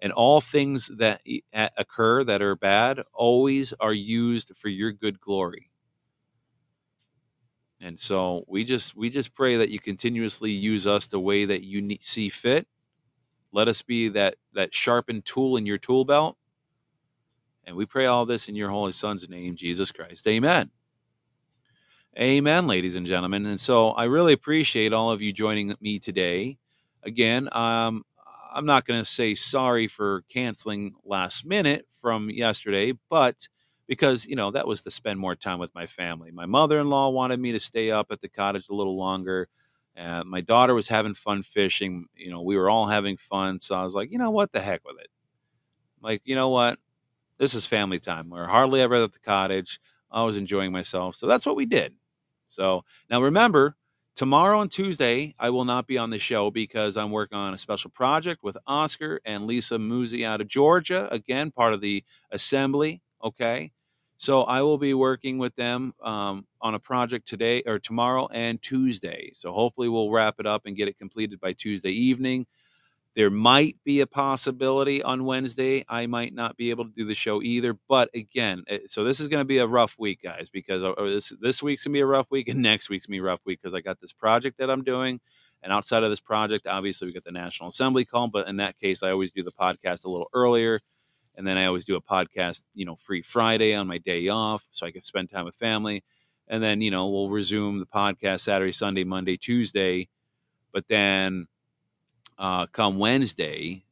And 0.00 0.12
all 0.12 0.40
things 0.40 0.88
that 0.98 1.22
occur 1.76 2.24
that 2.24 2.42
are 2.42 2.56
bad 2.56 3.02
always 3.14 3.72
are 3.80 3.92
used 3.92 4.56
for 4.56 4.68
your 4.68 4.92
good 4.92 5.20
glory. 5.20 5.69
And 7.80 7.98
so 7.98 8.44
we 8.46 8.64
just 8.64 8.94
we 8.96 9.10
just 9.10 9.34
pray 9.34 9.56
that 9.56 9.70
you 9.70 9.78
continuously 9.78 10.50
use 10.50 10.86
us 10.86 11.06
the 11.06 11.20
way 11.20 11.44
that 11.44 11.62
you 11.62 11.96
see 12.00 12.28
fit. 12.28 12.66
Let 13.52 13.68
us 13.68 13.82
be 13.82 14.08
that 14.08 14.36
that 14.54 14.74
sharpened 14.74 15.24
tool 15.24 15.56
in 15.56 15.66
your 15.66 15.78
tool 15.78 16.04
belt 16.04 16.36
and 17.70 17.76
we 17.76 17.86
pray 17.86 18.06
all 18.06 18.26
this 18.26 18.48
in 18.48 18.56
your 18.56 18.70
Holy 18.70 18.90
Son's 18.90 19.28
name, 19.28 19.54
Jesus 19.54 19.92
Christ. 19.92 20.26
Amen. 20.26 20.70
Amen, 22.18 22.66
ladies 22.66 22.96
and 22.96 23.06
gentlemen. 23.06 23.46
And 23.46 23.60
so 23.60 23.90
I 23.90 24.04
really 24.04 24.32
appreciate 24.32 24.92
all 24.92 25.12
of 25.12 25.22
you 25.22 25.32
joining 25.32 25.72
me 25.80 26.00
today. 26.00 26.58
Again, 27.04 27.48
um, 27.52 28.04
I'm 28.52 28.66
not 28.66 28.86
going 28.86 28.98
to 28.98 29.04
say 29.04 29.36
sorry 29.36 29.86
for 29.86 30.24
canceling 30.28 30.94
last 31.04 31.46
minute 31.46 31.86
from 32.00 32.28
yesterday, 32.28 32.94
but 33.08 33.48
because, 33.90 34.24
you 34.24 34.36
know, 34.36 34.52
that 34.52 34.66
was 34.66 34.80
to 34.84 34.90
spend 34.90 35.18
more 35.18 35.34
time 35.34 35.58
with 35.58 35.74
my 35.74 35.84
family. 35.84 36.30
My 36.30 36.46
mother 36.46 36.80
in 36.80 36.88
law 36.88 37.10
wanted 37.10 37.40
me 37.40 37.50
to 37.52 37.60
stay 37.60 37.90
up 37.90 38.06
at 38.12 38.22
the 38.22 38.28
cottage 38.28 38.68
a 38.70 38.74
little 38.74 38.96
longer. 38.96 39.48
Uh, 39.98 40.22
my 40.24 40.40
daughter 40.40 40.74
was 40.74 40.88
having 40.88 41.12
fun 41.12 41.42
fishing. 41.42 42.06
You 42.14 42.30
know, 42.30 42.40
we 42.40 42.56
were 42.56 42.70
all 42.70 42.86
having 42.86 43.16
fun. 43.16 43.58
So 43.60 43.74
I 43.74 43.82
was 43.82 43.92
like, 43.94 44.12
you 44.12 44.18
know 44.18 44.30
what? 44.30 44.52
The 44.52 44.60
heck 44.60 44.86
with 44.86 45.00
it. 45.00 45.08
Like, 46.00 46.22
you 46.24 46.36
know 46.36 46.50
what? 46.50 46.78
this 47.40 47.54
is 47.54 47.66
family 47.66 47.98
time. 47.98 48.28
We're 48.28 48.46
hardly 48.46 48.82
ever 48.82 48.96
at 48.96 49.12
the 49.12 49.18
cottage. 49.18 49.80
I 50.10 50.22
was 50.24 50.36
enjoying 50.36 50.72
myself. 50.72 51.16
So 51.16 51.26
that's 51.26 51.46
what 51.46 51.56
we 51.56 51.66
did. 51.66 51.94
So 52.48 52.84
now 53.10 53.22
remember, 53.22 53.76
tomorrow 54.14 54.60
and 54.60 54.70
Tuesday, 54.70 55.34
I 55.38 55.48
will 55.48 55.64
not 55.64 55.86
be 55.86 55.96
on 55.96 56.10
the 56.10 56.18
show 56.18 56.50
because 56.50 56.98
I'm 56.98 57.10
working 57.10 57.38
on 57.38 57.54
a 57.54 57.58
special 57.58 57.90
project 57.90 58.42
with 58.44 58.58
Oscar 58.66 59.20
and 59.24 59.46
Lisa 59.46 59.76
Muzi 59.78 60.24
out 60.24 60.42
of 60.42 60.48
Georgia. 60.48 61.08
Again, 61.10 61.50
part 61.50 61.72
of 61.72 61.80
the 61.80 62.04
assembly. 62.30 63.00
Okay. 63.24 63.72
So 64.20 64.42
I 64.42 64.60
will 64.60 64.76
be 64.76 64.92
working 64.92 65.38
with 65.38 65.56
them 65.56 65.94
um, 66.02 66.46
on 66.60 66.74
a 66.74 66.78
project 66.78 67.26
today 67.26 67.62
or 67.64 67.78
tomorrow 67.78 68.28
and 68.30 68.60
Tuesday. 68.60 69.30
So 69.32 69.50
hopefully 69.50 69.88
we'll 69.88 70.10
wrap 70.10 70.34
it 70.38 70.46
up 70.46 70.66
and 70.66 70.76
get 70.76 70.88
it 70.88 70.98
completed 70.98 71.40
by 71.40 71.54
Tuesday 71.54 71.92
evening. 71.92 72.44
There 73.16 73.30
might 73.30 73.78
be 73.82 74.00
a 74.00 74.06
possibility 74.06 75.02
on 75.02 75.24
Wednesday. 75.24 75.86
I 75.88 76.06
might 76.06 76.34
not 76.34 76.58
be 76.58 76.68
able 76.68 76.84
to 76.84 76.90
do 76.94 77.06
the 77.06 77.14
show 77.14 77.40
either. 77.40 77.78
But 77.88 78.10
again, 78.14 78.62
eh, 78.68 78.80
so 78.84 79.04
this 79.04 79.20
is 79.20 79.28
going 79.28 79.40
to 79.40 79.46
be 79.46 79.56
a 79.56 79.66
rough 79.66 79.96
week, 79.98 80.20
guys, 80.22 80.50
because 80.50 80.82
uh, 80.82 80.92
this 80.98 81.30
this 81.40 81.62
week's 81.62 81.84
gonna 81.84 81.94
be 81.94 82.00
a 82.00 82.06
rough 82.06 82.30
week, 82.30 82.48
and 82.48 82.60
next 82.62 82.90
week's 82.90 83.06
gonna 83.06 83.14
be 83.14 83.20
a 83.20 83.22
rough 83.22 83.40
week 83.46 83.60
because 83.62 83.72
I 83.72 83.80
got 83.80 84.02
this 84.02 84.12
project 84.12 84.58
that 84.58 84.68
I'm 84.68 84.84
doing, 84.84 85.18
and 85.62 85.72
outside 85.72 86.02
of 86.02 86.10
this 86.10 86.20
project, 86.20 86.66
obviously 86.66 87.06
we 87.06 87.14
got 87.14 87.24
the 87.24 87.32
National 87.32 87.70
Assembly 87.70 88.04
call. 88.04 88.28
But 88.28 88.48
in 88.48 88.56
that 88.56 88.78
case, 88.78 89.02
I 89.02 89.12
always 89.12 89.32
do 89.32 89.42
the 89.42 89.50
podcast 89.50 90.04
a 90.04 90.10
little 90.10 90.28
earlier, 90.34 90.78
and 91.40 91.46
then 91.46 91.56
I 91.56 91.64
always 91.64 91.86
do 91.86 91.96
a 91.96 92.02
podcast, 92.02 92.64
you 92.74 92.84
know, 92.84 92.96
free 92.96 93.22
Friday 93.22 93.74
on 93.74 93.86
my 93.86 93.96
day 93.96 94.28
off, 94.28 94.68
so 94.72 94.86
I 94.86 94.90
can 94.90 95.00
spend 95.00 95.30
time 95.30 95.46
with 95.46 95.54
family, 95.54 96.04
and 96.48 96.62
then 96.62 96.82
you 96.82 96.90
know 96.90 97.08
we'll 97.08 97.30
resume 97.30 97.78
the 97.78 97.86
podcast 97.86 98.40
Saturday, 98.40 98.72
Sunday, 98.72 99.04
Monday, 99.04 99.38
Tuesday, 99.38 100.10
but 100.70 100.86
then 100.86 101.46
uh, 102.36 102.66
come 102.66 102.98
Wednesday, 102.98 103.84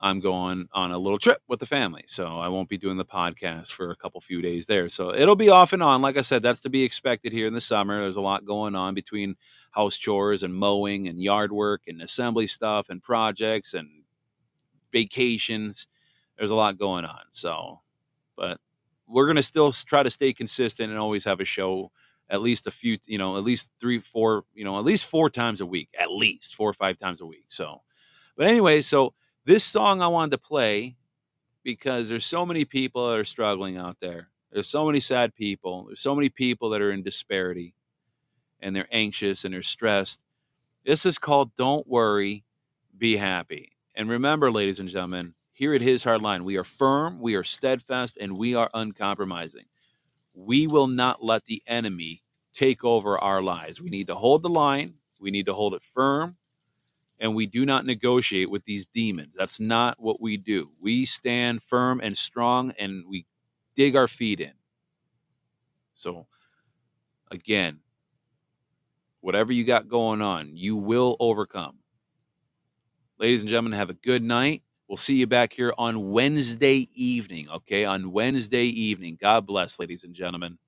I'm 0.00 0.18
going 0.18 0.66
on 0.72 0.90
a 0.90 0.98
little 0.98 1.18
trip 1.18 1.38
with 1.46 1.60
the 1.60 1.66
family. 1.66 2.02
So 2.08 2.26
I 2.26 2.48
won't 2.48 2.68
be 2.68 2.76
doing 2.76 2.96
the 2.96 3.04
podcast 3.04 3.70
for 3.70 3.92
a 3.92 3.96
couple 3.96 4.20
few 4.20 4.42
days 4.42 4.66
there. 4.66 4.88
So 4.88 5.14
it'll 5.14 5.36
be 5.36 5.50
off 5.50 5.72
and 5.72 5.82
on. 5.82 6.02
Like 6.02 6.18
I 6.18 6.22
said, 6.22 6.42
that's 6.42 6.60
to 6.60 6.70
be 6.70 6.82
expected 6.82 7.32
here 7.32 7.46
in 7.46 7.54
the 7.54 7.60
summer. 7.60 8.00
There's 8.00 8.16
a 8.16 8.20
lot 8.20 8.44
going 8.44 8.74
on 8.74 8.94
between 8.94 9.36
house 9.70 9.96
chores 9.96 10.42
and 10.42 10.52
mowing 10.52 11.06
and 11.06 11.22
yard 11.22 11.52
work 11.52 11.82
and 11.86 12.02
assembly 12.02 12.48
stuff 12.48 12.88
and 12.88 13.00
projects 13.00 13.74
and 13.74 13.88
vacations. 14.90 15.86
There's 16.40 16.50
a 16.50 16.56
lot 16.56 16.78
going 16.78 17.04
on. 17.04 17.20
So, 17.28 17.82
but 18.34 18.58
we're 19.06 19.26
going 19.26 19.36
to 19.36 19.42
still 19.42 19.72
try 19.72 20.02
to 20.02 20.08
stay 20.08 20.32
consistent 20.32 20.88
and 20.90 20.98
always 20.98 21.26
have 21.26 21.38
a 21.38 21.44
show 21.44 21.92
at 22.30 22.40
least 22.40 22.66
a 22.66 22.70
few, 22.70 22.96
you 23.06 23.18
know, 23.18 23.36
at 23.36 23.44
least 23.44 23.72
three, 23.78 23.98
four, 23.98 24.44
you 24.54 24.64
know, 24.64 24.78
at 24.78 24.84
least 24.84 25.04
four 25.04 25.28
times 25.28 25.60
a 25.60 25.66
week, 25.66 25.90
at 25.98 26.10
least 26.10 26.54
four 26.54 26.70
or 26.70 26.72
five 26.72 26.96
times 26.96 27.20
a 27.20 27.26
week. 27.26 27.44
So, 27.48 27.82
but 28.38 28.46
anyway, 28.46 28.80
so 28.80 29.12
this 29.44 29.64
song 29.64 30.00
I 30.00 30.06
wanted 30.06 30.30
to 30.30 30.38
play 30.38 30.96
because 31.62 32.08
there's 32.08 32.24
so 32.24 32.46
many 32.46 32.64
people 32.64 33.10
that 33.10 33.18
are 33.18 33.24
struggling 33.24 33.76
out 33.76 34.00
there. 34.00 34.28
There's 34.50 34.66
so 34.66 34.86
many 34.86 35.00
sad 35.00 35.34
people. 35.34 35.84
There's 35.88 36.00
so 36.00 36.14
many 36.14 36.30
people 36.30 36.70
that 36.70 36.80
are 36.80 36.90
in 36.90 37.02
disparity 37.02 37.74
and 38.60 38.74
they're 38.74 38.88
anxious 38.90 39.44
and 39.44 39.52
they're 39.52 39.60
stressed. 39.60 40.24
This 40.86 41.04
is 41.04 41.18
called 41.18 41.54
Don't 41.54 41.86
Worry, 41.86 42.44
Be 42.96 43.18
Happy. 43.18 43.72
And 43.94 44.08
remember, 44.08 44.50
ladies 44.50 44.78
and 44.78 44.88
gentlemen, 44.88 45.34
here 45.60 45.74
at 45.74 45.82
His 45.82 46.04
Hardline, 46.04 46.42
we 46.42 46.56
are 46.56 46.64
firm, 46.64 47.20
we 47.20 47.36
are 47.36 47.44
steadfast, 47.44 48.18
and 48.20 48.38
we 48.38 48.56
are 48.56 48.70
uncompromising 48.74 49.66
we 50.34 50.66
will 50.66 50.86
not 50.86 51.24
let 51.24 51.44
the 51.46 51.62
enemy 51.66 52.22
take 52.54 52.84
over 52.84 53.18
our 53.18 53.42
lives. 53.42 53.80
We 53.80 53.90
need 53.90 54.08
to 54.08 54.14
hold 54.14 54.42
the 54.42 54.48
line, 54.48 54.94
we 55.18 55.30
need 55.30 55.46
to 55.46 55.54
hold 55.54 55.74
it 55.74 55.82
firm, 55.82 56.36
and 57.18 57.34
we 57.34 57.46
do 57.46 57.66
not 57.66 57.84
negotiate 57.84 58.50
with 58.50 58.64
these 58.64 58.86
demons. 58.86 59.34
That's 59.36 59.60
not 59.60 60.00
what 60.00 60.20
we 60.20 60.36
do. 60.36 60.70
We 60.80 61.04
stand 61.04 61.62
firm 61.62 62.00
and 62.02 62.16
strong 62.16 62.72
and 62.78 63.04
we 63.08 63.26
dig 63.74 63.96
our 63.96 64.08
feet 64.08 64.40
in. 64.40 64.52
So, 65.94 66.26
again, 67.30 67.80
whatever 69.20 69.52
you 69.52 69.64
got 69.64 69.88
going 69.88 70.22
on, 70.22 70.56
you 70.56 70.76
will 70.76 71.16
overcome. 71.20 71.78
Ladies 73.18 73.42
and 73.42 73.50
gentlemen, 73.50 73.78
have 73.78 73.90
a 73.90 73.94
good 73.94 74.22
night. 74.22 74.62
We'll 74.90 74.96
see 74.96 75.14
you 75.14 75.28
back 75.28 75.52
here 75.52 75.72
on 75.78 76.10
Wednesday 76.10 76.88
evening, 76.96 77.48
okay? 77.48 77.84
On 77.84 78.10
Wednesday 78.10 78.64
evening. 78.64 79.16
God 79.20 79.46
bless, 79.46 79.78
ladies 79.78 80.02
and 80.02 80.12
gentlemen. 80.12 80.58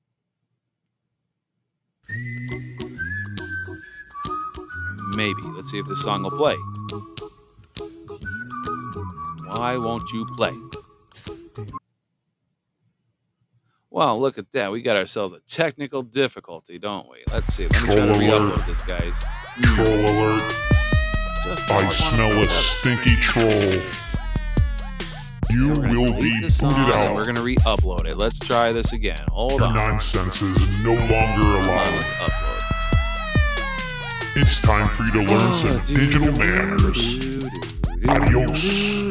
Maybe. 5.16 5.42
Let's 5.42 5.72
see 5.72 5.80
if 5.80 5.88
this 5.88 6.04
song 6.04 6.22
will 6.22 6.30
play. 6.30 6.54
Why 9.56 9.76
won't 9.76 10.08
you 10.12 10.24
play? 10.36 10.52
Well, 13.90 14.20
look 14.20 14.38
at 14.38 14.52
that. 14.52 14.70
We 14.70 14.82
got 14.82 14.96
ourselves 14.96 15.32
a 15.32 15.40
technical 15.48 16.04
difficulty, 16.04 16.78
don't 16.78 17.08
we? 17.08 17.24
Let's 17.32 17.54
see. 17.54 17.66
Let 17.66 17.82
me 17.82 17.86
try 17.88 18.06
to 18.06 18.12
re-upload 18.20 18.66
this, 18.66 18.84
guys. 18.84 19.14
Hmm. 19.56 19.74
Troll 19.74 19.98
alert. 19.98 20.71
I 21.44 21.90
smell 21.90 22.38
a 22.38 22.48
stinky 22.48 23.16
troll. 23.16 23.50
You 25.50 25.70
will 25.70 26.12
be 26.20 26.40
booted 26.40 26.94
out. 26.94 27.16
We're 27.16 27.24
gonna 27.24 27.42
re-upload 27.42 28.06
it. 28.06 28.16
Let's 28.16 28.38
try 28.38 28.72
this 28.72 28.92
again. 28.92 29.18
Hold 29.28 29.58
Your 29.58 29.64
on. 29.64 29.74
nonsense 29.74 30.40
is 30.40 30.84
no 30.84 30.92
longer 30.92 31.42
allowed. 31.42 31.92
let's 31.94 32.12
upload. 32.12 32.52
It's 34.36 34.60
time 34.60 34.86
for 34.86 35.02
you 35.02 35.10
to 35.12 35.18
learn 35.18 35.50
oh, 35.50 35.52
some 35.52 35.84
digital 35.84 36.32
manners. 36.32 37.18
Adios. 38.08 39.02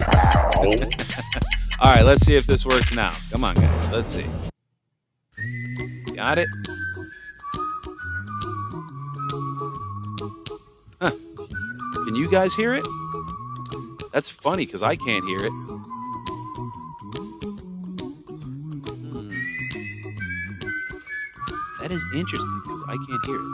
All 1.80 1.90
right, 1.90 2.04
let's 2.04 2.26
see 2.26 2.36
if 2.36 2.46
this 2.46 2.66
works 2.66 2.94
now. 2.94 3.12
Come 3.32 3.44
on, 3.44 3.54
guys. 3.54 3.90
Let's 3.90 4.14
see. 4.14 4.26
Got 6.14 6.36
it? 6.38 6.48
Can 12.08 12.16
you 12.16 12.26
guys 12.26 12.54
hear 12.54 12.72
it? 12.72 12.86
That's 14.14 14.30
funny 14.30 14.64
because 14.64 14.82
I 14.82 14.96
can't 14.96 15.22
hear 15.26 15.44
it. 15.44 15.50
Hmm. 19.02 19.28
That 21.82 21.92
is 21.92 22.02
interesting 22.14 22.62
because 22.64 22.82
I 22.88 22.96
can't 22.96 23.26
hear 23.26 23.40
it. 23.42 23.48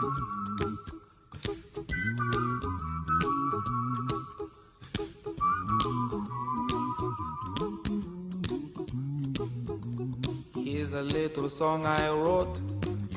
Here's 10.63 10.93
a 10.93 11.01
little 11.01 11.49
song 11.49 11.85
I 11.85 12.07
wrote 12.07 12.61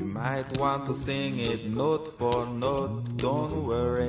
You 0.00 0.06
might 0.06 0.58
want 0.58 0.86
to 0.86 0.96
sing 0.96 1.38
it 1.38 1.64
note 1.66 2.08
for 2.18 2.44
note, 2.44 3.16
don't 3.18 3.64
worry. 3.64 4.08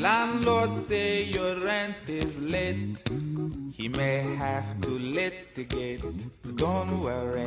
Landlord 0.00 0.72
say 0.72 1.24
your 1.24 1.56
rent 1.60 2.08
is 2.08 2.38
late. 2.40 3.02
He 3.70 3.88
may 3.90 4.22
have 4.36 4.80
to 4.80 4.88
litigate. 4.88 6.00
Don't 6.56 7.02
worry. 7.02 7.46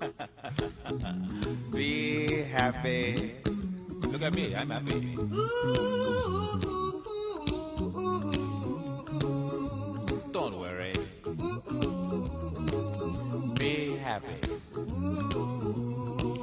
Be 1.72 2.42
happy. 2.42 3.36
Look 4.10 4.22
at 4.22 4.34
me, 4.34 4.56
I'm 4.56 4.70
happy. 4.70 5.14
Don't 10.32 10.58
worry. 10.58 10.94
Be 13.54 13.96
happy. 13.98 14.38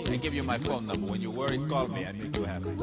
I 0.09 0.15
give 0.15 0.33
you 0.33 0.43
my 0.43 0.57
phone 0.57 0.87
number. 0.87 1.07
When 1.07 1.21
you 1.21 1.31
worry, 1.31 1.59
call 1.67 1.89
me. 1.89 2.05
I 2.05 2.13
happy. 2.45 2.75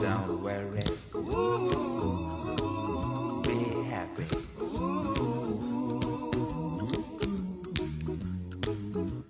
Don't 0.00 0.42
worry. 0.42 0.84
Be 3.42 3.58
happy. 3.90 4.26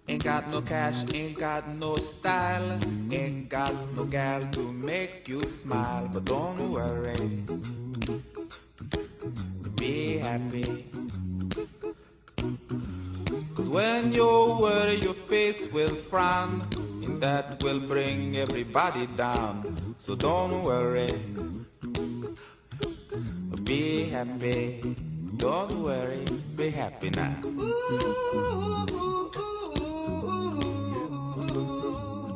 Ain't 0.08 0.24
got 0.24 0.48
no 0.48 0.60
cash, 0.62 1.04
ain't 1.14 1.38
got 1.38 1.68
no 1.68 1.96
style, 1.96 2.78
ain't 3.10 3.48
got 3.48 3.74
no 3.96 4.04
gal 4.04 4.46
to 4.52 4.72
make 4.72 5.28
you 5.28 5.42
smile, 5.42 6.08
but 6.12 6.24
don't 6.24 6.70
worry. 6.70 7.75
Will 17.66 17.80
bring 17.80 18.36
everybody 18.36 19.06
down. 19.16 19.58
So 19.98 20.14
don't 20.14 20.62
worry. 20.62 21.10
Be 23.64 24.04
happy. 24.04 24.94
Don't 25.36 25.82
worry. 25.82 26.24
Be 26.54 26.70
happy 26.70 27.10
now. 27.10 27.34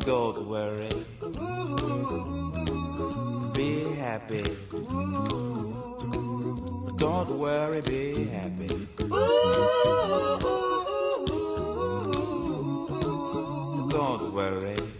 Don't 0.03 0.49
worry. 0.51 0.91
Be 3.55 3.71
happy. 4.03 4.43
Don't 6.99 7.31
worry, 7.39 7.81
be 7.83 8.25
happy. 8.35 8.69
Don't 13.95 14.35
worry. 14.35 15.00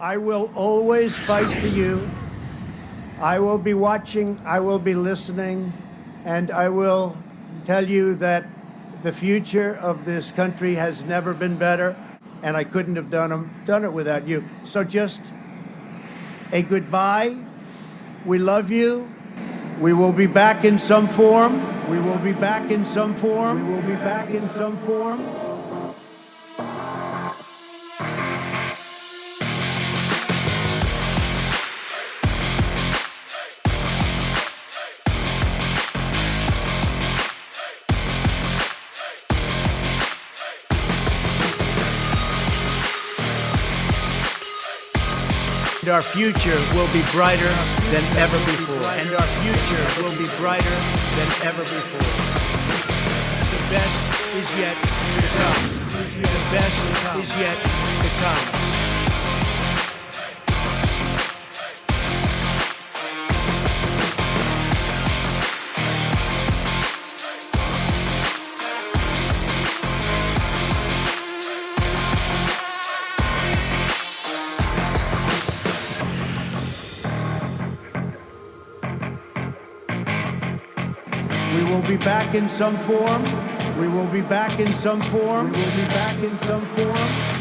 I 0.00 0.16
will 0.16 0.50
always 0.54 1.18
fight 1.18 1.46
for 1.58 1.66
you. 1.66 2.08
I 3.20 3.38
will 3.38 3.58
be 3.58 3.74
watching, 3.74 4.40
I 4.46 4.58
will 4.60 4.78
be 4.78 4.94
listening, 4.94 5.74
and 6.24 6.50
I 6.50 6.70
will 6.70 7.18
tell 7.66 7.86
you 7.86 8.14
that 8.14 8.46
the 9.02 9.12
future 9.12 9.76
of 9.76 10.06
this 10.06 10.30
country 10.30 10.76
has 10.76 11.04
never 11.04 11.34
been 11.34 11.58
better, 11.58 11.94
and 12.42 12.56
I 12.56 12.64
couldn't 12.64 12.96
have 12.96 13.10
done, 13.10 13.50
done 13.66 13.84
it 13.84 13.92
without 13.92 14.26
you. 14.26 14.42
So 14.64 14.84
just 14.84 15.22
a 16.50 16.62
goodbye. 16.62 17.36
We 18.24 18.38
love 18.38 18.70
you. 18.70 19.06
We 19.82 19.92
will 19.92 20.14
be 20.14 20.26
back 20.26 20.64
in 20.64 20.78
some 20.78 21.08
form. 21.08 21.60
We 21.90 22.00
will 22.00 22.18
be 22.20 22.32
back 22.32 22.70
in 22.70 22.86
some 22.86 23.14
form. 23.14 23.68
We 23.68 23.74
will 23.74 23.82
be 23.82 23.96
back 23.96 24.30
in 24.30 24.48
some 24.48 24.78
form. 24.78 25.39
And 45.80 45.88
our 45.88 46.02
future 46.02 46.58
will 46.74 46.92
be 46.92 47.02
brighter 47.10 47.48
than 47.88 48.04
ever 48.18 48.38
before. 48.40 48.84
And 49.00 49.08
our 49.14 49.26
future 49.40 50.02
will 50.02 50.12
be 50.18 50.28
brighter 50.36 50.76
than 51.16 51.28
ever 51.48 51.62
before. 51.62 52.00
The 53.48 53.62
best 53.72 54.36
is 54.36 54.58
yet 54.58 54.76
to 54.76 55.22
come. 55.40 55.62
The 56.20 56.44
best 56.52 57.18
is 57.18 57.34
yet 57.38 57.56
to 57.56 58.08
come. 58.20 58.79
Back 82.30 82.40
in 82.40 82.48
some 82.48 82.76
form. 82.76 83.24
We 83.80 83.88
will 83.88 84.06
be 84.06 84.20
back 84.20 84.60
in 84.60 84.72
some 84.72 85.02
form. 85.02 85.50
We 85.50 85.58
will 85.58 85.70
be 85.72 85.86
back 85.86 86.16
in 86.22 86.38
some 86.38 86.64
form. 86.76 87.39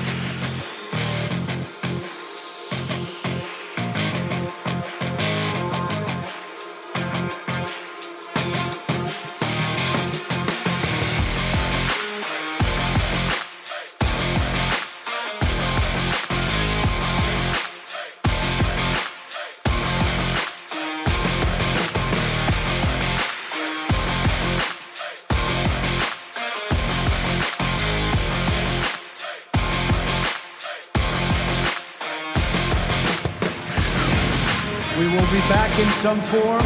Some 36.00 36.22
form. 36.22 36.64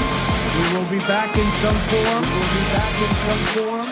We 0.58 0.64
will 0.78 0.90
be 0.92 1.00
back 1.08 1.36
in 1.36 1.52
some 1.54 1.76
form. 1.90 2.22
We 2.22 2.38
will 2.38 2.54
be 2.54 2.66
back 2.70 2.94
in 3.02 3.10
some 3.26 3.44
form. 3.56 3.88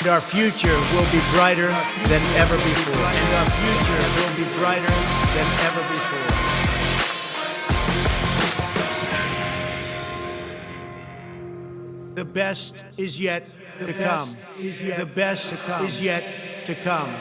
And 0.00 0.08
our 0.08 0.20
future 0.20 0.76
will 0.92 1.08
be 1.12 1.20
brighter 1.30 1.68
than 2.08 2.22
ever 2.34 2.56
before. 2.56 2.96
And 2.96 3.34
our 3.36 3.48
future 3.62 4.02
will 4.18 4.34
be 4.42 4.46
brighter 4.58 4.94
than 5.36 5.46
ever 5.68 5.82
before. 5.94 6.30
The 12.16 12.24
best 12.24 12.84
is 12.96 13.20
yet 13.20 13.48
to 13.78 13.92
come. 13.92 14.36
The 14.58 15.06
best 15.14 15.54
is 15.82 16.02
yet 16.02 16.24
to 16.66 16.74
come. 16.74 17.14